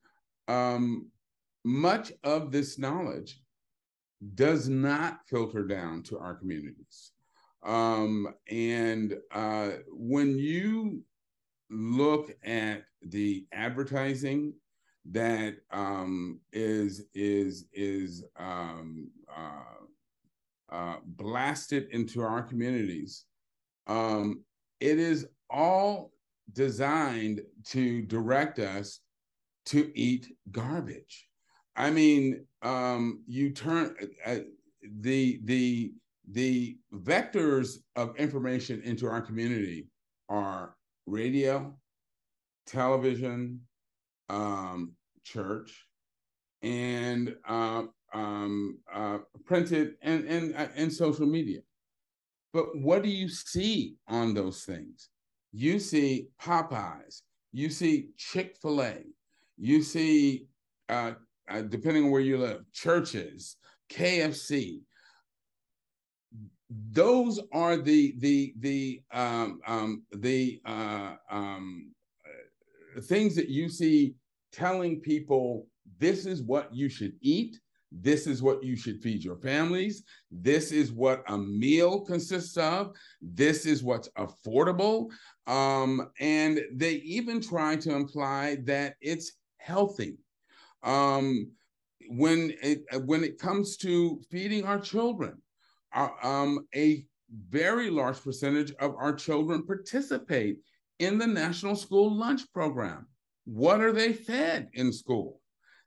um, 0.46 1.08
much 1.64 2.12
of 2.22 2.52
this 2.52 2.78
knowledge 2.78 3.40
does 4.34 4.68
not 4.68 5.20
filter 5.26 5.62
down 5.62 6.02
to 6.02 6.18
our 6.18 6.34
communities 6.34 7.12
um, 7.64 8.28
and 8.50 9.16
uh, 9.32 9.70
when 9.88 10.38
you 10.38 11.02
look 11.70 12.30
at 12.44 12.84
the 13.02 13.46
advertising 13.52 14.52
that 15.10 15.56
um, 15.70 16.40
is 16.52 17.04
is 17.14 17.66
is 17.72 18.24
um, 18.38 19.10
uh, 19.34 20.74
uh, 20.74 20.96
blasted 21.04 21.88
into 21.90 22.22
our 22.22 22.42
communities, 22.42 23.24
um, 23.86 24.42
it 24.80 24.98
is 24.98 25.26
all 25.50 26.12
designed 26.52 27.40
to 27.64 28.02
direct 28.02 28.58
us 28.58 29.00
to 29.66 29.90
eat 29.94 30.28
garbage. 30.50 31.28
I 31.76 31.90
mean, 31.90 32.46
um, 32.62 33.22
you 33.26 33.50
turn 33.50 33.94
uh, 34.26 34.36
the 35.00 35.40
the 35.44 35.92
the 36.30 36.78
vectors 36.92 37.78
of 37.96 38.16
information 38.16 38.80
into 38.82 39.06
our 39.08 39.20
community 39.20 39.88
are 40.28 40.74
radio, 41.06 41.74
television, 42.66 43.60
um, 44.30 44.92
church, 45.22 45.86
and 46.62 47.36
uh, 47.46 47.82
um, 48.14 48.78
uh, 48.92 49.18
printed 49.44 49.94
and, 50.02 50.24
and, 50.24 50.56
uh, 50.56 50.68
and 50.76 50.92
social 50.92 51.26
media. 51.26 51.60
But 52.52 52.76
what 52.78 53.02
do 53.02 53.10
you 53.10 53.28
see 53.28 53.96
on 54.08 54.32
those 54.32 54.64
things? 54.64 55.10
You 55.52 55.78
see 55.78 56.28
Popeyes, 56.40 57.22
you 57.52 57.68
see 57.68 58.08
Chick 58.16 58.56
fil 58.60 58.82
A, 58.82 58.98
you 59.58 59.82
see, 59.82 60.46
uh, 60.88 61.12
uh, 61.48 61.62
depending 61.62 62.04
on 62.04 62.10
where 62.10 62.20
you 62.20 62.38
live, 62.38 62.62
churches, 62.72 63.56
KFC, 63.90 64.80
those 66.90 67.40
are 67.52 67.76
the 67.76 68.14
the 68.18 68.54
the 68.58 69.02
um, 69.12 69.60
um, 69.66 70.02
the 70.12 70.60
uh, 70.64 71.14
um, 71.30 71.92
things 73.02 73.34
that 73.36 73.48
you 73.48 73.68
see 73.68 74.14
telling 74.52 75.00
people 75.00 75.66
this 75.98 76.26
is 76.26 76.42
what 76.42 76.74
you 76.74 76.88
should 76.88 77.12
eat. 77.20 77.58
This 77.92 78.26
is 78.26 78.42
what 78.42 78.64
you 78.64 78.74
should 78.74 79.00
feed 79.00 79.22
your 79.22 79.36
families. 79.36 80.02
This 80.32 80.72
is 80.72 80.90
what 80.90 81.22
a 81.28 81.38
meal 81.38 82.00
consists 82.00 82.56
of. 82.56 82.92
This 83.22 83.66
is 83.66 83.84
what's 83.84 84.08
affordable. 84.18 85.10
Um, 85.46 86.10
and 86.18 86.60
they 86.72 86.94
even 86.94 87.40
try 87.40 87.76
to 87.76 87.94
imply 87.94 88.58
that 88.64 88.96
it's 89.00 89.32
healthy. 89.58 90.16
Um, 90.82 91.52
when 92.08 92.52
it 92.62 92.82
when 93.04 93.22
it 93.22 93.38
comes 93.38 93.76
to 93.78 94.20
feeding 94.30 94.64
our 94.64 94.78
children 94.78 95.40
um, 95.94 96.66
a 96.74 97.06
very 97.48 97.90
large 97.90 98.22
percentage 98.22 98.72
of 98.80 98.94
our 98.96 99.12
children 99.12 99.66
participate 99.66 100.58
in 100.98 101.18
the 101.18 101.26
National 101.26 101.76
School 101.76 102.14
Lunch 102.14 102.42
Program. 102.52 103.06
What 103.44 103.80
are 103.80 103.92
they 103.92 104.12
fed 104.12 104.68
in 104.74 104.92
school? 104.92 105.40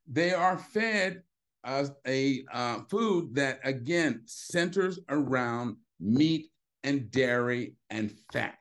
They 0.07 0.33
are 0.33 0.57
fed 0.57 1.23
uh, 1.63 1.85
a 2.05 2.43
uh, 2.53 2.79
food 2.89 3.35
that, 3.35 3.59
again, 3.63 4.21
centers 4.25 4.99
around 5.09 5.77
meat 5.99 6.49
and 6.83 7.11
dairy 7.11 7.75
and 7.89 8.13
fat. 8.31 8.57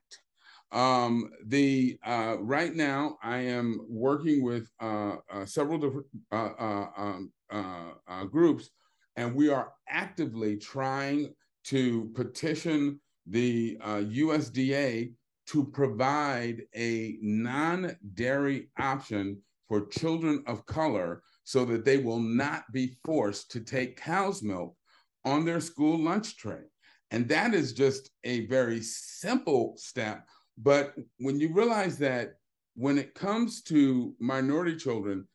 Um, 0.73 1.31
the 1.47 1.99
uh, 2.05 2.37
right 2.41 2.75
now, 2.75 3.19
I 3.23 3.39
am 3.39 3.87
working 3.89 4.43
with 4.43 4.69
uh, 4.81 5.17
uh, 5.33 5.47
several 5.47 5.79
different 5.79 6.07
uh, 6.33 6.87
um, 6.97 7.31
groups 8.31 8.71
and 9.17 9.35
we 9.35 9.49
are 9.49 9.73
actively 9.89 10.57
trying 10.57 11.35
to 11.65 12.11
petition 12.15 13.01
the 13.27 13.79
uh, 13.83 13.97
USDA 13.97 15.13
to 15.47 15.65
provide 15.65 16.63
a 16.75 17.17
non 17.21 17.97
dairy 18.15 18.69
option 18.79 19.41
for 19.69 19.87
children 19.87 20.43
of 20.47 20.67
color 20.67 21.23
so 21.45 21.65
that 21.65 21.85
they 21.85 21.99
will 21.99 22.21
not 22.21 22.65
be 22.73 22.97
forced 23.05 23.51
to 23.53 23.61
take 23.61 23.97
cow's 23.97 24.43
milk 24.43 24.77
on 25.25 25.45
their 25.45 25.61
school 25.61 25.99
lunch 25.99 26.37
tray. 26.37 26.63
And 27.11 27.29
that 27.29 27.55
is 27.55 27.73
just 27.73 28.11
a 28.25 28.47
very 28.47 28.81
simple 28.83 29.75
step. 29.77 30.27
But 30.59 30.95
when 31.19 31.39
you 31.39 31.53
realize 31.53 31.99
that 31.99 32.35
when 32.75 32.99
it 32.99 33.15
comes 33.15 33.63
to 33.63 34.15
minority 34.19 34.77
children, 34.77 35.27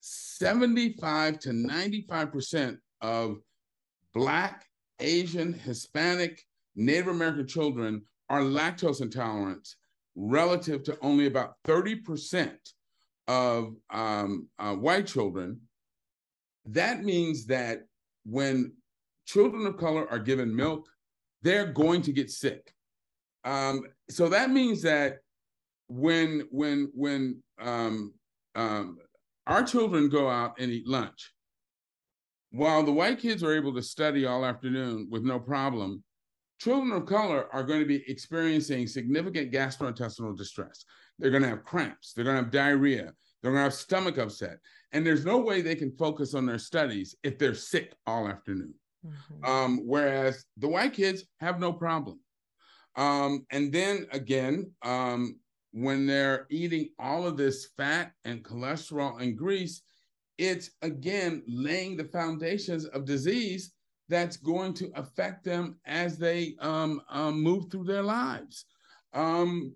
75 0.00 1.38
to 1.40 1.50
95% 1.50 2.76
of 3.02 3.38
Black, 4.14 4.64
Asian, 5.00 5.52
Hispanic, 5.52 6.42
Native 6.74 7.08
American 7.08 7.46
children 7.46 8.02
are 8.30 8.40
lactose 8.40 9.02
intolerant 9.02 9.68
relative 10.14 10.82
to 10.84 10.98
only 11.02 11.26
about 11.26 11.54
30% 11.66 12.54
of 13.28 13.74
um, 13.90 14.48
uh, 14.58 14.74
white 14.74 15.06
children. 15.06 15.60
That 16.66 17.02
means 17.02 17.46
that 17.46 17.80
when 18.24 18.72
children 19.26 19.66
of 19.66 19.76
color 19.76 20.08
are 20.10 20.18
given 20.18 20.54
milk, 20.54 20.88
they're 21.42 21.66
going 21.66 22.02
to 22.02 22.12
get 22.12 22.30
sick. 22.30 22.72
Um, 23.44 23.84
so 24.08 24.28
that 24.28 24.50
means 24.50 24.82
that 24.82 25.18
when 25.88 26.46
when 26.50 26.90
when 26.94 27.42
um, 27.60 28.14
um, 28.54 28.98
our 29.46 29.62
children 29.64 30.08
go 30.08 30.28
out 30.28 30.60
and 30.60 30.70
eat 30.70 30.86
lunch, 30.86 31.32
while 32.52 32.82
the 32.82 32.92
white 32.92 33.18
kids 33.18 33.42
are 33.42 33.54
able 33.54 33.74
to 33.74 33.82
study 33.82 34.26
all 34.26 34.44
afternoon 34.44 35.08
with 35.10 35.22
no 35.22 35.40
problem, 35.40 36.04
children 36.60 36.92
of 36.92 37.06
color 37.06 37.48
are 37.52 37.64
going 37.64 37.80
to 37.80 37.86
be 37.86 38.04
experiencing 38.08 38.86
significant 38.86 39.50
gastrointestinal 39.50 40.36
distress. 40.36 40.84
They're 41.18 41.30
going 41.30 41.42
to 41.42 41.48
have 41.48 41.64
cramps. 41.64 42.12
They're 42.12 42.24
going 42.24 42.36
to 42.36 42.42
have 42.42 42.52
diarrhea. 42.52 43.12
They're 43.42 43.52
going 43.52 43.60
to 43.60 43.64
have 43.64 43.74
stomach 43.74 44.18
upset. 44.18 44.58
And 44.92 45.04
there's 45.04 45.24
no 45.24 45.38
way 45.38 45.62
they 45.62 45.74
can 45.74 45.96
focus 45.96 46.34
on 46.34 46.46
their 46.46 46.58
studies 46.58 47.16
if 47.22 47.38
they're 47.38 47.54
sick 47.54 47.94
all 48.06 48.28
afternoon. 48.28 48.74
Mm-hmm. 49.04 49.44
Um, 49.44 49.80
whereas 49.84 50.44
the 50.58 50.68
white 50.68 50.92
kids 50.92 51.24
have 51.40 51.58
no 51.58 51.72
problem. 51.72 52.20
Um, 52.96 53.46
and 53.50 53.72
then 53.72 54.06
again, 54.12 54.70
um, 54.82 55.38
when 55.72 56.06
they're 56.06 56.46
eating 56.50 56.90
all 56.98 57.26
of 57.26 57.38
this 57.38 57.70
fat 57.78 58.12
and 58.26 58.44
cholesterol 58.44 59.20
and 59.22 59.36
grease, 59.36 59.82
it's 60.42 60.70
again 60.82 61.40
laying 61.46 61.96
the 61.96 62.04
foundations 62.04 62.84
of 62.86 63.04
disease 63.04 63.70
that's 64.08 64.36
going 64.36 64.74
to 64.74 64.90
affect 64.96 65.44
them 65.44 65.76
as 65.86 66.18
they 66.18 66.56
um, 66.58 67.00
um, 67.08 67.40
move 67.40 67.70
through 67.70 67.84
their 67.84 68.02
lives. 68.02 68.64
Um, 69.14 69.72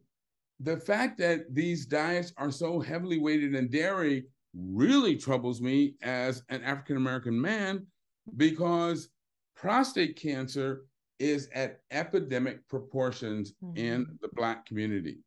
the 0.59 0.77
fact 0.77 1.19
that 1.19 1.55
these 1.55 1.87
diets 1.87 2.33
are 2.37 2.51
so 2.51 2.81
heavily 2.81 3.19
weighted 3.19 3.55
in 3.55 3.71
dairy 3.71 4.27
really 4.55 5.15
troubles 5.15 5.61
me 5.61 5.95
as 6.03 6.43
an 6.49 6.65
African 6.65 6.97
American 6.97 7.41
man 7.41 7.87
because 8.37 9.11
prostate 9.55 10.17
cancer 10.17 10.83
is 11.21 11.49
at 11.55 11.79
epidemic 11.93 12.67
proportions 12.69 13.53
mm-hmm. 13.63 13.77
in 13.77 14.19
the 14.21 14.29
Black 14.33 14.67
community. 14.67 15.19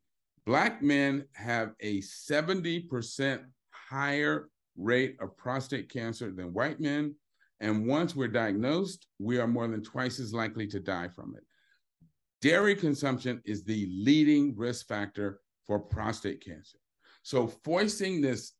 Black 0.44 0.82
men 0.82 1.24
have 1.32 1.72
a 1.80 2.00
70% 2.00 3.40
higher 3.70 4.49
rate 4.76 5.16
of 5.20 5.36
prostate 5.36 5.90
cancer 5.90 6.30
than 6.30 6.52
white 6.52 6.80
men. 6.80 7.14
And 7.60 7.86
once 7.86 8.16
we're 8.16 8.28
diagnosed, 8.28 9.06
we 9.18 9.38
are 9.38 9.46
more 9.46 9.68
than 9.68 9.82
twice 9.82 10.18
as 10.18 10.32
likely 10.32 10.66
to 10.68 10.80
die 10.80 11.08
from 11.08 11.34
it. 11.36 11.44
Dairy 12.40 12.74
consumption 12.74 13.42
is 13.44 13.64
the 13.64 13.86
leading 13.92 14.56
risk 14.56 14.88
factor 14.88 15.40
for 15.66 15.78
prostate 15.78 16.42
cancer. 16.42 16.78
So, 17.22 17.48
foisting 17.64 18.22
this 18.22 18.52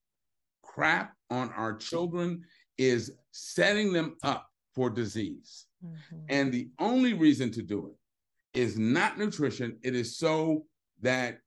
crap 0.62 1.14
on 1.30 1.50
our 1.52 1.74
children 1.74 2.42
is 2.76 3.12
setting 3.30 3.92
them 3.92 4.16
up 4.22 4.46
for 4.74 4.90
disease. 4.90 5.66
Mm-hmm. 5.84 6.16
And 6.28 6.52
the 6.52 6.68
only 6.78 7.14
reason 7.14 7.50
to 7.52 7.62
do 7.62 7.88
it 7.88 8.58
is 8.58 8.78
not 8.78 9.18
nutrition, 9.18 9.78
it 9.82 9.94
is 9.94 10.18
so 10.18 10.66
that 11.00 11.38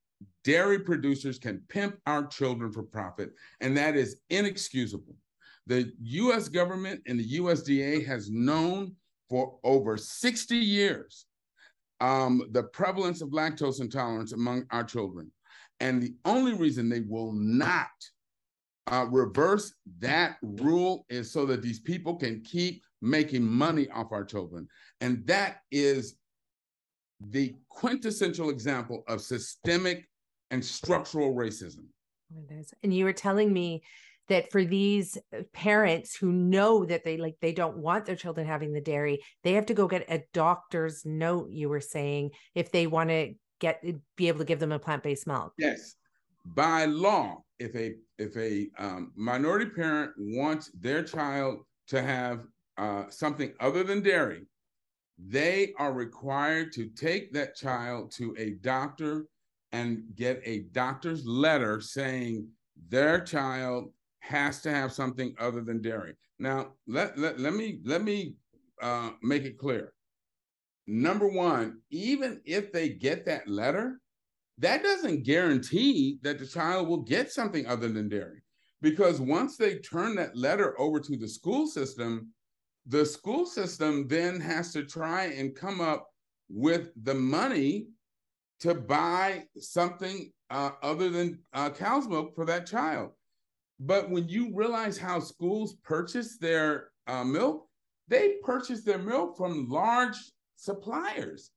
dairy 0.44 0.78
producers 0.78 1.38
can 1.38 1.62
pimp 1.68 1.96
our 2.06 2.26
children 2.26 2.72
for 2.72 2.82
profit, 2.82 3.30
and 3.60 3.76
that 3.76 3.96
is 3.96 4.20
inexcusable. 4.30 5.14
The 5.66 5.92
US 6.00 6.48
government 6.48 7.00
and 7.06 7.18
the 7.18 7.38
USDA 7.38 8.06
has 8.06 8.30
known 8.30 8.94
for 9.30 9.58
over 9.64 9.96
60 9.96 10.56
years 10.56 11.26
um, 12.00 12.42
the 12.50 12.64
prevalence 12.64 13.22
of 13.22 13.30
lactose 13.30 13.80
intolerance 13.80 14.32
among 14.32 14.66
our 14.70 14.84
children. 14.84 15.30
And 15.80 16.02
the 16.02 16.14
only 16.24 16.54
reason 16.54 16.88
they 16.88 17.00
will 17.00 17.32
not 17.32 17.88
uh, 18.86 19.06
reverse 19.10 19.74
that 20.00 20.36
rule 20.42 21.06
is 21.08 21.32
so 21.32 21.46
that 21.46 21.62
these 21.62 21.80
people 21.80 22.16
can 22.16 22.42
keep 22.42 22.82
making 23.00 23.42
money 23.42 23.88
off 23.90 24.12
our 24.12 24.24
children. 24.24 24.68
And 25.00 25.26
that 25.26 25.58
is 25.70 26.16
the 27.30 27.54
quintessential 27.68 28.50
example 28.50 29.04
of 29.08 29.20
systemic 29.20 30.08
and 30.50 30.64
structural 30.64 31.34
racism. 31.34 31.86
And 32.82 32.94
you 32.94 33.04
were 33.04 33.12
telling 33.12 33.52
me 33.52 33.82
that 34.28 34.50
for 34.50 34.64
these 34.64 35.18
parents 35.52 36.16
who 36.16 36.32
know 36.32 36.84
that 36.86 37.04
they 37.04 37.16
like 37.16 37.36
they 37.40 37.52
don't 37.52 37.76
want 37.76 38.06
their 38.06 38.16
children 38.16 38.46
having 38.46 38.72
the 38.72 38.80
dairy, 38.80 39.20
they 39.42 39.52
have 39.52 39.66
to 39.66 39.74
go 39.74 39.86
get 39.86 40.10
a 40.10 40.24
doctor's 40.32 41.04
note. 41.04 41.50
You 41.50 41.68
were 41.68 41.80
saying 41.80 42.30
if 42.54 42.72
they 42.72 42.86
want 42.86 43.10
to 43.10 43.34
get 43.60 43.84
be 44.16 44.28
able 44.28 44.38
to 44.38 44.44
give 44.44 44.60
them 44.60 44.72
a 44.72 44.78
plant 44.78 45.02
based 45.02 45.26
milk. 45.26 45.52
Yes, 45.58 45.96
by 46.44 46.86
law, 46.86 47.42
if 47.58 47.74
a 47.74 47.94
if 48.18 48.36
a 48.36 48.68
um, 48.78 49.12
minority 49.14 49.66
parent 49.66 50.12
wants 50.16 50.70
their 50.78 51.02
child 51.02 51.58
to 51.88 52.02
have 52.02 52.46
uh, 52.78 53.04
something 53.10 53.52
other 53.60 53.84
than 53.84 54.02
dairy, 54.02 54.46
they 55.18 55.72
are 55.78 55.92
required 55.92 56.72
to 56.72 56.88
take 56.88 57.32
that 57.32 57.54
child 57.54 58.12
to 58.16 58.34
a 58.38 58.50
doctor 58.62 59.26
and 59.72 60.02
get 60.14 60.40
a 60.44 60.60
doctor's 60.72 61.26
letter 61.26 61.80
saying 61.80 62.48
their 62.88 63.20
child 63.20 63.92
has 64.20 64.60
to 64.62 64.70
have 64.70 64.92
something 64.92 65.34
other 65.38 65.60
than 65.60 65.82
dairy. 65.82 66.14
Now, 66.38 66.72
let, 66.86 67.18
let, 67.18 67.38
let 67.38 67.54
me 67.54 67.80
let 67.84 68.02
me 68.02 68.34
uh, 68.82 69.10
make 69.22 69.44
it 69.44 69.58
clear. 69.58 69.92
Number 70.86 71.28
one, 71.28 71.80
even 71.90 72.40
if 72.44 72.72
they 72.72 72.90
get 72.90 73.24
that 73.26 73.48
letter, 73.48 74.00
that 74.58 74.82
doesn't 74.82 75.24
guarantee 75.24 76.18
that 76.22 76.38
the 76.38 76.46
child 76.46 76.88
will 76.88 77.02
get 77.02 77.32
something 77.32 77.66
other 77.66 77.88
than 77.88 78.08
dairy. 78.08 78.42
Because 78.82 79.20
once 79.20 79.56
they 79.56 79.76
turn 79.76 80.14
that 80.16 80.36
letter 80.36 80.78
over 80.78 81.00
to 81.00 81.16
the 81.16 81.28
school 81.28 81.66
system, 81.66 82.33
the 82.86 83.04
school 83.04 83.46
system 83.46 84.06
then 84.08 84.40
has 84.40 84.72
to 84.72 84.84
try 84.84 85.24
and 85.24 85.54
come 85.54 85.80
up 85.80 86.08
with 86.48 86.90
the 87.02 87.14
money 87.14 87.86
to 88.60 88.74
buy 88.74 89.44
something 89.58 90.30
uh, 90.50 90.70
other 90.82 91.10
than 91.10 91.38
uh, 91.52 91.70
cow's 91.70 92.06
milk 92.08 92.34
for 92.34 92.44
that 92.44 92.66
child. 92.66 93.10
But 93.80 94.10
when 94.10 94.28
you 94.28 94.54
realize 94.54 94.96
how 94.96 95.18
schools 95.20 95.74
purchase 95.82 96.38
their 96.38 96.90
uh, 97.06 97.24
milk, 97.24 97.66
they 98.08 98.34
purchase 98.42 98.84
their 98.84 98.98
milk 98.98 99.36
from 99.36 99.68
large 99.68 100.16
suppliers. 100.56 101.50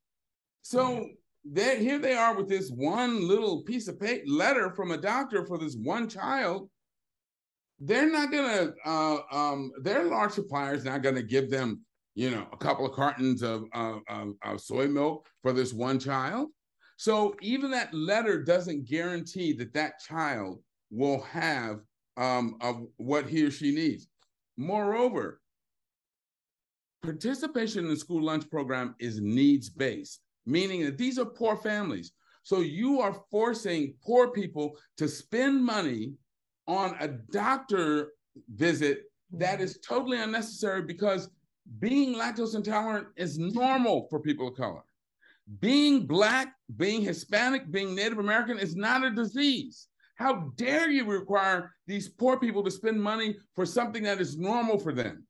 So 0.64 1.08
they 1.50 1.80
here 1.80 2.00
they 2.00 2.16
are 2.16 2.36
with 2.36 2.50
this 2.50 2.70
one 2.70 3.28
little 3.28 3.64
piece 3.64 3.88
of 3.88 4.00
paper 4.00 4.26
letter 4.28 4.74
from 4.76 4.92
a 4.92 4.98
doctor 4.98 5.46
for 5.46 5.58
this 5.58 5.76
one 5.76 6.10
child. 6.10 6.70
They're 7.80 8.10
not 8.10 8.32
gonna. 8.32 8.74
Uh, 8.86 9.20
um, 9.32 9.72
their 9.82 10.06
large 10.06 10.32
suppliers 10.32 10.84
not 10.84 11.04
gonna 11.04 11.22
give 11.22 11.50
them, 11.50 11.82
you 12.16 12.32
know, 12.32 12.48
a 12.52 12.58
couple 12.58 12.86
of 12.86 12.94
cartons 12.94 13.44
of, 13.44 13.66
of, 13.74 14.02
of 14.10 14.62
soy 14.62 14.88
milk 14.88 15.28
for 15.42 15.54
this 15.54 15.74
one 15.74 16.00
child. 16.00 16.50
So 16.98 17.36
even 17.42 17.70
that 17.72 17.94
letter 17.94 18.44
doesn't 18.44 18.88
guarantee 18.88 19.54
that 19.54 19.74
that 19.74 20.00
child 20.00 20.60
will 20.90 21.22
have 21.22 21.82
um, 22.18 22.58
of 22.62 22.88
what 22.98 23.30
he 23.30 23.44
or 23.44 23.52
she 23.52 23.74
needs. 23.74 24.08
Moreover, 24.58 25.40
participation 27.04 27.86
in 27.86 27.92
the 27.92 27.96
school 27.96 28.24
lunch 28.24 28.50
program 28.50 28.96
is 29.00 29.22
needs 29.22 29.70
based, 29.70 30.22
meaning 30.48 30.84
that 30.86 30.98
these 30.98 31.20
are 31.20 31.26
poor 31.26 31.56
families. 31.56 32.12
So 32.42 32.62
you 32.62 33.02
are 33.02 33.22
forcing 33.30 33.94
poor 34.04 34.32
people 34.32 34.78
to 34.98 35.08
spend 35.08 35.64
money 35.64 36.14
on 36.68 36.96
a 37.00 37.08
doctor 37.08 38.10
visit 38.56 39.04
that 39.32 39.62
is 39.62 39.80
totally 39.80 40.20
unnecessary 40.20 40.82
because 40.82 41.30
being 41.80 42.16
lactose 42.16 42.56
intolerant 42.56 43.08
is 43.16 43.38
normal 43.38 44.08
for 44.10 44.20
people 44.20 44.48
of 44.48 44.56
color. 44.56 44.82
Being 45.60 46.06
Black, 46.06 46.54
being 46.76 47.02
Hispanic, 47.02 47.72
being 47.72 47.96
Native 47.96 48.20
American 48.20 48.60
is 48.60 48.76
not 48.76 49.04
a 49.04 49.12
disease. 49.12 49.88
How 50.16 50.52
dare 50.56 50.90
you 50.90 51.06
require 51.06 51.74
these 51.86 52.10
poor 52.10 52.38
people 52.40 52.64
to 52.64 52.72
spend 52.72 53.02
money 53.02 53.38
for 53.56 53.66
something 53.66 54.04
that 54.04 54.20
is 54.20 54.38
normal 54.38 54.78
for 54.78 54.92
them? 54.92 55.26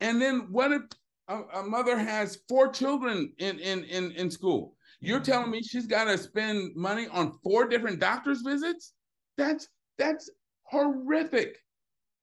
And 0.00 0.20
then 0.20 0.48
what 0.50 0.72
if 0.72 0.82
a, 1.28 1.42
a 1.54 1.62
mother 1.62 1.98
has 1.98 2.38
four 2.48 2.68
children 2.68 3.32
in, 3.38 3.58
in, 3.58 3.84
in, 3.84 4.12
in 4.12 4.30
school? 4.30 4.76
You're 5.00 5.20
telling 5.20 5.50
me 5.50 5.62
she's 5.62 5.86
got 5.86 6.04
to 6.04 6.18
spend 6.18 6.74
money 6.76 7.08
on 7.08 7.38
four 7.42 7.66
different 7.66 8.00
doctor's 8.00 8.42
visits? 8.42 8.92
That's 9.36 9.68
that's 9.98 10.30
horrific. 10.64 11.58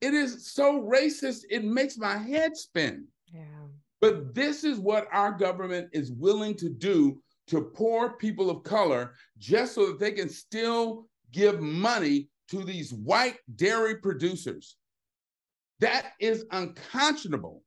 It 0.01 0.13
is 0.13 0.53
so 0.53 0.82
racist, 0.82 1.43
it 1.49 1.63
makes 1.63 1.97
my 1.97 2.17
head 2.17 2.55
spin. 2.55 3.07
Yeah. 3.34 3.41
But 4.01 4.36
this 4.36 4.63
is 4.63 4.78
what 4.80 5.07
our 5.11 5.32
government 5.32 5.89
is 5.93 6.11
willing 6.11 6.55
to 6.55 6.69
do 6.69 7.21
to 7.47 7.61
poor 7.61 8.13
people 8.13 8.49
of 8.49 8.63
color 8.63 9.13
just 9.38 9.76
so 9.76 9.88
that 9.88 9.99
they 9.99 10.11
can 10.11 10.30
still 10.30 11.07
give 11.32 11.59
money 11.61 12.30
to 12.49 12.63
these 12.63 12.93
white 12.93 13.38
dairy 13.55 13.95
producers. 13.95 14.78
That 15.80 16.13
is 16.19 16.45
unconscionable. 16.51 17.63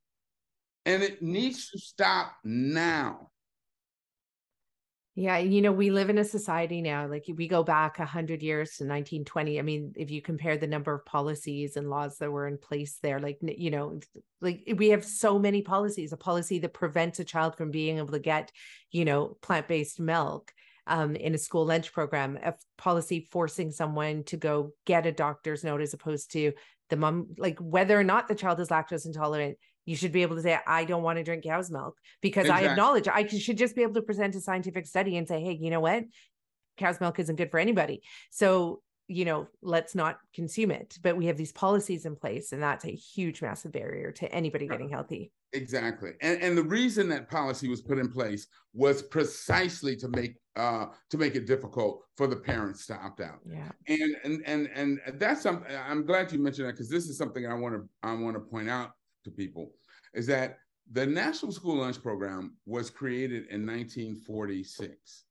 And 0.86 1.02
it 1.02 1.22
needs 1.22 1.70
to 1.70 1.78
stop 1.78 2.32
now. 2.44 3.30
Yeah, 5.20 5.38
you 5.38 5.62
know, 5.62 5.72
we 5.72 5.90
live 5.90 6.10
in 6.10 6.18
a 6.18 6.24
society 6.24 6.80
now, 6.80 7.08
like 7.08 7.24
we 7.34 7.48
go 7.48 7.64
back 7.64 7.98
100 7.98 8.40
years 8.40 8.76
to 8.76 8.84
1920. 8.84 9.58
I 9.58 9.62
mean, 9.62 9.92
if 9.96 10.12
you 10.12 10.22
compare 10.22 10.56
the 10.56 10.68
number 10.68 10.94
of 10.94 11.04
policies 11.04 11.76
and 11.76 11.90
laws 11.90 12.18
that 12.18 12.30
were 12.30 12.46
in 12.46 12.56
place 12.56 13.00
there, 13.02 13.18
like, 13.18 13.38
you 13.42 13.72
know, 13.72 13.98
like 14.40 14.62
we 14.76 14.90
have 14.90 15.04
so 15.04 15.36
many 15.36 15.60
policies, 15.62 16.12
a 16.12 16.16
policy 16.16 16.60
that 16.60 16.72
prevents 16.72 17.18
a 17.18 17.24
child 17.24 17.56
from 17.56 17.72
being 17.72 17.98
able 17.98 18.12
to 18.12 18.20
get, 18.20 18.52
you 18.92 19.04
know, 19.04 19.36
plant 19.42 19.66
based 19.66 19.98
milk 19.98 20.52
um, 20.86 21.16
in 21.16 21.34
a 21.34 21.38
school 21.38 21.66
lunch 21.66 21.92
program, 21.92 22.38
a 22.40 22.54
policy 22.76 23.26
forcing 23.32 23.72
someone 23.72 24.22
to 24.22 24.36
go 24.36 24.70
get 24.86 25.04
a 25.04 25.10
doctor's 25.10 25.64
note 25.64 25.80
as 25.80 25.94
opposed 25.94 26.30
to 26.34 26.52
the 26.90 26.96
mom, 26.96 27.34
like 27.38 27.58
whether 27.58 27.98
or 27.98 28.04
not 28.04 28.28
the 28.28 28.36
child 28.36 28.60
is 28.60 28.68
lactose 28.68 29.04
intolerant, 29.04 29.58
you 29.88 29.96
should 29.96 30.12
be 30.12 30.20
able 30.20 30.36
to 30.36 30.42
say, 30.42 30.58
I 30.66 30.84
don't 30.84 31.02
want 31.02 31.16
to 31.16 31.24
drink 31.24 31.44
cow's 31.44 31.70
milk 31.70 31.96
because 32.20 32.44
exactly. 32.44 32.66
I 32.66 32.68
have 32.68 32.76
knowledge. 32.76 33.08
I 33.08 33.26
should 33.26 33.56
just 33.56 33.74
be 33.74 33.82
able 33.82 33.94
to 33.94 34.02
present 34.02 34.34
a 34.34 34.40
scientific 34.40 34.86
study 34.86 35.16
and 35.16 35.26
say, 35.26 35.40
hey, 35.40 35.56
you 35.58 35.70
know 35.70 35.80
what? 35.80 36.04
Cow's 36.76 37.00
milk 37.00 37.18
isn't 37.18 37.36
good 37.36 37.50
for 37.50 37.58
anybody. 37.58 38.02
So, 38.28 38.82
you 39.06 39.24
know, 39.24 39.48
let's 39.62 39.94
not 39.94 40.18
consume 40.34 40.72
it. 40.72 40.98
But 41.02 41.16
we 41.16 41.24
have 41.24 41.38
these 41.38 41.52
policies 41.52 42.04
in 42.04 42.16
place, 42.16 42.52
and 42.52 42.62
that's 42.62 42.84
a 42.84 42.94
huge, 42.94 43.40
massive 43.40 43.72
barrier 43.72 44.12
to 44.12 44.30
anybody 44.30 44.68
getting 44.68 44.90
healthy. 44.90 45.32
Exactly. 45.54 46.10
And, 46.20 46.42
and 46.42 46.58
the 46.58 46.64
reason 46.64 47.08
that 47.08 47.30
policy 47.30 47.68
was 47.68 47.80
put 47.80 47.98
in 47.98 48.10
place 48.10 48.46
was 48.74 49.00
precisely 49.00 49.96
to 49.96 50.08
make 50.08 50.34
uh, 50.56 50.86
to 51.08 51.16
make 51.16 51.34
it 51.34 51.46
difficult 51.46 52.02
for 52.18 52.26
the 52.26 52.36
parents 52.36 52.84
to 52.88 52.94
opt 52.94 53.22
out. 53.22 53.38
Yeah. 53.50 53.70
And 53.86 54.16
and 54.24 54.42
and 54.44 54.68
and 54.74 55.00
that's 55.14 55.40
something 55.40 55.74
I'm 55.74 56.04
glad 56.04 56.30
you 56.30 56.40
mentioned 56.40 56.68
that 56.68 56.72
because 56.72 56.90
this 56.90 57.08
is 57.08 57.16
something 57.16 57.46
I 57.46 57.54
want 57.54 57.74
to 57.76 57.88
I 58.02 58.12
want 58.12 58.34
to 58.34 58.40
point 58.40 58.68
out 58.68 58.90
to 59.28 59.36
people 59.36 59.72
is 60.14 60.26
that 60.26 60.58
the 60.92 61.06
National 61.06 61.52
School 61.52 61.76
Lunch 61.76 62.02
Program 62.02 62.56
was 62.66 62.90
created 62.90 63.46
in 63.50 63.66
1946. 63.66 65.24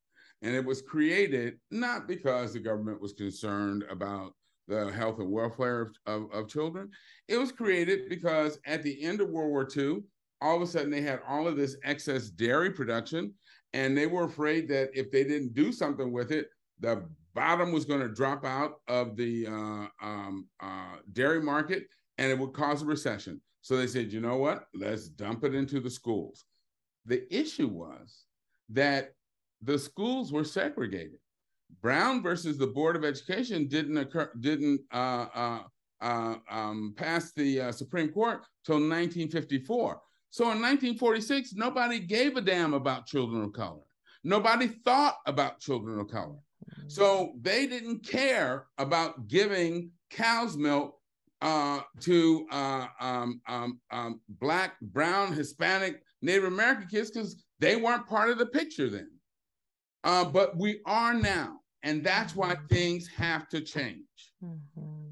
And 0.43 0.55
it 0.55 0.63
was 0.63 0.83
created 0.83 1.57
not 1.71 2.07
because 2.07 2.53
the 2.53 2.59
government 2.59 3.01
was 3.01 3.13
concerned 3.13 3.83
about 3.89 4.33
the 4.67 4.91
health 4.91 5.19
and 5.19 5.31
welfare 5.31 5.81
of, 5.81 5.89
of, 6.05 6.31
of, 6.31 6.47
children. 6.47 6.91
It 7.27 7.37
was 7.37 7.51
created 7.51 8.09
because 8.09 8.59
at 8.65 8.83
the 8.83 9.01
end 9.01 9.21
of 9.21 9.29
World 9.29 9.49
War 9.49 9.67
II, 9.75 10.03
all 10.41 10.57
of 10.57 10.61
a 10.61 10.67
sudden 10.67 10.91
they 10.91 11.01
had 11.01 11.21
all 11.27 11.47
of 11.47 11.55
this 11.55 11.77
excess 11.83 12.29
dairy 12.29 12.69
production, 12.69 13.33
and 13.73 13.97
they 13.97 14.05
were 14.05 14.25
afraid 14.25 14.67
that 14.69 14.89
if 14.93 15.09
they 15.09 15.23
didn't 15.23 15.55
do 15.55 15.71
something 15.71 16.11
with 16.11 16.31
it, 16.31 16.47
the 16.79 17.03
bottom 17.33 17.71
was 17.71 17.85
going 17.85 18.01
to 18.01 18.09
drop 18.09 18.45
out 18.45 18.81
of 18.87 19.15
the 19.15 19.47
uh, 19.47 19.87
um, 20.05 20.47
uh, 20.61 20.97
dairy 21.13 21.41
market 21.41 21.87
and 22.17 22.31
it 22.31 22.37
would 22.37 22.53
cause 22.53 22.81
a 22.81 22.85
recession. 22.85 23.41
So 23.67 23.75
they 23.75 23.87
said, 23.87 24.13
you 24.13 24.21
know 24.21 24.37
what? 24.37 24.69
Let's 24.73 25.09
dump 25.09 25.43
it 25.43 25.53
into 25.53 25.81
the 25.81 25.89
schools. 25.89 26.45
The 27.05 27.27
issue 27.29 27.67
was 27.67 28.23
that 28.69 29.11
the 29.61 29.77
schools 29.77 30.31
were 30.31 30.45
segregated. 30.45 31.19
Brown 31.81 32.23
versus 32.23 32.57
the 32.57 32.67
Board 32.67 32.95
of 32.95 33.03
Education 33.03 33.67
didn't 33.67 33.97
occur, 33.97 34.31
didn't 34.39 34.79
uh, 34.93 35.25
uh, 35.35 35.59
uh, 35.99 36.35
um, 36.49 36.93
pass 36.95 37.33
the 37.33 37.59
uh, 37.59 37.71
Supreme 37.73 38.07
Court 38.07 38.45
till 38.65 38.75
1954. 38.75 40.01
So 40.29 40.43
in 40.43 40.61
1946, 40.61 41.55
nobody 41.55 41.99
gave 41.99 42.37
a 42.37 42.41
damn 42.41 42.73
about 42.73 43.05
children 43.05 43.43
of 43.43 43.51
color. 43.51 43.83
Nobody 44.23 44.67
thought 44.85 45.17
about 45.25 45.59
children 45.59 45.99
of 45.99 46.07
color. 46.07 46.37
Mm-hmm. 46.71 46.87
So 46.87 47.33
they 47.41 47.67
didn't 47.67 48.07
care 48.07 48.67
about 48.77 49.27
giving 49.27 49.91
cow's 50.09 50.55
milk 50.55 50.96
uh, 51.41 51.81
to 52.01 52.47
uh, 52.51 52.87
um, 52.99 53.41
um, 53.47 53.79
um, 53.91 54.21
Black, 54.27 54.79
Brown, 54.81 55.33
Hispanic, 55.33 56.01
Native 56.21 56.45
American 56.45 56.87
kids 56.87 57.11
because 57.11 57.43
they 57.59 57.75
weren't 57.75 58.07
part 58.07 58.29
of 58.29 58.37
the 58.37 58.45
picture 58.45 58.89
then. 58.89 59.11
Uh, 60.03 60.25
but 60.25 60.57
we 60.57 60.79
are 60.85 61.13
now, 61.13 61.59
and 61.83 62.03
that's 62.03 62.35
why 62.35 62.55
mm-hmm. 62.55 62.67
things 62.67 63.07
have 63.07 63.47
to 63.49 63.61
change. 63.61 64.05
Mm-hmm. 64.43 65.07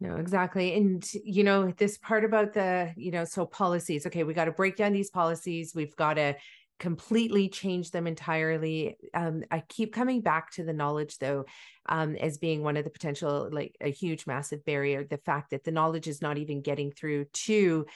No, 0.00 0.16
exactly. 0.16 0.74
And, 0.74 1.08
you 1.24 1.44
know, 1.44 1.70
this 1.78 1.96
part 1.96 2.24
about 2.24 2.54
the, 2.54 2.92
you 2.96 3.12
know, 3.12 3.24
so 3.24 3.46
policies, 3.46 4.04
okay, 4.04 4.24
we 4.24 4.34
got 4.34 4.46
to 4.46 4.52
break 4.52 4.74
down 4.74 4.92
these 4.92 5.10
policies. 5.10 5.74
We've 5.76 5.94
got 5.94 6.14
to 6.14 6.34
completely 6.82 7.48
change 7.48 7.92
them 7.92 8.08
entirely. 8.08 8.96
Um, 9.14 9.44
I 9.52 9.62
keep 9.68 9.94
coming 9.94 10.20
back 10.20 10.50
to 10.54 10.64
the 10.64 10.72
knowledge 10.72 11.16
though, 11.18 11.44
um, 11.88 12.16
as 12.16 12.38
being 12.38 12.64
one 12.64 12.76
of 12.76 12.82
the 12.82 12.90
potential, 12.90 13.48
like 13.52 13.76
a 13.80 13.88
huge, 13.88 14.26
massive 14.26 14.64
barrier. 14.64 15.04
The 15.04 15.18
fact 15.18 15.50
that 15.50 15.62
the 15.62 15.70
knowledge 15.70 16.08
is 16.08 16.20
not 16.20 16.38
even 16.38 16.60
getting 16.60 16.90
through 16.90 17.26
to 17.46 17.86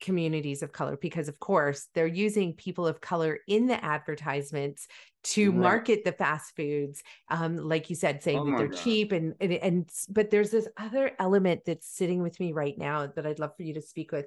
communities 0.00 0.62
of 0.62 0.70
color 0.70 0.96
because 0.96 1.26
of 1.26 1.40
course 1.40 1.88
they're 1.94 2.06
using 2.06 2.52
people 2.52 2.86
of 2.86 3.00
color 3.00 3.38
in 3.48 3.66
the 3.66 3.84
advertisements 3.84 4.86
to 5.24 5.50
right. 5.50 5.58
market 5.58 6.04
the 6.04 6.12
fast 6.12 6.54
foods 6.54 7.02
um 7.30 7.56
like 7.56 7.88
you 7.88 7.96
said 7.96 8.22
saying 8.22 8.38
oh 8.40 8.44
that 8.44 8.58
they're 8.58 8.68
God. 8.68 8.78
cheap 8.78 9.12
and, 9.12 9.32
and 9.40 9.54
and 9.54 9.90
but 10.10 10.30
there's 10.30 10.50
this 10.50 10.68
other 10.76 11.12
element 11.18 11.62
that's 11.64 11.88
sitting 11.88 12.22
with 12.22 12.38
me 12.38 12.52
right 12.52 12.76
now 12.76 13.06
that 13.06 13.26
I'd 13.26 13.38
love 13.38 13.56
for 13.56 13.62
you 13.62 13.72
to 13.72 13.80
speak 13.80 14.12
with 14.12 14.26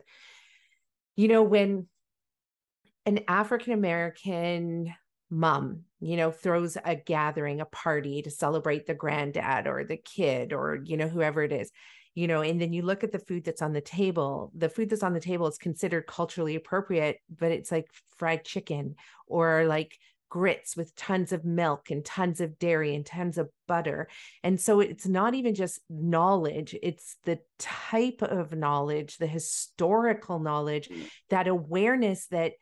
you 1.16 1.28
know 1.28 1.44
when 1.44 1.86
an 3.10 3.22
African 3.28 3.74
American 3.74 4.94
mom, 5.32 5.82
you 6.00 6.16
know, 6.16 6.32
throws 6.32 6.78
a 6.86 6.96
gathering, 6.96 7.60
a 7.60 7.66
party 7.66 8.22
to 8.22 8.30
celebrate 8.30 8.86
the 8.86 8.94
granddad 8.94 9.68
or 9.68 9.84
the 9.84 9.98
kid 9.98 10.54
or, 10.54 10.80
you 10.84 10.96
know, 10.96 11.08
whoever 11.08 11.42
it 11.42 11.52
is, 11.52 11.72
you 12.14 12.28
know, 12.28 12.42
and 12.42 12.62
then 12.62 12.72
you 12.72 12.84
look 12.84 13.04
at 13.04 13.12
the 13.12 13.20
food 13.20 13.44
that's 13.44 13.64
on 13.64 13.74
the 13.74 13.82
table. 13.82 14.52
The 14.56 14.70
food 14.70 14.90
that's 14.90 15.04
on 15.04 15.14
the 15.14 15.20
table 15.20 15.48
is 15.48 15.58
considered 15.58 16.06
culturally 16.08 16.56
appropriate, 16.56 17.18
but 17.36 17.52
it's 17.52 17.72
like 17.72 17.88
fried 18.18 18.46
chicken 18.46 18.96
or 19.26 19.66
like 19.66 19.98
grits 20.30 20.78
with 20.78 20.96
tons 20.96 21.32
of 21.32 21.44
milk 21.44 21.90
and 21.90 22.06
tons 22.06 22.40
of 22.40 22.60
dairy 22.60 22.94
and 22.94 23.06
tons 23.06 23.40
of 23.40 23.50
butter. 23.68 24.08
And 24.44 24.62
so 24.62 24.80
it's 24.80 25.08
not 25.08 25.34
even 25.34 25.56
just 25.56 25.80
knowledge, 25.90 26.76
it's 26.84 27.18
the 27.26 27.40
type 27.58 28.22
of 28.22 28.56
knowledge, 28.56 29.18
the 29.18 29.28
historical 29.28 30.38
knowledge, 30.38 30.90
mm. 30.90 31.10
that 31.30 31.48
awareness 31.48 32.28
that 32.28 32.54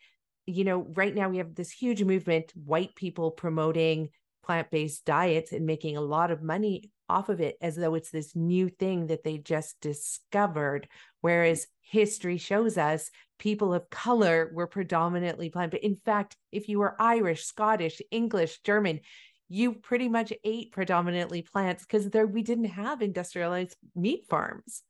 you 0.47 0.63
know, 0.63 0.87
right 0.95 1.13
now 1.13 1.29
we 1.29 1.37
have 1.37 1.53
this 1.53 1.71
huge 1.71 2.03
movement, 2.03 2.51
white 2.55 2.95
people 2.95 3.31
promoting 3.31 4.09
plant 4.43 4.71
based 4.71 5.05
diets 5.05 5.51
and 5.51 5.65
making 5.65 5.97
a 5.97 6.01
lot 6.01 6.31
of 6.31 6.41
money 6.41 6.89
off 7.09 7.29
of 7.29 7.41
it 7.41 7.57
as 7.61 7.75
though 7.75 7.95
it's 7.95 8.09
this 8.11 8.35
new 8.35 8.69
thing 8.69 9.07
that 9.07 9.23
they 9.23 9.37
just 9.37 9.79
discovered. 9.81 10.87
Whereas 11.19 11.67
history 11.81 12.37
shows 12.37 12.77
us 12.77 13.11
people 13.39 13.73
of 13.73 13.89
color 13.89 14.49
were 14.53 14.67
predominantly 14.67 15.49
plant 15.49 15.73
based. 15.73 15.83
In 15.83 15.97
fact, 15.97 16.37
if 16.51 16.69
you 16.69 16.79
were 16.79 16.95
Irish, 16.99 17.43
Scottish, 17.43 18.01
English, 18.09 18.61
German, 18.61 19.01
you 19.49 19.73
pretty 19.73 20.07
much 20.07 20.31
ate 20.45 20.71
predominantly 20.71 21.41
plants 21.41 21.85
because 21.85 22.09
there 22.09 22.27
we 22.27 22.41
didn't 22.41 22.65
have 22.65 23.01
industrialized 23.01 23.75
meat 23.95 24.25
farms. 24.29 24.83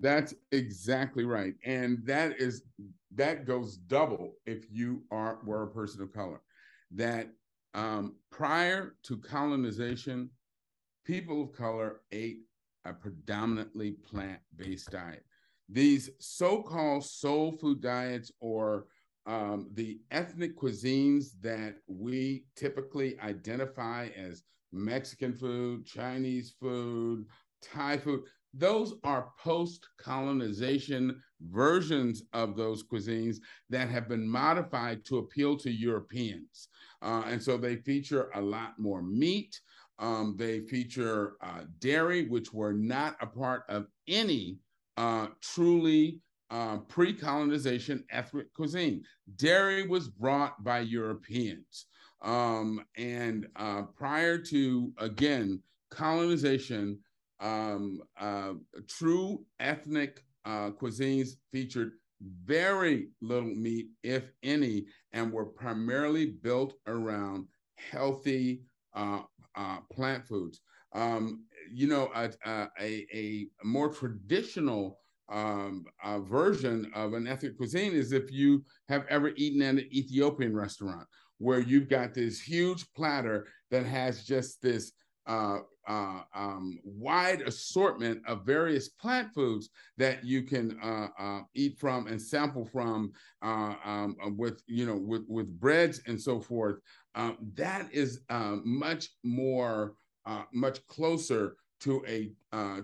That's 0.00 0.34
exactly 0.50 1.24
right. 1.24 1.54
And 1.64 1.98
that 2.06 2.40
is 2.40 2.62
that 3.14 3.46
goes 3.46 3.76
double 3.76 4.34
if 4.46 4.66
you 4.70 5.02
are 5.10 5.38
were 5.44 5.64
a 5.64 5.70
person 5.70 6.02
of 6.02 6.12
color. 6.12 6.40
That 6.90 7.28
um, 7.74 8.16
prior 8.30 8.94
to 9.04 9.16
colonization, 9.16 10.30
people 11.04 11.42
of 11.42 11.52
color 11.52 12.00
ate 12.12 12.40
a 12.84 12.92
predominantly 12.92 13.92
plant-based 13.92 14.90
diet. 14.90 15.24
These 15.68 16.10
so-called 16.18 17.04
soul 17.04 17.52
food 17.52 17.80
diets 17.80 18.30
or 18.40 18.86
um, 19.26 19.70
the 19.72 20.00
ethnic 20.10 20.58
cuisines 20.58 21.40
that 21.40 21.76
we 21.86 22.44
typically 22.56 23.18
identify 23.20 24.08
as 24.16 24.42
Mexican 24.72 25.32
food, 25.32 25.86
Chinese 25.86 26.54
food, 26.60 27.24
Thai 27.62 27.96
food, 27.96 28.24
those 28.56 28.94
are 29.02 29.32
post 29.38 29.88
colonization 29.98 31.20
versions 31.50 32.22
of 32.32 32.56
those 32.56 32.82
cuisines 32.82 33.38
that 33.70 33.88
have 33.88 34.08
been 34.08 34.28
modified 34.28 35.04
to 35.04 35.18
appeal 35.18 35.56
to 35.58 35.70
Europeans. 35.70 36.68
Uh, 37.02 37.22
and 37.26 37.42
so 37.42 37.56
they 37.56 37.76
feature 37.76 38.30
a 38.34 38.40
lot 38.40 38.78
more 38.78 39.02
meat. 39.02 39.60
Um, 39.98 40.34
they 40.38 40.60
feature 40.60 41.36
uh, 41.40 41.62
dairy, 41.78 42.26
which 42.26 42.52
were 42.52 42.72
not 42.72 43.16
a 43.20 43.26
part 43.26 43.64
of 43.68 43.86
any 44.08 44.58
uh, 44.96 45.28
truly 45.40 46.20
uh, 46.50 46.78
pre 46.78 47.12
colonization 47.12 48.04
ethnic 48.10 48.52
cuisine. 48.54 49.02
Dairy 49.36 49.86
was 49.86 50.08
brought 50.08 50.62
by 50.62 50.80
Europeans. 50.80 51.86
Um, 52.22 52.82
and 52.96 53.46
uh, 53.56 53.82
prior 53.82 54.38
to, 54.38 54.92
again, 54.98 55.60
colonization, 55.90 56.98
um, 57.40 58.00
uh, 58.18 58.54
true 58.88 59.44
ethnic 59.60 60.22
uh, 60.44 60.70
cuisines 60.70 61.30
featured 61.52 61.92
very 62.44 63.08
little 63.20 63.54
meat, 63.54 63.88
if 64.02 64.30
any, 64.42 64.86
and 65.12 65.32
were 65.32 65.46
primarily 65.46 66.26
built 66.26 66.74
around 66.86 67.46
healthy 67.76 68.62
uh, 68.94 69.20
uh 69.56 69.78
plant 69.92 70.26
foods. 70.26 70.60
Um, 70.94 71.44
you 71.70 71.88
know, 71.88 72.10
a, 72.14 72.30
a, 72.46 73.06
a 73.12 73.46
more 73.64 73.88
traditional 73.88 74.98
um, 75.28 75.84
uh, 76.02 76.20
version 76.20 76.90
of 76.94 77.14
an 77.14 77.26
ethnic 77.26 77.56
cuisine 77.56 77.92
is 77.92 78.12
if 78.12 78.30
you 78.30 78.64
have 78.88 79.04
ever 79.08 79.32
eaten 79.36 79.62
at 79.62 79.74
an 79.74 79.88
Ethiopian 79.92 80.54
restaurant, 80.54 81.06
where 81.38 81.60
you've 81.60 81.88
got 81.88 82.14
this 82.14 82.40
huge 82.40 82.86
platter 82.94 83.46
that 83.70 83.84
has 83.84 84.24
just 84.24 84.62
this 84.62 84.92
uh, 85.26 85.58
uh, 85.86 86.20
um, 86.34 86.78
wide 86.82 87.42
assortment 87.42 88.20
of 88.26 88.46
various 88.46 88.88
plant 88.88 89.32
foods 89.34 89.68
that 89.98 90.24
you 90.24 90.42
can 90.42 90.78
uh, 90.82 91.08
uh 91.18 91.40
eat 91.54 91.78
from 91.78 92.06
and 92.06 92.20
sample 92.20 92.64
from 92.64 93.12
uh, 93.42 93.74
um, 93.84 94.16
with 94.36 94.62
you 94.66 94.86
know 94.86 94.96
with 94.96 95.24
with 95.28 95.48
breads 95.60 96.00
and 96.06 96.20
so 96.20 96.40
forth. 96.40 96.76
that 97.54 97.88
is 97.92 98.20
much 98.64 99.08
more 99.22 99.94
much 100.52 100.86
closer 100.86 101.56
to 101.80 102.02
a 102.08 102.30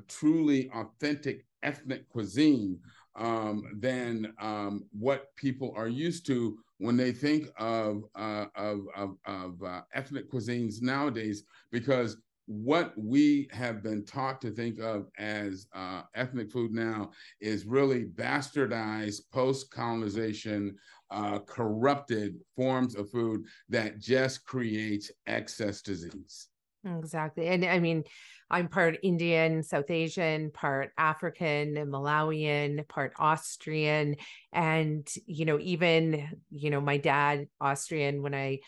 truly 0.09 0.71
authentic 0.75 1.47
ethnic 1.63 2.09
cuisine 2.09 2.79
um, 3.17 3.65
than 3.79 4.33
um, 4.41 4.85
what 4.93 5.35
people 5.37 5.73
are 5.77 5.89
used 5.89 6.27
to 6.27 6.59
when 6.79 6.97
they 6.97 7.13
think 7.13 7.49
of 7.59 8.03
uh, 8.15 8.47
of, 8.57 8.81
of, 8.97 9.17
of 9.27 9.63
uh, 9.63 9.83
ethnic 9.95 10.31
cuisines 10.31 10.81
nowadays, 10.81 11.45
because 11.71 12.17
what 12.51 12.93
we 12.97 13.49
have 13.53 13.81
been 13.81 14.05
taught 14.05 14.41
to 14.41 14.51
think 14.51 14.81
of 14.81 15.07
as 15.19 15.69
uh, 15.73 16.03
ethnic 16.17 16.51
food 16.51 16.73
now 16.73 17.09
is 17.41 17.65
really 17.65 18.07
bastardized 18.07 19.21
post-colonization 19.33 20.77
uh, 21.13 21.39
corrupted 21.47 22.35
forms 22.57 22.97
of 22.97 23.09
food 23.09 23.45
that 23.69 24.01
just 24.01 24.45
creates 24.45 25.13
excess 25.29 25.81
disease. 25.81 26.49
Exactly. 26.85 27.47
And 27.47 27.65
i 27.65 27.79
mean 27.79 28.03
i'm 28.51 28.67
part 28.67 28.99
indian 29.05 29.63
south 29.63 29.91
asian 29.91 30.51
part 30.51 30.91
african 30.99 31.75
malawian 31.75 32.89
part 32.89 33.13
austrian. 33.17 34.17
And 34.53 35.09
you 35.25 35.45
know 35.45 35.61
even 35.61 36.29
you 36.51 36.71
know 36.71 36.81
my 36.81 36.97
dad 36.97 37.47
austrian 37.61 38.23
when 38.23 38.35
i 38.35 38.59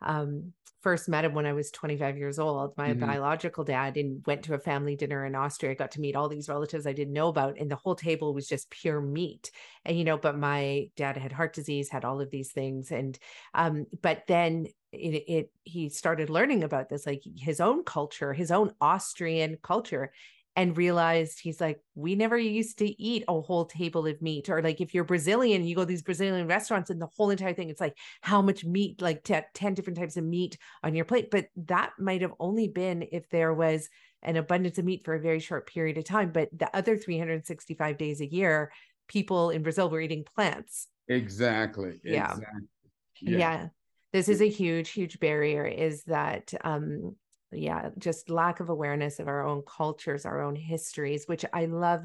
um 0.00 0.52
first 0.80 1.08
met 1.08 1.24
him 1.24 1.34
when 1.34 1.46
I 1.46 1.52
was 1.52 1.70
25 1.70 2.16
years 2.16 2.38
old, 2.38 2.76
my 2.76 2.90
mm-hmm. 2.90 3.04
biological 3.04 3.64
dad, 3.64 3.96
and 3.96 4.24
went 4.26 4.44
to 4.44 4.54
a 4.54 4.58
family 4.58 4.94
dinner 4.94 5.26
in 5.26 5.34
Austria. 5.34 5.72
I 5.72 5.74
got 5.74 5.90
to 5.92 6.00
meet 6.00 6.14
all 6.14 6.28
these 6.28 6.48
relatives 6.48 6.86
I 6.86 6.92
didn't 6.92 7.14
know 7.14 7.28
about, 7.28 7.58
and 7.58 7.70
the 7.70 7.76
whole 7.76 7.94
table 7.94 8.32
was 8.32 8.48
just 8.48 8.70
pure 8.70 9.00
meat. 9.00 9.50
And 9.84 9.98
you 9.98 10.04
know, 10.04 10.16
but 10.16 10.38
my 10.38 10.88
dad 10.96 11.16
had 11.16 11.32
heart 11.32 11.52
disease, 11.52 11.88
had 11.88 12.04
all 12.04 12.20
of 12.20 12.30
these 12.30 12.52
things, 12.52 12.92
and 12.92 13.18
um, 13.54 13.86
but 14.02 14.22
then 14.28 14.66
it, 14.92 15.24
it 15.28 15.52
he 15.64 15.88
started 15.88 16.30
learning 16.30 16.62
about 16.62 16.88
this, 16.88 17.06
like 17.06 17.22
his 17.36 17.60
own 17.60 17.82
culture, 17.84 18.32
his 18.32 18.50
own 18.50 18.72
Austrian 18.80 19.58
culture, 19.62 20.12
and 20.58 20.76
realized 20.76 21.38
he's 21.38 21.60
like, 21.60 21.80
we 21.94 22.16
never 22.16 22.36
used 22.36 22.78
to 22.78 23.00
eat 23.00 23.22
a 23.28 23.40
whole 23.40 23.64
table 23.64 24.08
of 24.08 24.20
meat. 24.20 24.48
Or 24.48 24.60
like 24.60 24.80
if 24.80 24.92
you're 24.92 25.04
Brazilian, 25.04 25.62
you 25.62 25.76
go 25.76 25.82
to 25.82 25.86
these 25.86 26.02
Brazilian 26.02 26.48
restaurants 26.48 26.90
and 26.90 27.00
the 27.00 27.06
whole 27.16 27.30
entire 27.30 27.54
thing, 27.54 27.70
it's 27.70 27.80
like 27.80 27.96
how 28.22 28.42
much 28.42 28.64
meat, 28.64 29.00
like 29.00 29.22
t- 29.22 29.38
10 29.54 29.74
different 29.74 29.96
types 29.96 30.16
of 30.16 30.24
meat 30.24 30.58
on 30.82 30.96
your 30.96 31.04
plate. 31.04 31.30
But 31.30 31.46
that 31.66 31.92
might 32.00 32.22
have 32.22 32.32
only 32.40 32.66
been 32.66 33.06
if 33.12 33.28
there 33.28 33.54
was 33.54 33.88
an 34.24 34.34
abundance 34.34 34.78
of 34.78 34.84
meat 34.84 35.04
for 35.04 35.14
a 35.14 35.20
very 35.20 35.38
short 35.38 35.68
period 35.68 35.96
of 35.96 36.02
time. 36.02 36.32
But 36.32 36.48
the 36.52 36.76
other 36.76 36.96
365 36.96 37.96
days 37.96 38.20
a 38.20 38.26
year, 38.26 38.72
people 39.06 39.50
in 39.50 39.62
Brazil 39.62 39.88
were 39.88 40.00
eating 40.00 40.24
plants. 40.24 40.88
Exactly. 41.06 42.00
Yeah. 42.02 42.32
Exactly. 42.32 42.62
Yeah. 43.20 43.38
yeah. 43.38 43.68
This 44.12 44.28
is 44.28 44.40
a 44.40 44.48
huge, 44.48 44.90
huge 44.90 45.20
barrier 45.20 45.64
is 45.66 46.02
that 46.04 46.52
um, 46.64 47.14
yeah 47.52 47.90
just 47.98 48.30
lack 48.30 48.60
of 48.60 48.68
awareness 48.68 49.18
of 49.18 49.28
our 49.28 49.46
own 49.46 49.62
cultures 49.66 50.26
our 50.26 50.42
own 50.42 50.56
histories 50.56 51.26
which 51.26 51.44
i 51.52 51.64
love 51.64 52.04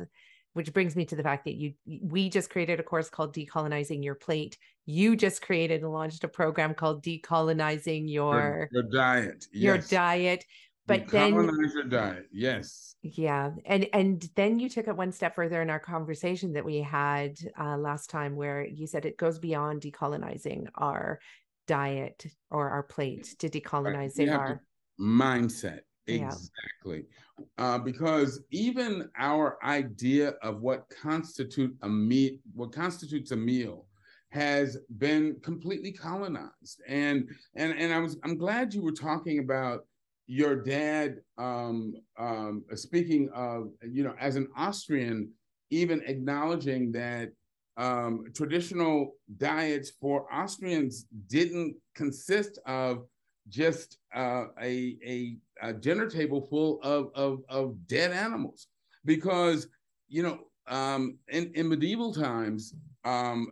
which 0.54 0.72
brings 0.72 0.96
me 0.96 1.04
to 1.04 1.16
the 1.16 1.24
fact 1.24 1.46
that 1.46 1.56
you 1.56 1.74
we 2.04 2.30
just 2.30 2.50
created 2.50 2.80
a 2.80 2.84
course 2.84 3.10
called 3.10 3.36
decolonizing 3.36 4.04
your 4.04 4.16
plate 4.16 4.58
you 4.86 5.16
just 5.16 5.42
created 5.42 5.82
and 5.82 5.92
launched 5.92 6.24
a 6.24 6.28
program 6.28 6.74
called 6.74 7.04
decolonizing 7.04 8.10
your 8.10 8.70
your, 8.72 8.84
your 8.84 8.92
diet 8.92 9.46
yes. 9.52 9.64
your 9.64 9.78
diet 9.78 10.46
but 10.86 11.08
then 11.08 11.34
your 11.34 11.84
diet 11.84 12.28
yes 12.32 12.96
yeah 13.02 13.52
and 13.66 13.88
and 13.94 14.30
then 14.36 14.60
you 14.60 14.70
took 14.70 14.88
it 14.88 14.96
one 14.96 15.12
step 15.12 15.36
further 15.36 15.62
in 15.62 15.70
our 15.70 15.80
conversation 15.80 16.54
that 16.54 16.66
we 16.66 16.78
had 16.78 17.38
uh, 17.60 17.78
last 17.78 18.10
time 18.10 18.36
where 18.36 18.66
you 18.66 18.86
said 18.88 19.06
it 19.06 19.18
goes 19.18 19.40
beyond 19.40 19.82
decolonizing 19.82 20.68
our 20.76 21.20
diet 21.68 22.26
or 22.52 22.70
our 22.70 22.84
plate 22.84 23.36
to 23.40 23.50
decolonizing 23.50 24.30
right. 24.30 24.38
our 24.38 24.62
mindset. 25.00 25.82
Exactly. 26.08 27.06
Yeah. 27.38 27.44
Uh, 27.58 27.78
because 27.80 28.42
even 28.52 29.10
our 29.18 29.58
idea 29.64 30.34
of 30.42 30.62
what 30.62 30.90
constitute 30.90 31.76
a 31.82 31.90
meat, 31.90 32.42
what 32.54 32.74
constitutes 32.74 33.32
a 33.32 33.36
meal, 33.36 33.88
has 34.30 34.78
been 34.98 35.38
completely 35.44 35.92
colonized. 35.92 36.82
And 36.88 37.30
and 37.56 37.74
and 37.78 37.94
I 37.94 38.00
was 38.00 38.18
I'm 38.24 38.38
glad 38.38 38.74
you 38.74 38.82
were 38.82 38.92
talking 38.92 39.40
about 39.40 39.86
your 40.28 40.56
dad 40.56 41.18
um, 41.38 41.94
um, 42.18 42.64
speaking 42.76 43.30
of 43.34 43.70
you 43.90 44.04
know 44.04 44.16
as 44.20 44.36
an 44.36 44.48
Austrian, 44.58 45.32
even 45.70 46.02
acknowledging 46.06 46.92
that 46.94 47.30
um, 47.78 48.26
traditional 48.36 49.16
diets 49.38 49.92
for 50.02 50.32
Austrians 50.34 51.06
didn't 51.28 51.76
consist 51.96 52.60
of 52.66 53.06
just 53.50 53.98
uh, 54.14 54.46
a, 54.62 54.98
a, 55.06 55.38
a 55.62 55.74
dinner 55.74 56.10
table 56.10 56.42
full 56.42 56.80
of, 56.82 57.10
of, 57.16 57.40
of 57.50 57.76
dead 57.88 58.12
animals. 58.12 58.68
Because 59.06 59.68
you 60.08 60.24
know 60.24 60.40
um, 60.68 61.18
in, 61.28 61.52
in 61.56 61.68
medieval 61.68 62.14
times 62.14 62.74
um, 63.04 63.48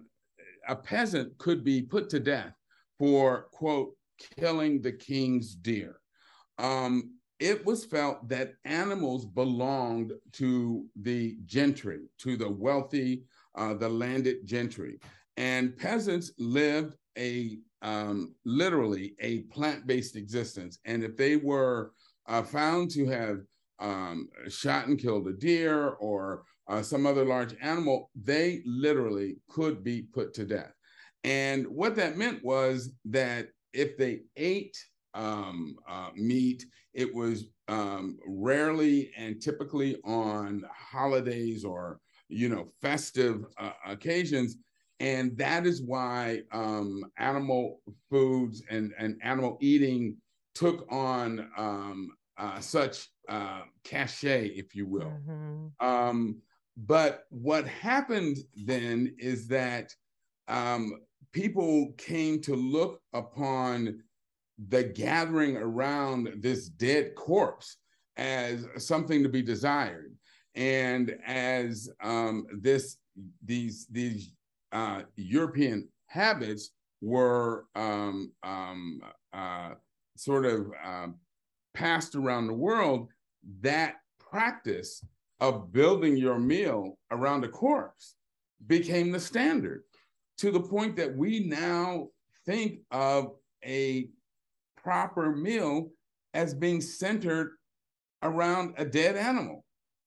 a 0.68 0.76
peasant 0.76 1.38
could 1.38 1.64
be 1.64 1.82
put 1.82 2.10
to 2.10 2.20
death 2.20 2.54
for 2.98 3.48
quote 3.52 3.94
killing 4.40 4.82
the 4.82 4.92
king's 4.92 5.56
deer. 5.56 6.00
Um, 6.58 7.16
it 7.40 7.66
was 7.66 7.84
felt 7.84 8.30
that 8.30 8.54
animals 8.66 9.26
belonged 9.26 10.14
to 10.34 10.86
the 11.02 11.38
gentry 11.46 12.02
to 12.20 12.38
the 12.38 12.50
wealthy 12.50 13.24
uh, 13.56 13.74
the 13.74 13.90
landed 13.90 14.46
gentry. 14.46 15.00
And 15.38 15.76
peasants 15.78 16.32
lived 16.38 16.96
a 17.18 17.60
um, 17.82 18.36
literally 18.46 19.16
a 19.20 19.40
plant-based 19.44 20.16
existence. 20.16 20.80
And 20.86 21.04
if 21.04 21.18
they 21.18 21.36
were 21.36 21.94
uh, 22.28 22.44
found 22.44 22.92
to 22.92 23.08
have 23.08 23.40
um, 23.80 24.30
shot 24.48 24.88
and 24.88 25.00
killed 25.00 25.28
a 25.28 25.34
deer 25.34 25.90
or 26.00 26.44
uh, 26.68 26.82
some 26.82 27.06
other 27.06 27.26
large 27.26 27.56
animal, 27.62 28.12
they 28.16 28.62
literally 28.66 29.38
could 29.50 29.84
be 29.84 30.04
put 30.14 30.34
to 30.36 30.46
death. 30.46 30.72
And 31.24 31.66
what 31.68 31.96
that 31.96 32.18
meant 32.18 32.44
was 32.44 32.92
that 33.06 33.48
if 33.74 33.98
they 33.98 34.22
ate 34.38 34.78
um, 35.14 35.76
uh, 35.88 36.10
meat, 36.16 36.66
it 36.94 37.14
was 37.14 37.46
um, 37.68 38.18
rarely 38.26 39.12
and 39.18 39.42
typically 39.42 39.98
on 40.04 40.64
holidays 40.74 41.64
or 41.64 42.00
you 42.28 42.50
know 42.50 42.72
festive 42.82 43.46
uh, 43.58 43.72
occasions 43.86 44.58
and 45.02 45.36
that 45.36 45.66
is 45.66 45.82
why 45.82 46.44
um, 46.52 47.04
animal 47.18 47.82
foods 48.12 48.62
and, 48.70 48.94
and 49.00 49.20
animal 49.24 49.58
eating 49.60 50.16
took 50.54 50.86
on 50.92 51.50
um, 51.58 52.12
uh, 52.38 52.60
such 52.60 53.10
uh, 53.28 53.62
cachet, 53.84 54.50
if 54.50 54.76
you 54.76 54.86
will. 54.86 55.12
Mm-hmm. 55.28 55.86
Um, 55.86 56.38
but 56.78 57.26
what 57.30 57.68
happened 57.68 58.38
then 58.56 59.16
is 59.18 59.48
that 59.48 59.92
um, 60.48 60.94
people 61.32 61.94
came 61.98 62.40
to 62.42 62.56
look 62.56 63.02
upon 63.14 64.04
the 64.70 64.84
gathering 64.84 65.58
around 65.58 66.30
this 66.38 66.70
dead 66.70 67.16
corpse 67.16 67.78
as 68.18 68.68
something 68.78 69.24
to 69.24 69.30
be 69.30 69.42
desired, 69.42 70.16
and 70.54 71.16
as 71.26 71.90
um, 72.04 72.46
this 72.62 72.98
these 73.44 73.88
these 73.90 74.34
uh, 74.72 75.02
European 75.16 75.88
habits 76.08 76.72
were 77.02 77.66
um, 77.76 78.32
um, 78.44 79.02
uh, 79.34 79.72
sort 80.16 80.46
of 80.46 80.68
um, 80.84 81.16
passed 81.74 82.16
around 82.16 82.48
the 82.48 82.54
world, 82.54 83.10
that 83.62 83.96
practice 84.20 85.04
of 85.40 85.72
building 85.72 86.16
your 86.16 86.38
meal 86.38 86.98
around 87.12 87.44
a 87.44 87.48
corpse 87.48 88.16
became 88.68 89.12
the 89.12 89.20
standard 89.20 89.84
to 90.38 90.52
the 90.52 90.60
point 90.60 90.96
that 90.96 91.16
we 91.16 91.40
now 91.40 92.08
think 92.46 92.80
of 92.92 93.34
a 93.66 94.10
proper 94.78 95.36
meal 95.36 95.90
as 96.34 96.54
being 96.54 96.82
centered 96.82 97.54
around 98.24 98.74
a 98.78 98.86
dead 98.86 99.16
animal. 99.16 99.66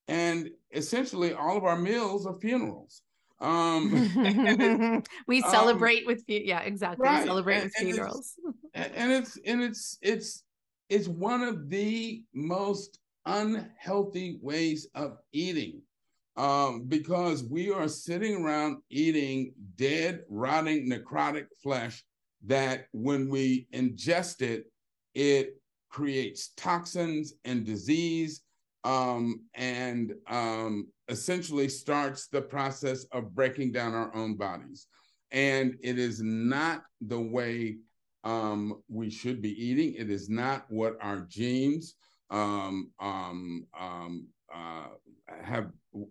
And 0.09 0.51
essentially, 0.73 1.33
all 1.33 1.57
of 1.57 1.65
our 1.65 1.79
meals 1.79 2.27
are 2.27 2.39
funerals. 2.41 3.03
Um, 3.45 5.03
we 5.26 5.42
um, 5.42 5.51
celebrate 5.51 6.01
um, 6.01 6.07
with 6.07 6.24
yeah, 6.26 6.61
exactly. 6.61 7.07
Right. 7.07 7.22
We 7.22 7.28
celebrate 7.28 7.55
and, 7.57 7.64
with 7.64 7.72
and 7.78 7.86
funerals. 7.86 8.34
It's, 8.76 8.97
and 8.97 9.12
it's 9.12 9.38
and 9.47 9.62
it's 9.62 9.99
it's 10.03 10.42
it's 10.88 11.07
one 11.07 11.42
of 11.42 11.68
the 11.70 12.24
most 12.34 12.99
unhealthy 13.24 14.38
ways 14.42 14.88
of 14.97 15.18
eating 15.32 15.80
um, 16.36 16.82
because 16.88 17.45
we 17.45 17.70
are 17.70 17.86
sitting 17.86 18.45
around 18.45 18.78
eating 18.90 19.53
dead, 19.76 20.22
rotting, 20.28 20.90
necrotic 20.90 21.47
flesh 21.62 22.03
that 22.47 22.86
when 22.92 23.28
we 23.28 23.68
ingest 23.72 24.42
it, 24.42 24.64
it 25.14 25.57
creates 25.88 26.49
toxins 26.57 27.34
and 27.45 27.64
disease 27.64 28.42
um, 28.82 29.40
and 29.55 30.14
um, 30.28 30.88
essentially 31.09 31.69
starts 31.69 32.29
the 32.29 32.41
process 32.41 33.05
of 33.13 33.35
breaking 33.35 33.73
down 33.73 33.95
our 33.95 34.15
own 34.15 34.37
bodies. 34.37 34.87
And 35.31 35.77
it 35.83 35.99
is 35.99 36.23
not 36.23 36.83
the 37.01 37.21
way 37.21 37.79
um, 38.23 38.83
we 38.89 39.11
should 39.11 39.43
be 39.43 39.53
eating. 39.63 39.95
It 39.95 40.11
is 40.11 40.29
not 40.29 40.65
what 40.69 40.97
our 41.01 41.21
genes 41.29 41.95
um, 42.31 42.91
um, 42.99 43.67
um, 43.79 44.27
uh, 44.53 44.87
have 45.43 45.71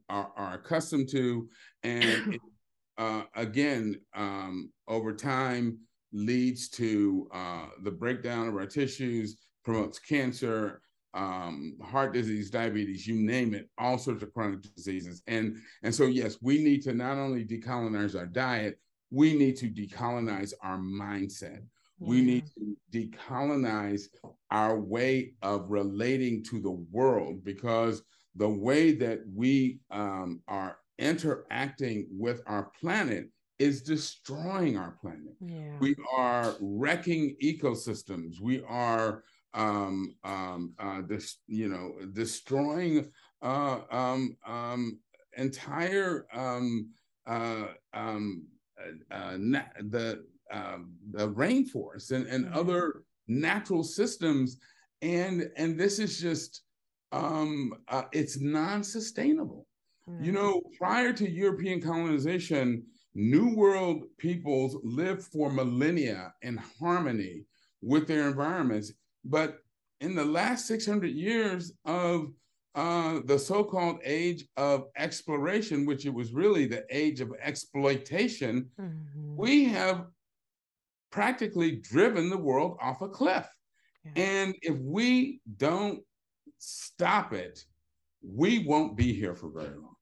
are, 0.10 0.32
are, 0.36 0.54
accustomed 0.56 1.10
to, 1.10 1.50
and 1.84 2.04
it, 2.34 2.42
uh, 2.98 3.24
again, 3.36 4.00
um, 4.16 4.72
over 4.88 5.14
time, 5.14 5.80
leads 6.12 6.70
to 6.70 7.28
uh, 7.34 7.66
the 7.82 7.92
breakdown 7.92 8.48
of 8.48 8.56
our 8.56 8.68
tissues, 8.68 9.38
promotes 9.66 9.98
cancer, 9.98 10.82
um, 11.14 11.78
heart 11.84 12.14
disease, 12.14 12.50
diabetes, 12.50 13.08
you 13.08 13.16
name 13.16 13.54
it, 13.54 13.70
all 13.78 13.98
sorts 13.98 14.24
of 14.24 14.34
chronic 14.34 14.62
diseases. 14.76 15.22
And, 15.28 15.58
and 15.84 15.94
so, 15.94 16.06
yes, 16.06 16.38
we 16.42 16.64
need 16.64 16.82
to 16.84 16.94
not 16.94 17.18
only 17.18 17.46
decolonize 17.46 18.18
our 18.18 18.26
diet, 18.26 18.80
we 19.12 19.38
need 19.38 19.56
to 19.58 19.68
decolonize 19.68 20.54
our 20.62 20.78
mindset. 20.78 21.62
Yeah. 22.00 22.10
We 22.10 22.22
need 22.22 22.46
to 22.58 22.76
decolonize 22.92 24.04
our 24.50 24.80
way 24.80 25.34
of 25.42 25.70
relating 25.70 26.44
to 26.46 26.60
the 26.60 26.72
world 26.92 27.44
because 27.44 28.02
the 28.36 28.50
way 28.50 28.94
that 28.94 29.20
we 29.34 29.80
um, 29.92 30.42
are 30.48 30.78
interacting 30.98 32.08
with 32.12 32.42
our 32.48 32.72
planet 32.80 33.30
is 33.60 33.84
destroying 33.84 34.78
our 34.78 34.98
planet. 35.00 35.36
Yeah. 35.40 35.78
We 35.80 35.96
are 36.18 36.56
wrecking 36.60 37.36
ecosystems. 37.42 38.42
We 38.42 38.64
are, 38.68 39.24
um, 39.54 40.16
um, 40.24 40.74
uh, 40.80 41.02
this, 41.08 41.38
you 41.48 41.70
know, 41.70 41.94
destroying 42.14 43.10
uh, 43.42 43.80
um, 43.92 44.38
um, 44.48 45.00
entire 45.38 46.26
um, 46.34 46.90
uh, 47.28 47.66
um, 47.94 48.48
uh, 48.80 49.16
uh, 49.16 49.38
na- 49.38 49.74
the 49.90 50.24
um, 50.52 50.94
the 51.12 51.30
rainforest 51.30 52.12
and, 52.12 52.28
and 52.28 52.46
mm-hmm. 52.46 52.58
other 52.58 53.04
natural 53.28 53.84
systems, 53.84 54.58
and 55.02 55.50
and 55.58 55.80
this 55.80 56.00
is 56.00 56.20
just 56.20 56.64
um, 57.12 57.74
uh, 57.88 58.04
it's 58.12 58.40
non-sustainable. 58.40 59.68
Mm-hmm. 60.10 60.24
You 60.26 60.32
know, 60.34 60.62
prior 60.78 61.14
to 61.14 61.30
European 61.30 61.82
colonization, 61.82 62.84
New 63.16 63.56
World 63.56 64.04
peoples 64.18 64.78
lived 64.84 65.24
for 65.24 65.52
millennia 65.52 66.34
in 66.42 66.58
harmony 66.80 67.46
with 67.82 68.08
their 68.08 68.28
environments. 68.28 68.92
But 69.26 69.60
in 70.02 70.16
the 70.16 70.26
last 70.26 70.68
600 70.68 71.08
years 71.12 71.72
of 71.86 72.32
uh, 72.76 73.20
the 73.26 73.38
so 73.38 73.64
called 73.64 74.00
age 74.04 74.46
of 74.58 74.86
exploration, 74.98 75.86
which 75.86 76.06
it 76.06 76.14
was 76.14 76.34
really 76.34 76.66
the 76.66 76.86
age 76.90 77.22
of 77.22 77.32
exploitation, 77.42 78.70
mm-hmm. 78.80 79.36
we 79.36 79.66
have 79.66 80.08
practically 81.12 81.76
driven 81.76 82.30
the 82.30 82.38
world 82.38 82.78
off 82.82 83.02
a 83.02 83.08
cliff. 83.08 83.48
Yeah. 84.04 84.24
And 84.24 84.56
if 84.62 84.78
we 84.80 85.40
don't 85.58 86.02
stop 86.58 87.34
it, 87.34 87.64
we 88.24 88.66
won't 88.66 88.98
be 88.98 89.14
here 89.14 89.36
for 89.36 89.50
very 89.50 89.78
long. 89.78 89.96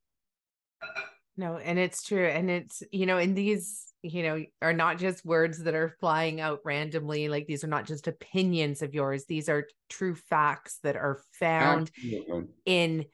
No, 1.37 1.57
and 1.57 1.77
it's 1.77 2.03
true. 2.03 2.25
And 2.25 2.49
it's, 2.49 2.83
you 2.91 3.05
know, 3.05 3.17
in 3.17 3.33
these, 3.33 3.90
you 4.03 4.23
know, 4.23 4.43
are 4.61 4.73
not 4.73 4.97
just 4.97 5.25
words 5.25 5.63
that 5.63 5.75
are 5.75 5.95
flying 5.99 6.41
out 6.41 6.59
randomly. 6.65 7.29
Like 7.29 7.47
these 7.47 7.63
are 7.63 7.67
not 7.67 7.85
just 7.85 8.07
opinions 8.07 8.81
of 8.81 8.93
yours. 8.93 9.25
These 9.25 9.49
are 9.49 9.67
true 9.89 10.15
facts 10.15 10.79
that 10.83 10.95
are 10.95 11.21
found 11.33 11.91
Absolutely. 11.97 12.47
in 12.65 13.05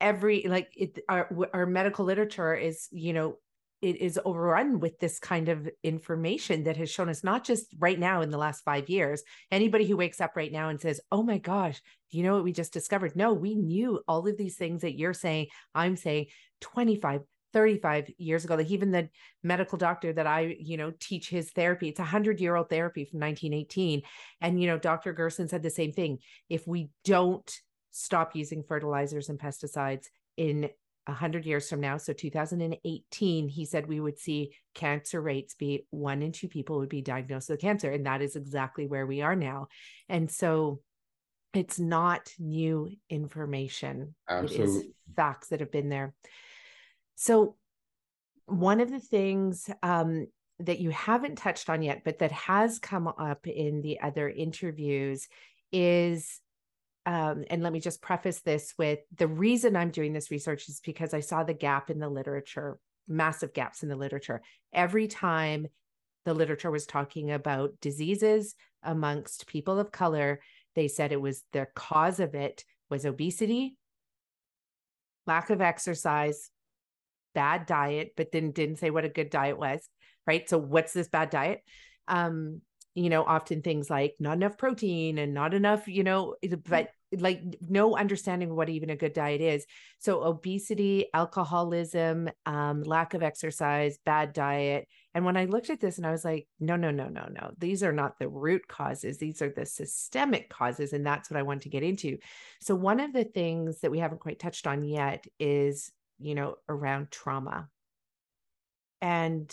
every, 0.00 0.46
like 0.48 0.72
it, 0.76 0.98
our, 1.08 1.28
our 1.54 1.66
medical 1.66 2.04
literature 2.04 2.54
is, 2.54 2.88
you 2.90 3.12
know, 3.12 3.36
it 3.82 4.00
is 4.00 4.18
overrun 4.24 4.78
with 4.78 4.98
this 5.00 5.18
kind 5.18 5.48
of 5.48 5.68
information 5.82 6.62
that 6.64 6.76
has 6.76 6.88
shown 6.88 7.08
us 7.08 7.24
not 7.24 7.44
just 7.44 7.66
right 7.80 7.98
now 7.98 8.22
in 8.22 8.30
the 8.30 8.38
last 8.38 8.62
five 8.64 8.88
years. 8.88 9.24
Anybody 9.50 9.86
who 9.86 9.96
wakes 9.96 10.20
up 10.20 10.36
right 10.36 10.52
now 10.52 10.68
and 10.68 10.80
says, 10.80 11.00
Oh 11.10 11.24
my 11.24 11.38
gosh, 11.38 11.82
do 12.10 12.16
you 12.16 12.22
know 12.22 12.34
what 12.34 12.44
we 12.44 12.52
just 12.52 12.72
discovered? 12.72 13.16
No, 13.16 13.32
we 13.32 13.56
knew 13.56 14.00
all 14.06 14.26
of 14.26 14.38
these 14.38 14.56
things 14.56 14.82
that 14.82 14.96
you're 14.96 15.12
saying, 15.12 15.48
I'm 15.74 15.96
saying 15.96 16.26
25, 16.60 17.22
35 17.52 18.10
years 18.18 18.44
ago 18.44 18.54
like 18.54 18.70
even 18.70 18.90
the 18.90 19.08
medical 19.42 19.78
doctor 19.78 20.12
that 20.12 20.26
i 20.26 20.56
you 20.58 20.76
know 20.76 20.92
teach 21.00 21.28
his 21.28 21.50
therapy 21.50 21.88
it's 21.88 22.00
a 22.00 22.02
100 22.02 22.40
year 22.40 22.56
old 22.56 22.68
therapy 22.68 23.04
from 23.04 23.20
1918 23.20 24.02
and 24.40 24.60
you 24.60 24.66
know 24.66 24.78
dr 24.78 25.12
gerson 25.12 25.48
said 25.48 25.62
the 25.62 25.70
same 25.70 25.92
thing 25.92 26.18
if 26.48 26.66
we 26.66 26.88
don't 27.04 27.60
stop 27.90 28.34
using 28.34 28.62
fertilizers 28.62 29.28
and 29.28 29.38
pesticides 29.38 30.06
in 30.36 30.68
100 31.06 31.44
years 31.44 31.68
from 31.68 31.80
now 31.80 31.96
so 31.96 32.12
2018 32.12 33.48
he 33.48 33.64
said 33.64 33.86
we 33.86 34.00
would 34.00 34.18
see 34.18 34.52
cancer 34.74 35.20
rates 35.20 35.54
be 35.54 35.84
one 35.90 36.22
in 36.22 36.30
two 36.30 36.48
people 36.48 36.78
would 36.78 36.88
be 36.88 37.02
diagnosed 37.02 37.50
with 37.50 37.60
cancer 37.60 37.90
and 37.90 38.06
that 38.06 38.22
is 38.22 38.36
exactly 38.36 38.86
where 38.86 39.06
we 39.06 39.20
are 39.20 39.36
now. 39.36 39.68
And 40.08 40.30
so 40.30 40.80
it's 41.54 41.78
not 41.78 42.30
new 42.38 42.90
information. 43.10 44.14
Absolutely. 44.28 44.64
it 44.64 44.68
is 44.68 44.84
facts 45.16 45.48
that 45.48 45.60
have 45.60 45.72
been 45.72 45.88
there 45.88 46.14
so, 47.14 47.56
one 48.46 48.80
of 48.80 48.90
the 48.90 49.00
things 49.00 49.70
um, 49.82 50.26
that 50.58 50.80
you 50.80 50.90
haven't 50.90 51.36
touched 51.36 51.70
on 51.70 51.82
yet, 51.82 52.02
but 52.04 52.18
that 52.18 52.32
has 52.32 52.78
come 52.78 53.08
up 53.08 53.46
in 53.46 53.80
the 53.80 54.00
other 54.00 54.28
interviews 54.28 55.28
is 55.70 56.40
um, 57.04 57.44
and 57.50 57.62
let 57.62 57.72
me 57.72 57.80
just 57.80 58.00
preface 58.00 58.40
this 58.42 58.74
with 58.78 59.00
the 59.16 59.26
reason 59.26 59.74
I'm 59.74 59.90
doing 59.90 60.12
this 60.12 60.30
research 60.30 60.68
is 60.68 60.80
because 60.84 61.12
I 61.12 61.20
saw 61.20 61.42
the 61.42 61.54
gap 61.54 61.90
in 61.90 61.98
the 61.98 62.08
literature, 62.08 62.78
massive 63.08 63.52
gaps 63.52 63.82
in 63.82 63.88
the 63.88 63.96
literature. 63.96 64.40
Every 64.72 65.08
time 65.08 65.66
the 66.24 66.34
literature 66.34 66.70
was 66.70 66.86
talking 66.86 67.32
about 67.32 67.72
diseases 67.80 68.54
amongst 68.84 69.48
people 69.48 69.80
of 69.80 69.90
color, 69.90 70.40
they 70.76 70.86
said 70.86 71.10
it 71.10 71.20
was 71.20 71.42
the 71.52 71.66
cause 71.74 72.20
of 72.20 72.36
it 72.36 72.64
was 72.88 73.04
obesity, 73.04 73.76
lack 75.26 75.50
of 75.50 75.60
exercise, 75.60 76.50
bad 77.34 77.66
diet, 77.66 78.12
but 78.16 78.32
then 78.32 78.52
didn't 78.52 78.76
say 78.76 78.90
what 78.90 79.04
a 79.04 79.08
good 79.08 79.30
diet 79.30 79.58
was, 79.58 79.88
right? 80.26 80.48
So 80.48 80.58
what's 80.58 80.92
this 80.92 81.08
bad 81.08 81.30
diet? 81.30 81.62
Um, 82.08 82.60
you 82.94 83.08
know, 83.08 83.24
often 83.24 83.62
things 83.62 83.88
like 83.88 84.14
not 84.20 84.36
enough 84.36 84.58
protein 84.58 85.18
and 85.18 85.32
not 85.32 85.54
enough, 85.54 85.88
you 85.88 86.04
know, 86.04 86.34
but 86.68 86.90
like 87.18 87.42
no 87.68 87.96
understanding 87.96 88.50
of 88.50 88.56
what 88.56 88.68
even 88.68 88.90
a 88.90 88.96
good 88.96 89.12
diet 89.12 89.40
is. 89.40 89.66
So 89.98 90.22
obesity, 90.22 91.06
alcoholism, 91.12 92.28
um, 92.46 92.82
lack 92.82 93.14
of 93.14 93.22
exercise, 93.22 93.98
bad 94.04 94.32
diet. 94.32 94.88
And 95.14 95.24
when 95.24 95.36
I 95.36 95.44
looked 95.44 95.70
at 95.70 95.80
this 95.80 95.98
and 95.98 96.06
I 96.06 96.10
was 96.10 96.24
like, 96.24 96.46
no, 96.58 96.76
no, 96.76 96.90
no, 96.90 97.08
no, 97.08 97.28
no. 97.30 97.52
These 97.58 97.82
are 97.82 97.92
not 97.92 98.18
the 98.18 98.28
root 98.28 98.66
causes. 98.66 99.18
These 99.18 99.42
are 99.42 99.50
the 99.50 99.66
systemic 99.66 100.48
causes. 100.48 100.92
And 100.92 101.06
that's 101.06 101.30
what 101.30 101.38
I 101.38 101.42
want 101.42 101.62
to 101.62 101.68
get 101.68 101.82
into. 101.82 102.18
So 102.60 102.74
one 102.74 103.00
of 103.00 103.12
the 103.12 103.24
things 103.24 103.80
that 103.80 103.90
we 103.90 103.98
haven't 103.98 104.20
quite 104.20 104.38
touched 104.38 104.66
on 104.66 104.84
yet 104.84 105.26
is 105.38 105.90
you 106.22 106.34
know, 106.34 106.56
around 106.68 107.10
trauma. 107.10 107.68
And 109.00 109.52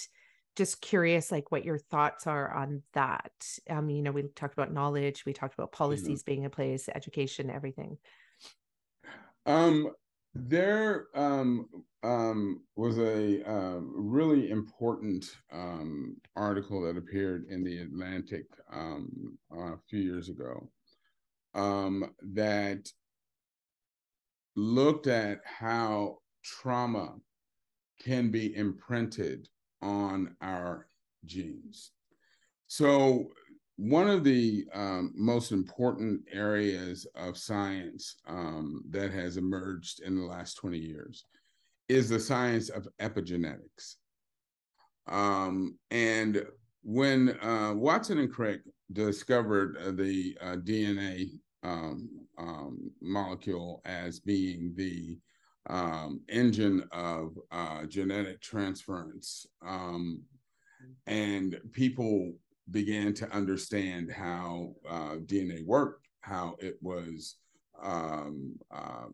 just 0.55 0.81
curious, 0.81 1.31
like 1.31 1.51
what 1.51 1.65
your 1.65 1.77
thoughts 1.77 2.27
are 2.27 2.53
on 2.53 2.83
that. 2.93 3.31
Um, 3.69 3.89
you 3.89 4.01
know, 4.01 4.11
we 4.11 4.23
talked 4.35 4.53
about 4.53 4.73
knowledge, 4.73 5.25
we 5.25 5.33
talked 5.33 5.53
about 5.53 5.71
mm-hmm. 5.71 5.83
policies 5.83 6.21
mm-hmm. 6.21 6.31
being 6.31 6.43
in 6.43 6.49
place, 6.51 6.89
education, 6.93 7.49
everything. 7.49 7.97
Um, 9.45 9.91
there 10.35 11.07
um, 11.15 11.67
um, 12.03 12.61
was 12.75 12.97
a 12.99 13.43
uh, 13.49 13.79
really 13.81 14.51
important 14.51 15.25
um, 15.51 16.17
article 16.35 16.81
that 16.81 16.97
appeared 16.97 17.45
in 17.49 17.63
the 17.63 17.79
Atlantic 17.79 18.45
um, 18.71 19.37
a 19.51 19.73
few 19.89 19.99
years 19.99 20.29
ago 20.29 20.69
um, 21.55 22.11
that 22.33 22.89
looked 24.55 25.07
at 25.07 25.39
how 25.45 26.17
trauma 26.43 27.15
can 28.01 28.31
be 28.31 28.55
imprinted 28.55 29.47
on 29.81 30.35
our 30.41 30.87
genes. 31.25 31.91
So, 32.67 33.29
one 33.77 34.09
of 34.09 34.25
the 34.25 34.65
um, 34.73 35.13
most 35.15 35.53
important 35.53 36.21
areas 36.31 37.07
of 37.15 37.37
science 37.37 38.17
um, 38.27 38.83
that 38.89 39.11
has 39.11 39.37
emerged 39.37 40.01
in 40.01 40.15
the 40.15 40.25
last 40.25 40.55
20 40.55 40.77
years 40.77 41.25
is 41.87 42.09
the 42.09 42.19
science 42.19 42.67
of 42.67 42.89
epigenetics. 42.99 43.95
Um, 45.07 45.77
and 45.91 46.45
when 46.83 47.37
uh, 47.41 47.73
Watson 47.73 48.19
and 48.19 48.31
Crick 48.31 48.61
discovered 48.91 49.77
uh, 49.77 49.91
the 49.91 50.37
uh, 50.41 50.55
DNA 50.57 51.39
um, 51.63 52.09
um, 52.37 52.91
molecule 53.01 53.81
as 53.85 54.19
being 54.19 54.73
the 54.75 55.17
um, 55.67 56.21
engine 56.29 56.83
of 56.91 57.37
uh, 57.51 57.85
genetic 57.85 58.41
transference. 58.41 59.45
Um, 59.65 60.21
and 61.07 61.59
people 61.71 62.33
began 62.71 63.13
to 63.15 63.29
understand 63.31 64.11
how 64.11 64.75
uh, 64.87 65.15
DNA 65.25 65.65
worked, 65.65 66.07
how 66.21 66.55
it 66.59 66.77
was 66.81 67.35
um, 67.81 68.55
uh, 68.71 69.05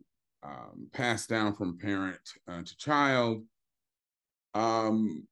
passed 0.93 1.29
down 1.29 1.55
from 1.55 1.77
parent 1.77 2.19
uh, 2.47 2.61
to 2.61 2.77
child. 2.77 3.43
Um, 4.53 5.27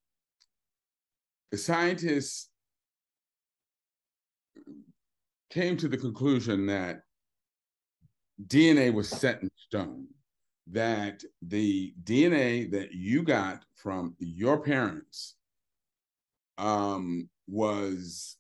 the 1.51 1.57
scientists 1.57 2.49
came 5.51 5.77
to 5.77 5.87
the 5.87 5.97
conclusion 5.97 6.65
that 6.65 7.01
DNA 8.47 8.91
was 8.91 9.07
set 9.07 9.41
in 9.43 9.49
stone, 9.55 10.07
that 10.71 11.23
the 11.41 11.93
DNA 12.03 12.71
that 12.71 12.93
you 12.93 13.23
got 13.23 13.63
from 13.75 14.15
your 14.19 14.59
parents 14.59 15.35
um, 16.57 17.29
was 17.47 18.37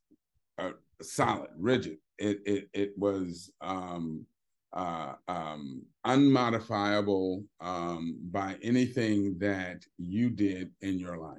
uh, 0.57 0.71
solid, 1.01 1.49
rigid. 1.57 1.97
It 2.17 2.39
it 2.45 2.69
it 2.73 2.93
was 2.97 3.51
um, 3.61 4.25
uh, 4.71 5.13
um, 5.27 5.83
unmodifiable 6.05 7.43
um, 7.59 8.17
by 8.31 8.57
anything 8.63 9.37
that 9.39 9.83
you 9.97 10.29
did 10.29 10.71
in 10.81 10.99
your 10.99 11.17
life. 11.17 11.37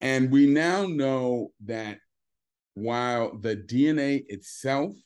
And 0.00 0.30
we 0.30 0.46
now 0.46 0.86
know 0.86 1.52
that 1.66 1.98
while 2.74 3.36
the 3.38 3.56
DNA 3.56 4.24
itself 4.28 4.96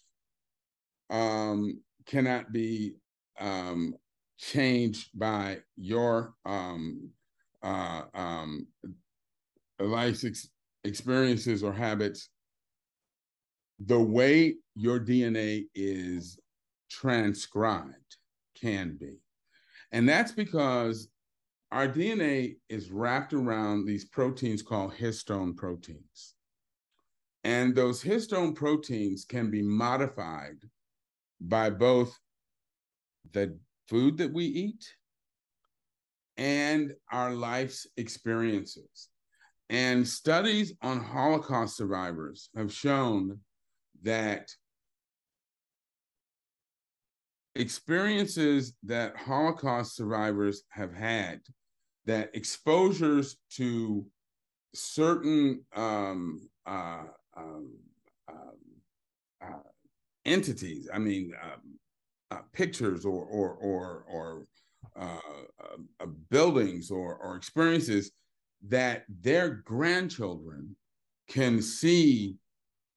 um, 1.11 1.81
cannot 2.07 2.53
be 2.53 2.95
um, 3.41 3.95
changed 4.51 5.09
by 5.19 5.59
your 5.77 6.35
um, 6.45 7.09
uh, 7.63 8.03
um, 8.15 8.67
life 9.79 10.25
ex- 10.25 10.51
experiences 10.85 11.63
or 11.63 11.73
habits, 11.73 12.29
the 13.79 13.99
way 13.99 14.55
your 14.75 15.01
DNA 15.01 15.65
is 15.75 16.39
transcribed 16.91 18.17
can 18.61 18.97
be. 19.01 19.17
And 19.93 20.09
that's 20.09 20.33
because 20.33 21.09
our 21.73 21.89
DNA 21.89 22.57
is 22.69 22.91
wrapped 22.91 23.33
around 23.33 23.87
these 23.87 24.05
proteins 24.05 24.63
called 24.63 24.93
histone 24.93 25.57
proteins. 25.57 26.35
And 27.45 27.75
those 27.75 28.03
histone 28.03 28.55
proteins 28.55 29.25
can 29.25 29.51
be 29.51 29.63
modified 29.63 30.57
by 31.41 31.71
both 31.71 32.19
the 33.33 33.59
food 33.89 34.19
that 34.19 34.33
we 34.33 34.45
eat 34.45 34.85
and 36.37 36.95
our 37.13 37.33
life's 37.33 37.87
experiences. 37.97 39.09
And 39.71 40.07
studies 40.07 40.75
on 40.83 41.01
Holocaust 41.01 41.77
survivors 41.77 42.51
have 42.57 42.73
shown 42.73 43.41
that 44.03 44.51
experiences 47.55 48.75
that 48.83 49.17
Holocaust 49.17 49.97
survivors 49.97 50.65
have 50.71 50.93
had, 50.93 51.41
that 52.05 52.31
exposures 52.35 53.37
to 53.57 54.05
certain 54.75 55.65
um, 55.75 56.49
uh, 56.67 57.05
um, 57.37 57.71
um, 58.29 58.59
uh, 59.43 59.69
entities, 60.25 60.89
I 60.93 60.99
mean, 60.99 61.33
um, 61.43 61.79
uh, 62.31 62.41
pictures 62.53 63.05
or 63.05 63.25
or 63.25 63.55
or, 63.55 64.05
or 64.09 64.47
uh, 64.97 65.19
uh, 66.01 66.07
buildings 66.31 66.91
or, 66.91 67.17
or 67.17 67.37
experiences 67.37 68.13
that 68.69 69.05
their 69.23 69.63
grandchildren 69.65 70.77
can 71.29 71.61
see 71.61 72.37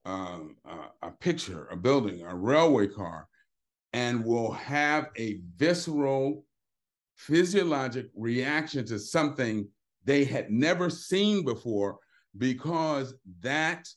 um, 0.05 0.55
a 1.01 1.11
picture, 1.11 1.67
a 1.71 1.75
building, 1.75 2.21
a 2.21 2.35
railway 2.35 2.87
car, 2.87 3.27
and 3.93 4.23
will 4.23 4.51
have 4.51 5.07
a 5.17 5.39
visceral 5.55 6.45
physiologic 7.15 8.07
reaction 8.15 8.85
to 8.85 8.99
something 8.99 9.67
they 10.05 10.23
had 10.23 10.51
never 10.51 10.89
seen 10.89 11.43
before 11.43 11.97
because 12.37 13.15
that 13.41 13.87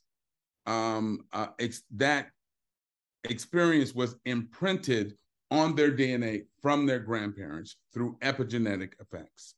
um, 0.67 1.21
uh, 1.33 1.49
that 1.95 2.29
experience 3.25 3.95
was 3.95 4.17
imprinted 4.25 5.17
on 5.51 5.75
their 5.75 5.91
DNA 5.91 6.45
from 6.63 6.87
their 6.87 7.01
grandparents 7.01 7.77
through 7.93 8.17
epigenetic 8.23 8.93
effects. 9.01 9.55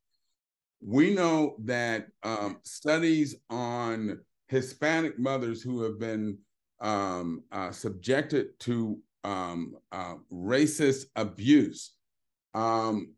We 0.81 1.15
know 1.15 1.57
that 1.61 2.09
um, 2.23 2.59
studies 2.65 3.37
on 3.51 4.21
Hispanic 4.49 5.19
mothers 5.19 5.63
who 5.63 5.83
have 5.83 5.99
been 5.99 6.39
um, 6.81 7.45
uh, 7.53 7.71
subjected 7.71 8.59
to 8.61 8.99
um, 9.23 9.77
uh, 9.93 10.17
racist 10.33 11.07
abuse 11.15 11.93
um, 12.55 13.15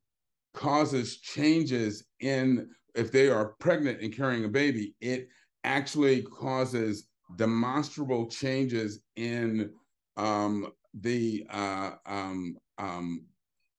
causes 0.52 1.18
changes 1.18 2.04
in 2.20 2.68
if 2.94 3.10
they 3.10 3.28
are 3.28 3.54
pregnant 3.58 4.00
and 4.00 4.14
carrying 4.14 4.44
a 4.44 4.48
baby, 4.48 4.94
it 5.00 5.28
actually 5.64 6.22
causes 6.22 7.08
demonstrable 7.36 8.26
changes 8.26 9.00
in 9.16 9.70
um, 10.16 10.72
the 11.00 11.46
uh, 11.50 11.92
um, 12.06 12.56
um, 12.78 13.24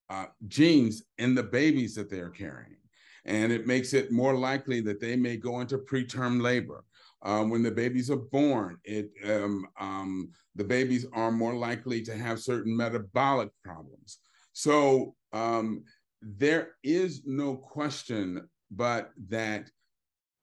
uh, 0.09 0.25
genes 0.47 1.03
in 1.17 1.35
the 1.35 1.43
babies 1.43 1.95
that 1.95 2.09
they're 2.09 2.29
carrying. 2.29 2.77
And 3.25 3.51
it 3.51 3.65
makes 3.65 3.93
it 3.93 4.11
more 4.11 4.35
likely 4.35 4.81
that 4.81 4.99
they 4.99 5.15
may 5.15 5.37
go 5.37 5.61
into 5.61 5.79
preterm 5.79 6.41
labor. 6.41 6.83
Uh, 7.23 7.43
when 7.43 7.63
the 7.63 7.71
babies 7.71 8.11
are 8.11 8.17
born, 8.17 8.77
it 8.83 9.09
um, 9.25 9.65
um, 9.79 10.29
the 10.53 10.63
babies 10.63 11.07
are 11.11 11.31
more 11.31 11.55
likely 11.55 12.03
to 12.03 12.15
have 12.15 12.39
certain 12.39 12.75
metabolic 12.77 13.49
problems. 13.63 14.19
So 14.53 15.15
um, 15.33 15.83
there 16.21 16.75
is 16.83 17.23
no 17.25 17.55
question 17.55 18.47
but 18.69 19.11
that 19.29 19.69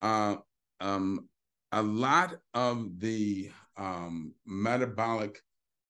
uh, 0.00 0.36
um, 0.80 1.28
a 1.70 1.82
lot 1.82 2.36
of 2.54 2.98
the 2.98 3.50
um, 3.76 4.34
metabolic 4.44 5.40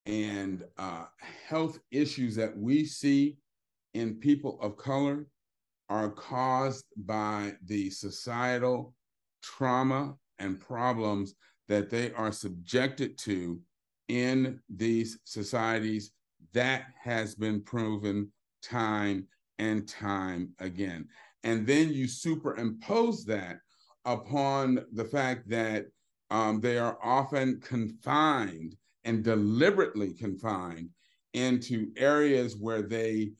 and 0.06 0.64
uh, 0.78 1.04
health 1.46 1.78
issues 1.90 2.34
that 2.36 2.56
we 2.56 2.84
see 2.84 3.36
in 3.94 4.16
people 4.16 4.58
of 4.60 4.76
color 4.76 5.26
are 5.88 6.10
caused 6.10 6.86
by 6.96 7.52
the 7.66 7.90
societal 7.90 8.94
trauma 9.42 10.14
and 10.38 10.60
problems 10.60 11.34
that 11.68 11.90
they 11.90 12.12
are 12.12 12.32
subjected 12.32 13.18
to 13.18 13.60
in 14.08 14.58
these 14.68 15.18
societies. 15.24 16.12
That 16.52 16.86
has 17.02 17.34
been 17.34 17.62
proven 17.62 18.30
time 18.62 19.26
and 19.58 19.88
time 19.88 20.50
again. 20.58 21.08
And 21.44 21.66
then 21.66 21.92
you 21.92 22.06
superimpose 22.06 23.24
that 23.26 23.58
upon 24.04 24.84
the 24.92 25.04
fact 25.04 25.48
that 25.50 25.86
um, 26.30 26.60
they 26.60 26.78
are 26.78 26.98
often 27.02 27.60
confined 27.60 28.76
and 29.04 29.22
deliberately 29.24 30.12
confined 30.14 30.90
into 31.34 31.90
areas 31.96 32.56
where 32.56 32.82
they 32.82 33.32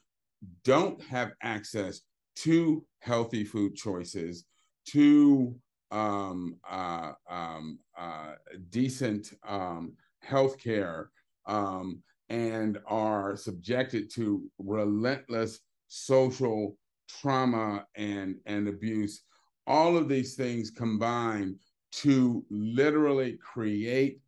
don't 0.65 1.01
have 1.03 1.33
access 1.43 2.01
to 2.35 2.85
healthy 3.01 3.45
food 3.45 3.75
choices, 3.75 4.45
to 4.87 5.55
um, 5.91 6.57
uh, 6.69 7.13
um, 7.29 7.79
uh, 7.97 8.33
decent 8.71 9.33
um, 9.47 9.93
health 10.21 10.59
care, 10.59 11.11
um, 11.47 12.03
and 12.29 12.79
are 12.87 13.37
subjected 13.37 14.11
to 14.15 14.43
relentless 14.59 15.61
social 15.89 16.77
trauma 17.09 17.87
and, 17.97 18.37
and 18.47 18.69
abuse. 18.69 19.23
All 19.67 19.97
of 19.97 20.09
these 20.09 20.35
things 20.35 20.71
combine 20.71 21.57
to 21.93 22.45
literally 22.51 23.37
create, 23.37 24.21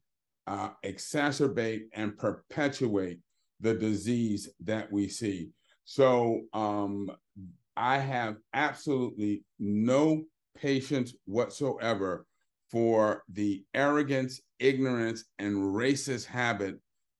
uh, 0.46 0.70
exacerbate, 0.84 1.84
and 1.94 2.16
perpetuate 2.18 3.18
the 3.60 3.74
disease 3.74 4.50
that 4.60 4.90
we 4.92 5.08
see. 5.08 5.50
So 5.84 6.42
um, 6.52 7.10
I 7.76 7.98
have 7.98 8.36
absolutely 8.52 9.44
no 9.58 10.22
patience 10.56 11.14
whatsoever 11.24 12.26
for 12.70 13.22
the 13.32 13.64
arrogance, 13.74 14.40
ignorance, 14.58 15.24
and 15.38 15.56
racist 15.56 16.26
habit 16.26 16.76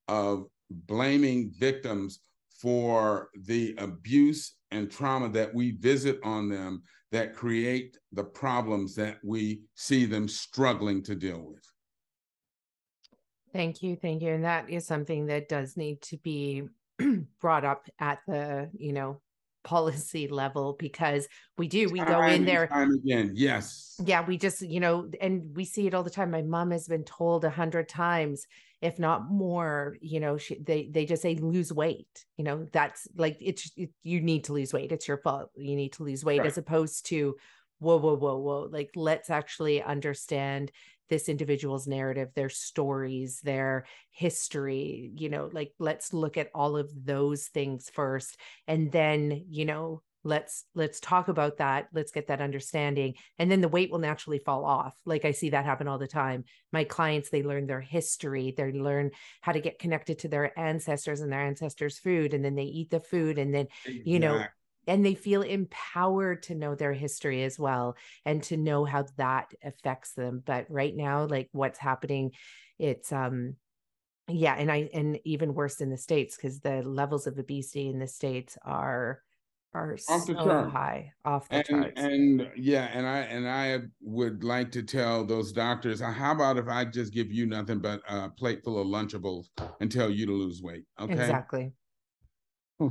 of 0.09 0.47
blaming 0.71 1.53
victims 1.59 2.21
for 2.61 3.29
the 3.45 3.75
abuse 3.79 4.57
and 4.71 4.91
trauma 4.91 5.29
that 5.29 5.55
we 5.55 5.73
visit 5.73 6.19
on 6.25 6.49
them 6.49 6.83
that 7.13 7.35
create 7.35 7.97
the 8.13 8.25
problems 8.25 8.95
that 8.95 9.19
we 9.23 9.61
see 9.75 10.05
them 10.05 10.27
struggling 10.27 11.03
to 11.03 11.15
deal 11.15 11.41
with. 11.41 11.74
Thank 13.55 13.83
you. 13.83 13.97
Thank 13.97 14.21
you. 14.21 14.33
And 14.33 14.45
that 14.45 14.69
is 14.69 14.87
something 14.87 15.27
that 15.27 15.49
does 15.49 15.77
need 15.77 16.03
to 16.03 16.19
be 16.19 16.65
brought 17.41 17.65
up 17.65 17.89
at 17.99 18.19
the 18.27 18.69
you 18.77 18.93
know 18.93 19.21
policy 19.63 20.29
level 20.29 20.77
because 20.79 21.27
we 21.57 21.67
do 21.67 21.89
we 21.89 21.99
Time 21.99 22.09
go 22.09 22.23
in 22.27 22.45
there 22.45 22.67
Time 22.67 22.91
again, 22.93 23.33
yes. 23.35 23.97
yeah 24.05 24.23
we 24.25 24.37
just 24.37 24.61
you 24.61 24.79
know 24.79 25.09
and 25.23 25.57
we 25.57 25.65
see 25.65 25.87
it 25.87 25.95
all 25.95 26.03
the 26.03 26.11
time 26.11 26.31
my 26.31 26.43
mom 26.43 26.71
has 26.71 26.87
been 26.87 27.03
told 27.03 27.47
a 27.47 27.51
hundred 27.51 27.89
times 27.89 28.47
if 28.83 28.99
not 28.99 29.31
more 29.31 29.97
you 30.03 30.21
know 30.21 30.37
she, 30.37 30.59
they 30.63 30.91
they 30.93 31.07
just 31.07 31.23
say 31.23 31.37
lose 31.37 31.73
weight 31.73 32.27
you 32.37 32.45
know 32.45 32.67
that's 32.73 33.09
like 33.17 33.39
it's 33.41 33.71
it, 33.79 33.89
you 34.03 34.21
need 34.21 34.45
to 34.45 34.53
lose 34.53 34.75
weight 34.75 34.93
it's 34.93 35.09
your 35.09 35.17
fault 35.17 35.49
you 35.57 35.75
need 35.77 35.95
to 35.95 36.03
lose 36.05 36.23
weight 36.27 36.41
Right. 36.41 36.47
as 36.47 36.59
opposed 36.59 37.07
to 37.07 37.35
whoa 37.79 37.97
whoa 37.97 38.17
whoa 38.17 38.37
whoa 38.37 38.69
like 38.71 38.91
let's 38.95 39.31
actually 39.31 39.83
understand 39.83 40.73
this 41.09 41.29
individual's 41.29 41.87
narrative 41.87 42.31
their 42.35 42.49
stories 42.49 43.41
their 43.43 43.85
history 44.11 45.13
you 45.17 45.29
know 45.29 45.51
like 45.53 45.73
let's 45.79 46.13
look 46.13 46.37
at 46.37 46.51
all 46.55 46.77
of 46.77 46.91
those 47.05 47.47
things 47.47 47.91
first 47.91 48.37
and 48.67 48.91
then 48.93 49.45
you 49.49 49.65
know 49.65 50.03
let's 50.25 50.65
let's 50.75 50.99
talk 51.01 51.29
about 51.29 51.59
that 51.59 51.87
let's 51.93 52.11
get 52.11 52.27
that 52.29 52.41
understanding 52.41 53.15
and 53.39 53.51
then 53.51 53.61
the 53.61 53.69
weight 53.69 53.91
will 53.91 53.99
naturally 53.99 54.39
fall 54.39 54.65
off. 54.65 54.95
Like 55.05 55.25
i 55.25 55.31
see 55.31 55.51
that 55.51 55.67
happen 55.67 55.87
all 55.87 55.99
the 55.99 56.07
time. 56.07 56.45
My 56.73 56.85
clients 56.85 57.29
they 57.29 57.43
learn 57.43 57.67
their 57.67 57.83
history 57.83 58.55
they 58.57 58.73
learn 58.73 59.11
how 59.43 59.53
to 59.53 59.61
get 59.61 59.79
connected 59.79 60.19
to 60.21 60.29
their 60.29 60.59
ancestors 60.59 61.21
and 61.21 61.31
their 61.31 61.43
ancestors 61.43 61.99
food 61.99 62.33
and 62.35 62.45
then 62.45 62.55
they 62.55 62.65
eat 62.65 62.91
the 62.91 63.01
food 63.01 63.39
and 63.39 63.55
then 63.55 63.69
you 63.87 64.19
know, 64.19 64.45
and 64.87 65.05
they 65.05 65.15
feel 65.15 65.43
empowered 65.43 66.43
to 66.45 66.55
know 66.55 66.75
their 66.75 66.93
history 66.93 67.43
as 67.45 67.59
well 67.59 67.97
and 68.25 68.43
to 68.43 68.57
know 68.57 68.85
how 68.85 69.05
that 69.17 69.53
affects 69.63 70.13
them 70.15 70.43
but 70.45 70.67
right 70.69 70.97
now 70.97 71.25
like 71.27 71.49
what's 71.53 71.79
happening 71.79 72.31
it's 72.79 73.13
um 73.13 73.55
yeah 74.29 74.55
and 74.55 74.71
i 74.71 74.89
and 74.95 75.19
even 75.25 75.55
worse 75.55 75.81
in 75.81 75.91
the 75.91 75.99
states 75.99 76.37
because 76.37 76.61
the 76.61 76.83
levels 76.83 77.27
of 77.27 77.39
obesity 77.39 77.89
in 77.89 77.99
the 77.99 78.07
states 78.09 78.57
are 78.63 79.21
are 79.75 79.97
Off 80.09 80.27
so 80.27 80.35
chart. 80.35 80.71
high 80.71 81.13
off 81.25 81.49
the 81.49 81.57
and 81.57 81.67
charts. 81.67 82.01
and 82.01 82.51
yeah 82.57 82.89
and 82.93 83.07
i 83.07 83.19
and 83.21 83.49
i 83.49 83.81
would 84.01 84.45
like 84.45 84.71
to 84.71 84.83
tell 84.83 85.25
those 85.25 85.53
doctors 85.53 86.01
uh, 86.01 86.11
how 86.11 86.33
about 86.33 86.57
if 86.57 86.69
i 86.69 86.85
just 86.85 87.13
give 87.13 87.31
you 87.33 87.45
nothing 87.45 87.81
but 87.81 88.01
a 88.09 88.31
plate 88.31 88.63
full 88.65 88.81
of 88.81 88.87
lunchables 88.87 89.47
and 89.81 89.91
tell 89.91 90.09
you 90.09 90.27
to 90.27 90.33
lose 90.33 90.63
weight 90.63 90.85
okay? 91.01 91.13
Exactly. 91.13 91.73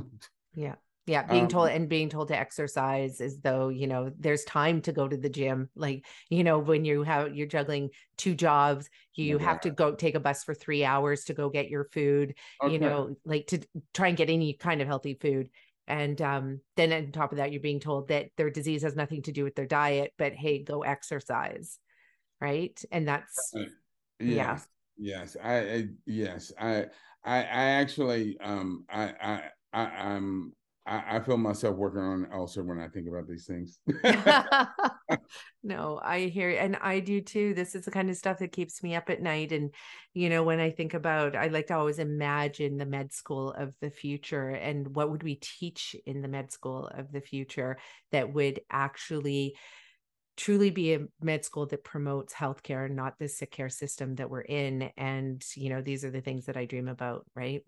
Yeah 0.54 0.76
yeah 1.06 1.22
being 1.22 1.44
Um, 1.44 1.48
told 1.48 1.68
and 1.70 1.88
being 1.88 2.08
told 2.08 2.28
to 2.28 2.38
exercise 2.38 3.20
as 3.20 3.38
though 3.40 3.68
you 3.68 3.86
know 3.86 4.10
there's 4.18 4.44
time 4.44 4.80
to 4.82 4.92
go 4.92 5.06
to 5.06 5.16
the 5.16 5.28
gym 5.28 5.68
like 5.74 6.06
you 6.30 6.44
know 6.44 6.58
when 6.58 6.84
you 6.84 7.02
have 7.02 7.34
you're 7.34 7.46
juggling 7.46 7.90
two 8.16 8.34
jobs 8.34 8.88
you 9.14 9.38
have 9.38 9.60
to 9.60 9.70
go 9.70 9.94
take 9.94 10.14
a 10.14 10.20
bus 10.20 10.44
for 10.44 10.54
three 10.54 10.84
hours 10.84 11.24
to 11.24 11.34
go 11.34 11.50
get 11.50 11.68
your 11.68 11.84
food 11.92 12.34
Okay. 12.62 12.72
you 12.72 12.78
know 12.78 13.16
like 13.24 13.46
to 13.48 13.58
try 13.92 14.08
and 14.08 14.16
get 14.16 14.30
any 14.30 14.54
kind 14.54 14.80
of 14.80 14.88
healthy 14.88 15.14
food 15.20 15.50
and 15.86 16.22
um, 16.22 16.60
then 16.76 16.92
on 16.94 17.12
top 17.12 17.30
of 17.32 17.36
that 17.38 17.52
you're 17.52 17.60
being 17.60 17.80
told 17.80 18.08
that 18.08 18.30
their 18.38 18.48
disease 18.48 18.82
has 18.82 18.96
nothing 18.96 19.20
to 19.22 19.32
do 19.32 19.44
with 19.44 19.54
their 19.54 19.66
diet 19.66 20.12
but 20.16 20.32
hey 20.32 20.62
go 20.62 20.82
exercise 20.82 21.78
right 22.40 22.82
and 22.90 23.06
that's 23.06 23.52
Right. 23.54 23.68
yeah. 24.20 24.54
yes 24.54 24.68
yes 24.96 25.36
I, 25.42 25.58
I 25.58 25.88
yes 26.06 26.52
i 26.58 26.86
i 27.24 27.36
i 27.38 27.64
actually 27.80 28.38
um 28.40 28.84
i 28.88 29.04
i 29.20 29.42
i 29.72 29.84
i'm 29.84 30.52
I, 30.86 31.16
I 31.16 31.20
feel 31.20 31.38
myself 31.38 31.76
working 31.76 32.00
on 32.00 32.28
ulcer 32.32 32.62
when 32.62 32.78
I 32.78 32.88
think 32.88 33.08
about 33.08 33.26
these 33.26 33.46
things. 33.46 33.78
no, 35.62 35.98
I 36.02 36.26
hear 36.26 36.50
and 36.50 36.76
I 36.76 37.00
do 37.00 37.20
too. 37.20 37.54
This 37.54 37.74
is 37.74 37.84
the 37.84 37.90
kind 37.90 38.10
of 38.10 38.16
stuff 38.16 38.38
that 38.40 38.52
keeps 38.52 38.82
me 38.82 38.94
up 38.94 39.08
at 39.08 39.22
night. 39.22 39.52
And, 39.52 39.72
you 40.12 40.28
know, 40.28 40.42
when 40.42 40.60
I 40.60 40.70
think 40.70 40.92
about, 40.92 41.36
I 41.36 41.46
like 41.46 41.68
to 41.68 41.76
always 41.76 41.98
imagine 41.98 42.76
the 42.76 42.86
med 42.86 43.12
school 43.12 43.52
of 43.52 43.74
the 43.80 43.90
future 43.90 44.50
and 44.50 44.94
what 44.94 45.10
would 45.10 45.22
we 45.22 45.36
teach 45.36 45.96
in 46.06 46.20
the 46.20 46.28
med 46.28 46.52
school 46.52 46.90
of 46.94 47.10
the 47.12 47.22
future 47.22 47.78
that 48.12 48.32
would 48.32 48.60
actually 48.70 49.56
truly 50.36 50.70
be 50.70 50.94
a 50.94 51.00
med 51.22 51.44
school 51.44 51.66
that 51.66 51.84
promotes 51.84 52.34
healthcare, 52.34 52.90
not 52.90 53.18
the 53.18 53.28
sick 53.28 53.50
care 53.50 53.68
system 53.68 54.16
that 54.16 54.28
we're 54.28 54.40
in. 54.40 54.90
And, 54.96 55.42
you 55.56 55.70
know, 55.70 55.80
these 55.80 56.04
are 56.04 56.10
the 56.10 56.20
things 56.20 56.46
that 56.46 56.56
I 56.56 56.64
dream 56.66 56.88
about, 56.88 57.24
right? 57.34 57.62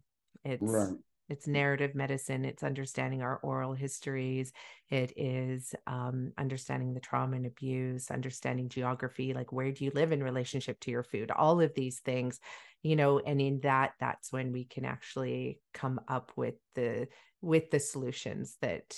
It's 0.44 0.62
right. 0.62 0.96
It's 1.28 1.46
narrative 1.46 1.94
medicine 1.94 2.44
it's 2.44 2.62
understanding 2.62 3.22
our 3.22 3.38
oral 3.42 3.72
histories 3.72 4.52
it 4.90 5.12
is 5.16 5.74
um, 5.86 6.32
understanding 6.38 6.94
the 6.94 7.00
trauma 7.00 7.36
and 7.36 7.46
abuse 7.46 8.10
understanding 8.10 8.68
geography 8.68 9.34
like 9.34 9.52
where 9.52 9.72
do 9.72 9.84
you 9.84 9.90
live 9.94 10.12
in 10.12 10.22
relationship 10.22 10.78
to 10.80 10.90
your 10.90 11.02
food 11.02 11.30
all 11.30 11.60
of 11.60 11.74
these 11.74 12.00
things 12.00 12.40
you 12.82 12.96
know 12.96 13.18
and 13.18 13.40
in 13.40 13.60
that 13.60 13.92
that's 14.00 14.32
when 14.32 14.52
we 14.52 14.64
can 14.64 14.84
actually 14.84 15.60
come 15.74 16.00
up 16.08 16.32
with 16.36 16.54
the 16.74 17.08
with 17.40 17.70
the 17.70 17.80
solutions 17.80 18.56
that 18.60 18.96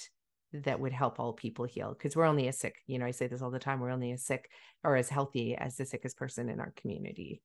that 0.55 0.81
would 0.81 0.93
help 0.93 1.21
all 1.21 1.35
people 1.35 1.67
heal 1.67 1.93
because 1.93 2.17
we're 2.17 2.25
only 2.25 2.49
as 2.49 2.59
sick 2.59 2.77
you 2.87 2.99
know 2.99 3.05
i 3.05 3.11
say 3.11 3.27
this 3.27 3.43
all 3.43 3.51
the 3.51 3.59
time 3.59 3.81
we're 3.81 3.91
only 3.91 4.13
as 4.13 4.25
sick 4.25 4.51
or 4.85 4.97
as 4.97 5.09
healthy 5.09 5.57
as 5.57 5.77
the 5.77 5.85
sickest 5.85 6.17
person 6.17 6.49
in 6.49 6.61
our 6.61 6.73
community. 6.77 7.43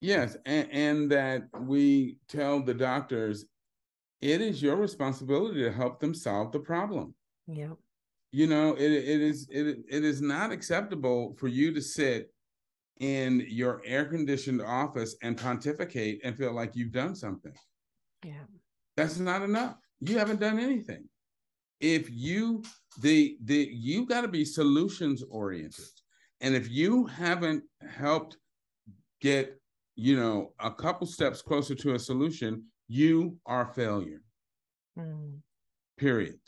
Yes, 0.00 0.36
and, 0.44 0.68
and 0.72 1.12
that 1.12 1.44
we 1.60 2.16
tell 2.28 2.60
the 2.60 2.74
doctors 2.74 3.44
it 4.22 4.40
is 4.40 4.62
your 4.62 4.76
responsibility 4.76 5.62
to 5.62 5.72
help 5.72 6.00
them 6.00 6.14
solve 6.14 6.52
the 6.52 6.60
problem. 6.60 7.14
yeah 7.46 7.74
You 8.30 8.46
know, 8.46 8.74
it 8.74 8.90
it 9.14 9.20
is 9.20 9.48
it 9.50 9.66
it 9.96 10.04
is 10.04 10.22
not 10.22 10.52
acceptable 10.52 11.34
for 11.38 11.48
you 11.48 11.74
to 11.74 11.82
sit 11.82 12.32
in 13.00 13.44
your 13.48 13.82
air 13.84 14.04
conditioned 14.06 14.62
office 14.62 15.16
and 15.22 15.36
pontificate 15.36 16.20
and 16.24 16.36
feel 16.36 16.52
like 16.52 16.76
you've 16.76 16.92
done 16.92 17.14
something. 17.14 17.52
yeah 18.24 18.46
That's 18.96 19.18
not 19.18 19.42
enough. 19.42 19.76
You 20.00 20.18
haven't 20.18 20.40
done 20.40 20.58
anything. 20.58 21.04
If 21.80 22.10
you 22.10 22.62
the 23.00 23.36
the 23.44 23.68
you 23.88 24.06
got 24.06 24.22
to 24.22 24.28
be 24.28 24.44
solutions 24.44 25.22
oriented. 25.28 25.92
And 26.44 26.54
if 26.60 26.68
you 26.68 27.06
haven't 27.06 27.62
helped 28.02 28.36
get, 29.20 29.44
you 29.94 30.16
know, 30.20 30.52
a 30.58 30.72
couple 30.84 31.06
steps 31.06 31.40
closer 31.40 31.74
to 31.76 31.94
a 31.94 31.98
solution, 31.98 32.64
you 32.88 33.38
are 33.46 33.70
a 33.70 33.74
failure. 33.74 34.22
Mm, 34.98 35.38
Period. 35.98 36.38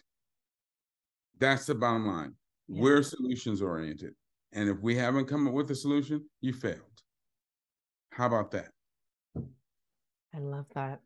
That's 1.38 1.66
the 1.66 1.74
bottom 1.74 2.06
line. 2.06 2.34
Yeah. 2.68 2.82
We're 2.82 3.02
solutions 3.02 3.60
oriented. 3.62 4.14
And 4.52 4.68
if 4.68 4.78
we 4.80 4.94
haven't 4.94 5.26
come 5.26 5.46
up 5.46 5.52
with 5.54 5.70
a 5.70 5.74
solution, 5.74 6.24
you 6.40 6.52
failed. 6.52 6.78
How 8.12 8.26
about 8.26 8.50
that? 8.52 8.68
i 9.36 10.38
love 10.40 10.66
that 10.74 10.98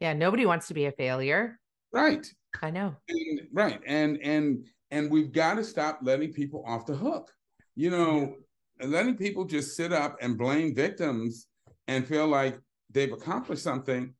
yeah 0.00 0.12
nobody 0.12 0.44
wants 0.44 0.66
to 0.66 0.74
be 0.74 0.86
a 0.86 0.92
failure 0.92 1.56
Right. 1.92 2.26
i 2.62 2.68
know 2.70 2.96
And- 3.08 3.40
right 3.52 3.80
and 3.86 4.18
and 4.22 4.66
and 4.90 5.08
we've 5.08 5.30
got 5.30 5.54
to 5.54 5.62
stop 5.62 6.00
letting 6.02 6.32
people 6.32 6.64
off 6.66 6.84
the 6.84 6.96
hook 6.96 7.30
you 7.76 7.90
know 7.90 8.34
letting 8.82 9.16
people 9.16 9.44
just 9.44 9.76
sit 9.76 9.92
up 9.92 10.16
and 10.20 10.36
blame 10.36 10.74
victims 10.74 11.46
and 11.86 12.04
feel 12.04 12.26
like 12.26 12.58
they've 12.90 13.12
accomplished 13.12 13.62
something 13.62 14.12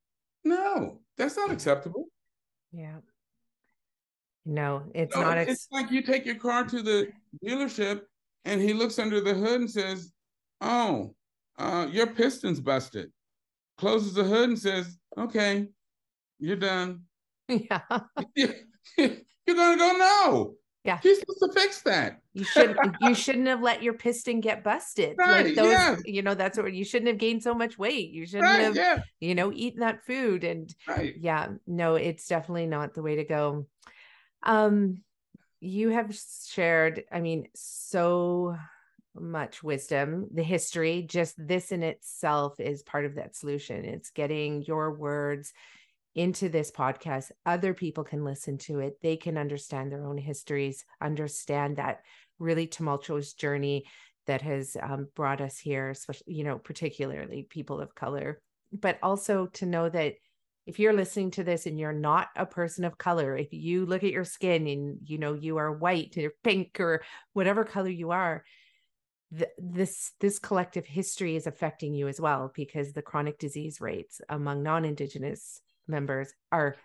no 0.44 1.00
that's 1.16 1.36
not 1.36 1.50
acceptable 1.50 2.06
Yeah. 2.72 2.98
No, 4.46 4.84
it's 4.94 5.14
No, 5.14 5.22
not. 5.22 5.36
it's 5.38 5.68
like 5.70 5.90
you 5.90 6.02
take 6.02 6.24
your 6.24 6.36
car 6.36 6.64
to 6.64 6.82
the 6.82 7.12
dealership 7.44 8.02
and 8.46 8.60
he 8.60 8.72
looks 8.72 8.98
under 8.98 9.20
the 9.20 9.34
hood 9.34 9.60
and 9.60 9.70
says 9.70 10.12
oh 10.60 11.14
uh, 11.58 11.86
your 11.90 12.06
piston's 12.06 12.58
busted 12.60 13.12
closes 13.76 14.14
the 14.14 14.24
hood 14.24 14.48
and 14.48 14.58
says 14.58 14.98
okay 15.18 15.66
you're 16.38 16.56
done 16.56 17.02
yeah. 17.48 17.82
you're 18.36 19.56
gonna 19.56 19.76
go 19.76 19.92
no 19.98 20.54
Yeah. 20.84 20.98
he's 21.02 21.18
supposed 21.20 21.40
to 21.40 21.52
fix 21.60 21.82
that 21.82 22.19
You 22.32 22.44
shouldn't 22.44 22.78
you 23.00 23.14
shouldn't 23.14 23.48
have 23.48 23.60
let 23.60 23.82
your 23.82 23.94
piston 23.94 24.40
get 24.40 24.62
busted. 24.62 25.16
Right, 25.18 25.46
like 25.46 25.54
those, 25.56 25.72
yeah. 25.72 25.96
you 26.04 26.22
know, 26.22 26.34
that's 26.34 26.56
what 26.56 26.72
you 26.72 26.84
shouldn't 26.84 27.08
have 27.08 27.18
gained 27.18 27.42
so 27.42 27.54
much 27.54 27.76
weight. 27.76 28.10
You 28.10 28.24
shouldn't 28.24 28.44
right 28.44 28.60
have, 28.60 28.76
yeah 28.76 29.02
you 29.20 29.34
know, 29.34 29.52
eaten 29.52 29.80
that 29.80 30.04
food. 30.04 30.44
And 30.44 30.72
right 30.86 31.14
yeah, 31.18 31.48
no, 31.66 31.96
it's 31.96 32.28
definitely 32.28 32.66
not 32.66 32.94
the 32.94 33.02
way 33.02 33.16
to 33.16 33.24
go. 33.24 33.66
Um, 34.42 35.02
you 35.60 35.90
have 35.90 36.16
shared, 36.48 37.04
I 37.12 37.20
mean, 37.20 37.48
so 37.54 38.56
much 39.14 39.62
wisdom, 39.62 40.28
the 40.32 40.42
history, 40.42 41.02
just 41.02 41.34
this 41.36 41.72
in 41.72 41.82
itself 41.82 42.58
is 42.60 42.82
part 42.82 43.04
of 43.04 43.16
that 43.16 43.36
solution. 43.36 43.84
It's 43.84 44.10
getting 44.10 44.62
your 44.62 44.94
words 44.94 45.52
into 46.14 46.48
this 46.48 46.70
podcast. 46.70 47.30
Other 47.46 47.74
people 47.74 48.04
can 48.04 48.24
listen 48.24 48.58
to 48.58 48.80
it. 48.80 48.98
They 49.02 49.16
can 49.16 49.38
understand 49.38 49.92
their 49.92 50.04
own 50.04 50.18
histories, 50.18 50.84
understand 51.00 51.76
that 51.76 52.00
really 52.38 52.66
tumultuous 52.66 53.32
journey 53.34 53.84
that 54.26 54.42
has 54.42 54.76
um, 54.80 55.08
brought 55.14 55.40
us 55.40 55.58
here, 55.58 55.90
especially, 55.90 56.34
you 56.34 56.44
know, 56.44 56.58
particularly 56.58 57.46
people 57.48 57.80
of 57.80 57.94
color, 57.94 58.40
but 58.72 58.98
also 59.02 59.46
to 59.46 59.66
know 59.66 59.88
that 59.88 60.14
if 60.66 60.78
you're 60.78 60.92
listening 60.92 61.30
to 61.32 61.42
this 61.42 61.66
and 61.66 61.78
you're 61.78 61.92
not 61.92 62.28
a 62.36 62.46
person 62.46 62.84
of 62.84 62.98
color, 62.98 63.36
if 63.36 63.52
you 63.52 63.86
look 63.86 64.04
at 64.04 64.12
your 64.12 64.24
skin 64.24 64.66
and 64.66 64.98
you 65.04 65.18
know 65.18 65.34
you 65.34 65.56
are 65.56 65.72
white 65.72 66.16
or 66.16 66.32
pink 66.44 66.78
or 66.78 67.02
whatever 67.32 67.64
color 67.64 67.88
you 67.88 68.10
are, 68.10 68.44
th- 69.36 69.50
this 69.58 70.12
this 70.20 70.38
collective 70.38 70.86
history 70.86 71.34
is 71.34 71.46
affecting 71.46 71.94
you 71.94 72.08
as 72.08 72.20
well 72.20 72.52
because 72.54 72.92
the 72.92 73.02
chronic 73.02 73.38
disease 73.38 73.80
rates 73.80 74.20
among 74.28 74.62
non-indigenous 74.62 75.60
members 75.86 76.32
are 76.52 76.76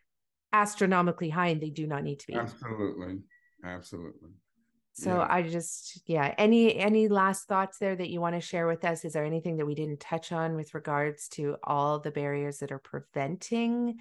astronomically 0.53 1.29
high 1.29 1.47
and 1.47 1.61
they 1.61 1.69
do 1.69 1.87
not 1.87 2.03
need 2.03 2.19
to 2.19 2.27
be. 2.27 2.35
Absolutely. 2.35 3.19
Absolutely. 3.63 4.29
So 4.93 5.15
yeah. 5.15 5.27
I 5.29 5.41
just 5.41 6.01
yeah, 6.07 6.33
any 6.37 6.77
any 6.77 7.09
last 7.09 7.49
thoughts 7.49 7.79
there 7.79 7.97
that 7.97 8.09
you 8.09 8.21
want 8.21 8.35
to 8.35 8.41
share 8.41 8.65
with 8.65 8.85
us? 8.85 9.03
Is 9.03 9.11
there 9.11 9.25
anything 9.25 9.57
that 9.57 9.65
we 9.65 9.75
didn't 9.75 9.99
touch 9.99 10.31
on 10.31 10.55
with 10.55 10.73
regards 10.73 11.27
to 11.29 11.57
all 11.63 11.99
the 11.99 12.11
barriers 12.11 12.59
that 12.59 12.71
are 12.71 12.79
preventing 12.79 13.97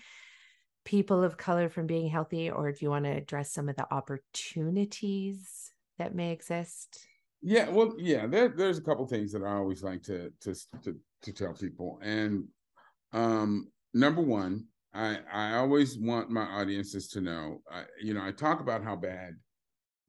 people 0.85 1.25
of 1.25 1.37
color 1.37 1.69
from 1.69 1.87
being 1.87 2.09
healthy 2.09 2.51
or 2.51 2.71
do 2.71 2.79
you 2.83 2.91
want 2.91 3.07
to 3.07 3.11
address 3.11 3.53
some 3.53 3.69
of 3.69 3.75
the 3.75 3.93
opportunities 3.93 5.73
that 5.99 6.15
may 6.15 6.31
exist? 6.31 7.07
Yeah, 7.43 7.71
well, 7.71 7.95
yeah, 7.99 8.27
there, 8.27 8.49
there's 8.49 8.79
a 8.79 8.83
couple 8.83 9.07
things 9.07 9.33
that 9.33 9.43
I 9.43 9.55
always 9.55 9.83
like 9.83 10.03
to 10.05 10.31
to 10.43 10.55
to, 10.83 10.97
to 11.23 11.33
tell 11.33 11.55
people. 11.55 11.99
And 12.03 12.45
um 13.13 13.73
number 13.93 14.23
one, 14.23 14.67
I 14.95 15.19
I 15.33 15.57
always 15.57 15.99
want 15.99 16.31
my 16.31 16.45
audiences 16.45 17.09
to 17.09 17.21
know, 17.21 17.63
I, 17.71 17.85
you 18.01 18.15
know, 18.15 18.25
I 18.25 18.31
talk 18.31 18.61
about 18.61 18.85
how 18.85 18.97
bad 18.97 19.35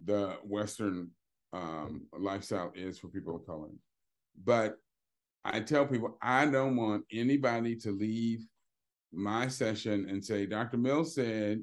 the 0.03 0.37
Western 0.43 1.09
um, 1.53 2.07
lifestyle 2.17 2.71
is 2.75 2.99
for 2.99 3.07
people 3.07 3.35
of 3.35 3.45
color. 3.45 3.69
But 4.43 4.75
I 5.43 5.59
tell 5.61 5.85
people 5.85 6.17
I 6.21 6.45
don't 6.45 6.75
want 6.75 7.05
anybody 7.11 7.75
to 7.77 7.91
leave 7.91 8.45
my 9.11 9.47
session 9.47 10.07
and 10.09 10.23
say, 10.23 10.45
Dr. 10.45 10.77
Mills 10.77 11.15
said 11.15 11.61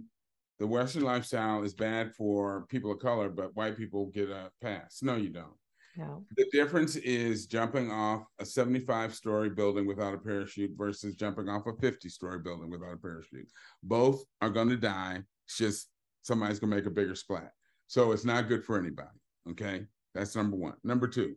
the 0.59 0.66
Western 0.66 1.03
lifestyle 1.03 1.62
is 1.65 1.74
bad 1.74 2.15
for 2.15 2.66
people 2.69 2.93
of 2.93 3.01
color, 3.01 3.28
but 3.28 3.55
white 3.55 3.77
people 3.77 4.07
get 4.07 4.31
a 4.31 4.51
pass. 4.61 5.01
No, 5.03 5.16
you 5.16 5.28
don't. 5.28 5.55
No. 5.97 6.24
The 6.36 6.47
difference 6.52 6.97
is 6.97 7.47
jumping 7.47 7.90
off 7.90 8.24
a 8.39 8.47
75 8.47 9.14
story 9.14 9.51
building 9.51 9.86
without 9.86 10.14
a 10.14 10.19
parachute 10.19 10.73
versus 10.77 11.14
jumping 11.16 11.48
off 11.48 11.66
a 11.66 11.74
50 11.74 12.09
story 12.09 12.39
building 12.39 12.70
without 12.70 12.94
a 12.94 12.97
parachute. 12.97 13.48
Both 13.82 14.24
are 14.40 14.51
going 14.51 14.70
to 14.70 14.77
die. 14.77 15.20
It's 15.47 15.59
just 15.59 15.89
somebody's 16.23 16.59
going 16.59 16.70
to 16.70 16.77
make 16.77 16.86
a 16.86 16.90
bigger 16.90 17.14
splat. 17.14 17.51
So 17.89 18.12
it's 18.12 18.24
not 18.24 18.48
good 18.48 18.64
for 18.64 18.78
anybody. 18.78 19.09
Okay. 19.51 19.85
That's 20.14 20.35
number 20.35 20.56
one. 20.56 20.74
Number 20.85 21.09
two, 21.09 21.36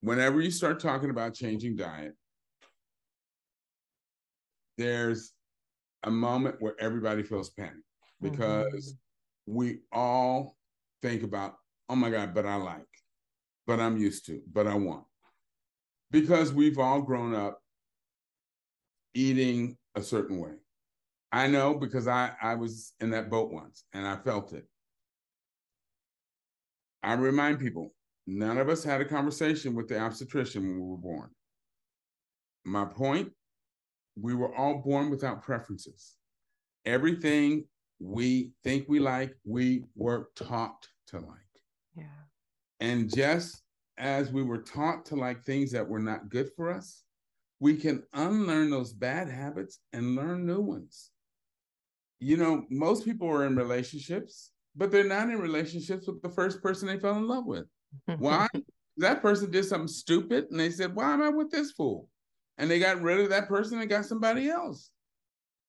whenever 0.00 0.40
you 0.40 0.50
start 0.50 0.80
talking 0.80 1.10
about 1.10 1.34
changing 1.34 1.76
diet, 1.76 2.14
there's 4.78 5.32
a 6.04 6.10
moment 6.10 6.56
where 6.60 6.74
everybody 6.80 7.22
feels 7.22 7.50
panic 7.50 7.74
because 8.20 8.94
mm-hmm. 9.46 9.54
we 9.54 9.78
all 9.92 10.56
think 11.02 11.22
about, 11.22 11.56
oh 11.88 11.96
my 11.96 12.10
God, 12.10 12.34
but 12.34 12.46
I 12.46 12.56
like, 12.56 12.86
but 13.66 13.80
I'm 13.80 13.96
used 13.96 14.26
to, 14.26 14.40
but 14.52 14.66
I 14.66 14.74
want. 14.74 15.04
Because 16.10 16.52
we've 16.52 16.78
all 16.78 17.02
grown 17.02 17.34
up 17.34 17.60
eating 19.14 19.76
a 19.94 20.02
certain 20.02 20.38
way. 20.38 20.52
I 21.32 21.46
know 21.46 21.74
because 21.74 22.08
I, 22.08 22.32
I 22.42 22.56
was 22.56 22.92
in 23.00 23.10
that 23.10 23.30
boat 23.30 23.52
once 23.52 23.84
and 23.92 24.06
I 24.06 24.16
felt 24.16 24.52
it. 24.52 24.64
I 27.02 27.14
remind 27.14 27.60
people, 27.60 27.94
none 28.26 28.58
of 28.58 28.68
us 28.68 28.84
had 28.84 29.00
a 29.00 29.04
conversation 29.04 29.74
with 29.74 29.88
the 29.88 29.98
obstetrician 29.98 30.62
when 30.62 30.74
we 30.74 30.86
were 30.86 30.96
born. 30.96 31.30
My 32.64 32.84
point, 32.84 33.30
we 34.20 34.34
were 34.34 34.54
all 34.54 34.82
born 34.84 35.08
without 35.08 35.42
preferences. 35.42 36.16
Everything 36.84 37.64
we 38.00 38.52
think 38.64 38.86
we 38.88 38.98
like, 38.98 39.34
we 39.44 39.84
were 39.94 40.28
taught 40.34 40.88
to 41.08 41.20
like. 41.20 41.36
Yeah. 41.94 42.04
And 42.80 43.14
just 43.14 43.62
as 43.98 44.32
we 44.32 44.42
were 44.42 44.62
taught 44.62 45.04
to 45.06 45.16
like 45.16 45.42
things 45.42 45.72
that 45.72 45.88
were 45.88 45.98
not 45.98 46.30
good 46.30 46.50
for 46.56 46.70
us, 46.72 47.02
we 47.58 47.76
can 47.76 48.02
unlearn 48.14 48.70
those 48.70 48.92
bad 48.92 49.28
habits 49.28 49.80
and 49.92 50.16
learn 50.16 50.46
new 50.46 50.60
ones. 50.60 51.10
You 52.18 52.36
know, 52.36 52.64
most 52.70 53.04
people 53.04 53.28
are 53.28 53.46
in 53.46 53.56
relationships 53.56 54.52
but 54.76 54.90
they're 54.90 55.04
not 55.04 55.28
in 55.28 55.38
relationships 55.38 56.06
with 56.06 56.22
the 56.22 56.28
first 56.28 56.62
person 56.62 56.88
they 56.88 56.98
fell 56.98 57.16
in 57.16 57.26
love 57.26 57.46
with. 57.46 57.66
Why? 58.18 58.46
that 58.98 59.22
person 59.22 59.50
did 59.50 59.64
something 59.64 59.88
stupid 59.88 60.46
and 60.50 60.60
they 60.60 60.70
said, 60.70 60.94
Why 60.94 61.12
am 61.12 61.22
I 61.22 61.28
with 61.28 61.50
this 61.50 61.72
fool? 61.72 62.08
And 62.58 62.70
they 62.70 62.78
got 62.78 63.00
rid 63.00 63.20
of 63.20 63.30
that 63.30 63.48
person 63.48 63.80
and 63.80 63.88
got 63.88 64.04
somebody 64.04 64.48
else. 64.48 64.90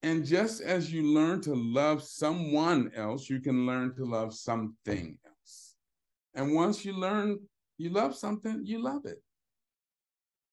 And 0.04 0.26
just 0.26 0.62
as 0.62 0.92
you 0.92 1.04
learn 1.04 1.42
to 1.42 1.54
love 1.54 2.04
someone 2.04 2.92
else, 2.96 3.30
you 3.30 3.40
can 3.40 3.66
learn 3.66 3.96
to 3.96 4.06
love 4.06 4.34
something 4.34 5.18
else. 5.26 5.31
And 6.34 6.54
once 6.54 6.86
you 6.86 6.94
learn 6.94 7.40
you 7.82 7.90
love 7.90 8.16
something, 8.16 8.62
you 8.64 8.80
love 8.80 9.06
it. 9.06 9.24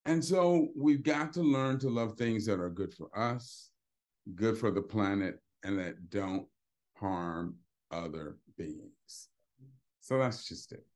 And 0.06 0.24
so 0.24 0.68
we've 0.74 1.02
got 1.02 1.34
to 1.34 1.42
learn 1.42 1.78
to 1.80 1.90
love 1.90 2.14
things 2.14 2.46
that 2.46 2.59
are 2.59 2.70
good 2.70 2.94
for 2.94 3.10
us, 3.14 3.70
good 4.34 4.56
for 4.56 4.70
the 4.70 4.80
planet, 4.80 5.38
and 5.62 5.78
that 5.78 6.09
don't 6.09 6.46
harm 6.96 7.56
other 7.90 8.38
beings. 8.56 9.28
So 10.00 10.18
that's 10.18 10.48
just 10.48 10.72
it. 10.72 10.86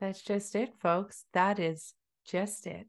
That's 0.00 0.20
just 0.20 0.54
it, 0.54 0.74
folks. 0.78 1.24
That 1.32 1.58
is 1.58 1.94
just 2.26 2.66
it. 2.66 2.88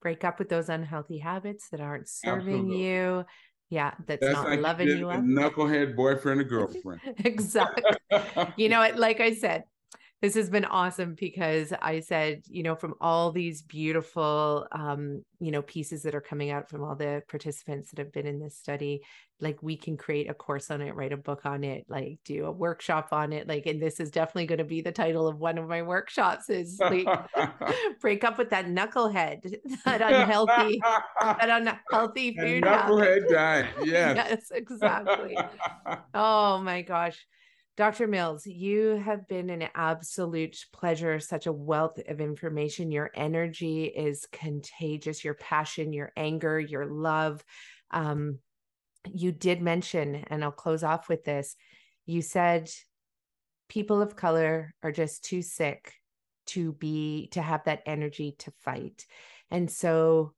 Break 0.00 0.24
up 0.24 0.38
with 0.38 0.48
those 0.48 0.70
unhealthy 0.70 1.18
habits 1.18 1.68
that 1.68 1.80
aren't 1.80 2.08
serving 2.08 2.38
Absolutely. 2.38 2.82
you. 2.82 3.24
Yeah, 3.68 3.92
that's, 4.06 4.22
that's 4.22 4.32
not 4.32 4.48
like 4.48 4.60
loving 4.60 4.88
you 4.88 5.10
up. 5.10 5.20
Knucklehead 5.20 5.94
boyfriend 5.94 6.40
or 6.40 6.44
girlfriend. 6.44 7.02
exactly. 7.26 7.82
you 8.56 8.70
know, 8.70 8.90
like 8.96 9.20
I 9.20 9.34
said, 9.34 9.64
this 10.20 10.34
has 10.34 10.50
been 10.50 10.64
awesome 10.64 11.14
because 11.14 11.72
I 11.80 12.00
said, 12.00 12.42
you 12.48 12.64
know, 12.64 12.74
from 12.74 12.94
all 13.00 13.30
these 13.30 13.62
beautiful, 13.62 14.66
um, 14.72 15.22
you 15.38 15.52
know, 15.52 15.62
pieces 15.62 16.02
that 16.02 16.14
are 16.14 16.20
coming 16.20 16.50
out 16.50 16.68
from 16.68 16.82
all 16.82 16.96
the 16.96 17.22
participants 17.28 17.90
that 17.90 18.00
have 18.00 18.12
been 18.12 18.26
in 18.26 18.40
this 18.40 18.56
study, 18.56 19.02
like 19.40 19.62
we 19.62 19.76
can 19.76 19.96
create 19.96 20.28
a 20.28 20.34
course 20.34 20.72
on 20.72 20.80
it, 20.80 20.96
write 20.96 21.12
a 21.12 21.16
book 21.16 21.42
on 21.44 21.62
it, 21.62 21.84
like 21.88 22.18
do 22.24 22.46
a 22.46 22.50
workshop 22.50 23.10
on 23.12 23.32
it. 23.32 23.46
Like, 23.46 23.66
and 23.66 23.80
this 23.80 24.00
is 24.00 24.10
definitely 24.10 24.46
going 24.46 24.58
to 24.58 24.64
be 24.64 24.80
the 24.80 24.90
title 24.90 25.28
of 25.28 25.38
one 25.38 25.56
of 25.56 25.68
my 25.68 25.82
workshops 25.82 26.50
is 26.50 26.80
like 26.80 27.06
break 28.00 28.24
up 28.24 28.38
with 28.38 28.50
that 28.50 28.66
knucklehead, 28.66 29.54
that 29.84 30.02
unhealthy, 30.02 30.80
that 31.20 31.48
unhealthy 31.48 32.36
food. 32.36 32.64
knucklehead 32.64 33.28
diet. 33.28 33.66
Yes. 33.84 34.16
yes, 34.16 34.50
exactly. 34.52 35.38
oh 36.12 36.58
my 36.58 36.82
gosh. 36.82 37.24
Dr. 37.78 38.06
Mills, 38.06 38.46
you 38.46 38.96
have 38.96 39.26
been 39.26 39.48
an 39.48 39.68
absolute 39.74 40.58
pleasure, 40.72 41.18
such 41.18 41.46
a 41.46 41.52
wealth 41.52 41.98
of 42.06 42.20
information. 42.20 42.90
Your 42.90 43.10
energy 43.14 43.84
is 43.84 44.26
contagious, 44.30 45.24
your 45.24 45.34
passion, 45.34 45.94
your 45.94 46.12
anger, 46.16 46.60
your 46.60 46.84
love. 46.84 47.42
Um, 47.90 48.40
you 49.10 49.32
did 49.32 49.62
mention, 49.62 50.24
and 50.26 50.44
I'll 50.44 50.50
close 50.50 50.82
off 50.84 51.08
with 51.08 51.24
this 51.24 51.56
you 52.08 52.22
said 52.22 52.70
people 53.68 54.00
of 54.00 54.16
color 54.16 54.74
are 54.82 54.90
just 54.90 55.22
too 55.22 55.42
sick 55.42 55.92
to 56.46 56.72
be 56.72 57.28
to 57.32 57.42
have 57.42 57.62
that 57.64 57.82
energy 57.84 58.34
to 58.38 58.50
fight 58.64 59.04
and 59.50 59.70
so 59.70 60.32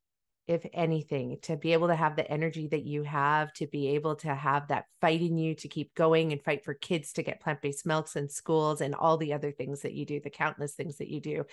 if 0.51 0.67
anything, 0.73 1.39
to 1.43 1.57
be 1.57 1.73
able 1.73 1.87
to 1.87 1.95
have 1.95 2.17
the 2.17 2.29
energy 2.29 2.67
that 2.67 2.83
you 2.83 3.05
have, 3.05 3.53
to 3.53 3.69
be 3.69 3.91
able 3.91 4.17
to 4.17 4.35
have 4.35 4.67
that 4.67 4.87
fight 5.01 5.21
in 5.21 5.39
you 5.39 5.55
to 5.55 5.69
keep 5.69 5.95
going 5.95 6.33
and 6.33 6.43
fight 6.43 6.65
for 6.65 6.75
kids 6.75 7.13
to 7.13 7.23
get 7.23 7.39
plant 7.39 7.63
based 7.63 7.87
milks 7.87 8.17
in 8.17 8.29
schools 8.29 8.81
and 8.81 8.93
all 8.97 9.17
the 9.17 9.33
other 9.33 9.53
things 9.53 9.83
that 9.83 9.93
you 9.93 10.05
do, 10.05 10.19
the 10.19 10.29
countless 10.29 10.75
things 10.75 10.99
that 10.99 11.07
you 11.07 11.21
do. 11.21 11.45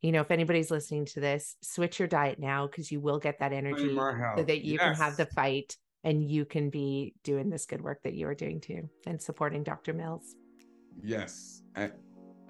You 0.00 0.12
know, 0.12 0.22
if 0.22 0.30
anybody's 0.30 0.70
listening 0.70 1.04
to 1.06 1.20
this, 1.20 1.56
switch 1.60 1.98
your 1.98 2.08
diet 2.08 2.38
now 2.38 2.66
because 2.66 2.90
you 2.90 3.00
will 3.00 3.18
get 3.18 3.38
that 3.40 3.52
energy 3.52 3.94
so 3.94 4.42
that 4.42 4.64
you 4.64 4.74
yes. 4.74 4.82
can 4.82 4.94
have 4.94 5.18
the 5.18 5.26
fight 5.26 5.76
and 6.02 6.24
you 6.24 6.46
can 6.46 6.70
be 6.70 7.14
doing 7.24 7.50
this 7.50 7.66
good 7.66 7.82
work 7.82 8.02
that 8.04 8.14
you 8.14 8.26
are 8.28 8.34
doing 8.34 8.62
too 8.62 8.88
and 9.06 9.20
supporting 9.20 9.62
Dr. 9.62 9.92
Mills. 9.92 10.36
Yes, 11.02 11.60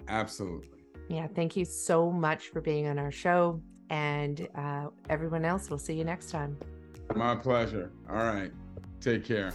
absolutely. 0.07 0.85
Yeah, 1.09 1.27
thank 1.27 1.57
you 1.57 1.65
so 1.65 2.09
much 2.09 2.47
for 2.47 2.61
being 2.61 2.87
on 2.87 2.97
our 2.97 3.11
show. 3.11 3.61
And 3.89 4.47
uh, 4.55 4.87
everyone 5.09 5.45
else, 5.45 5.69
we'll 5.69 5.79
see 5.79 5.93
you 5.93 6.03
next 6.03 6.29
time. 6.29 6.57
My 7.15 7.35
pleasure. 7.35 7.91
All 8.09 8.17
right. 8.17 8.51
Take 9.01 9.25
care. 9.25 9.53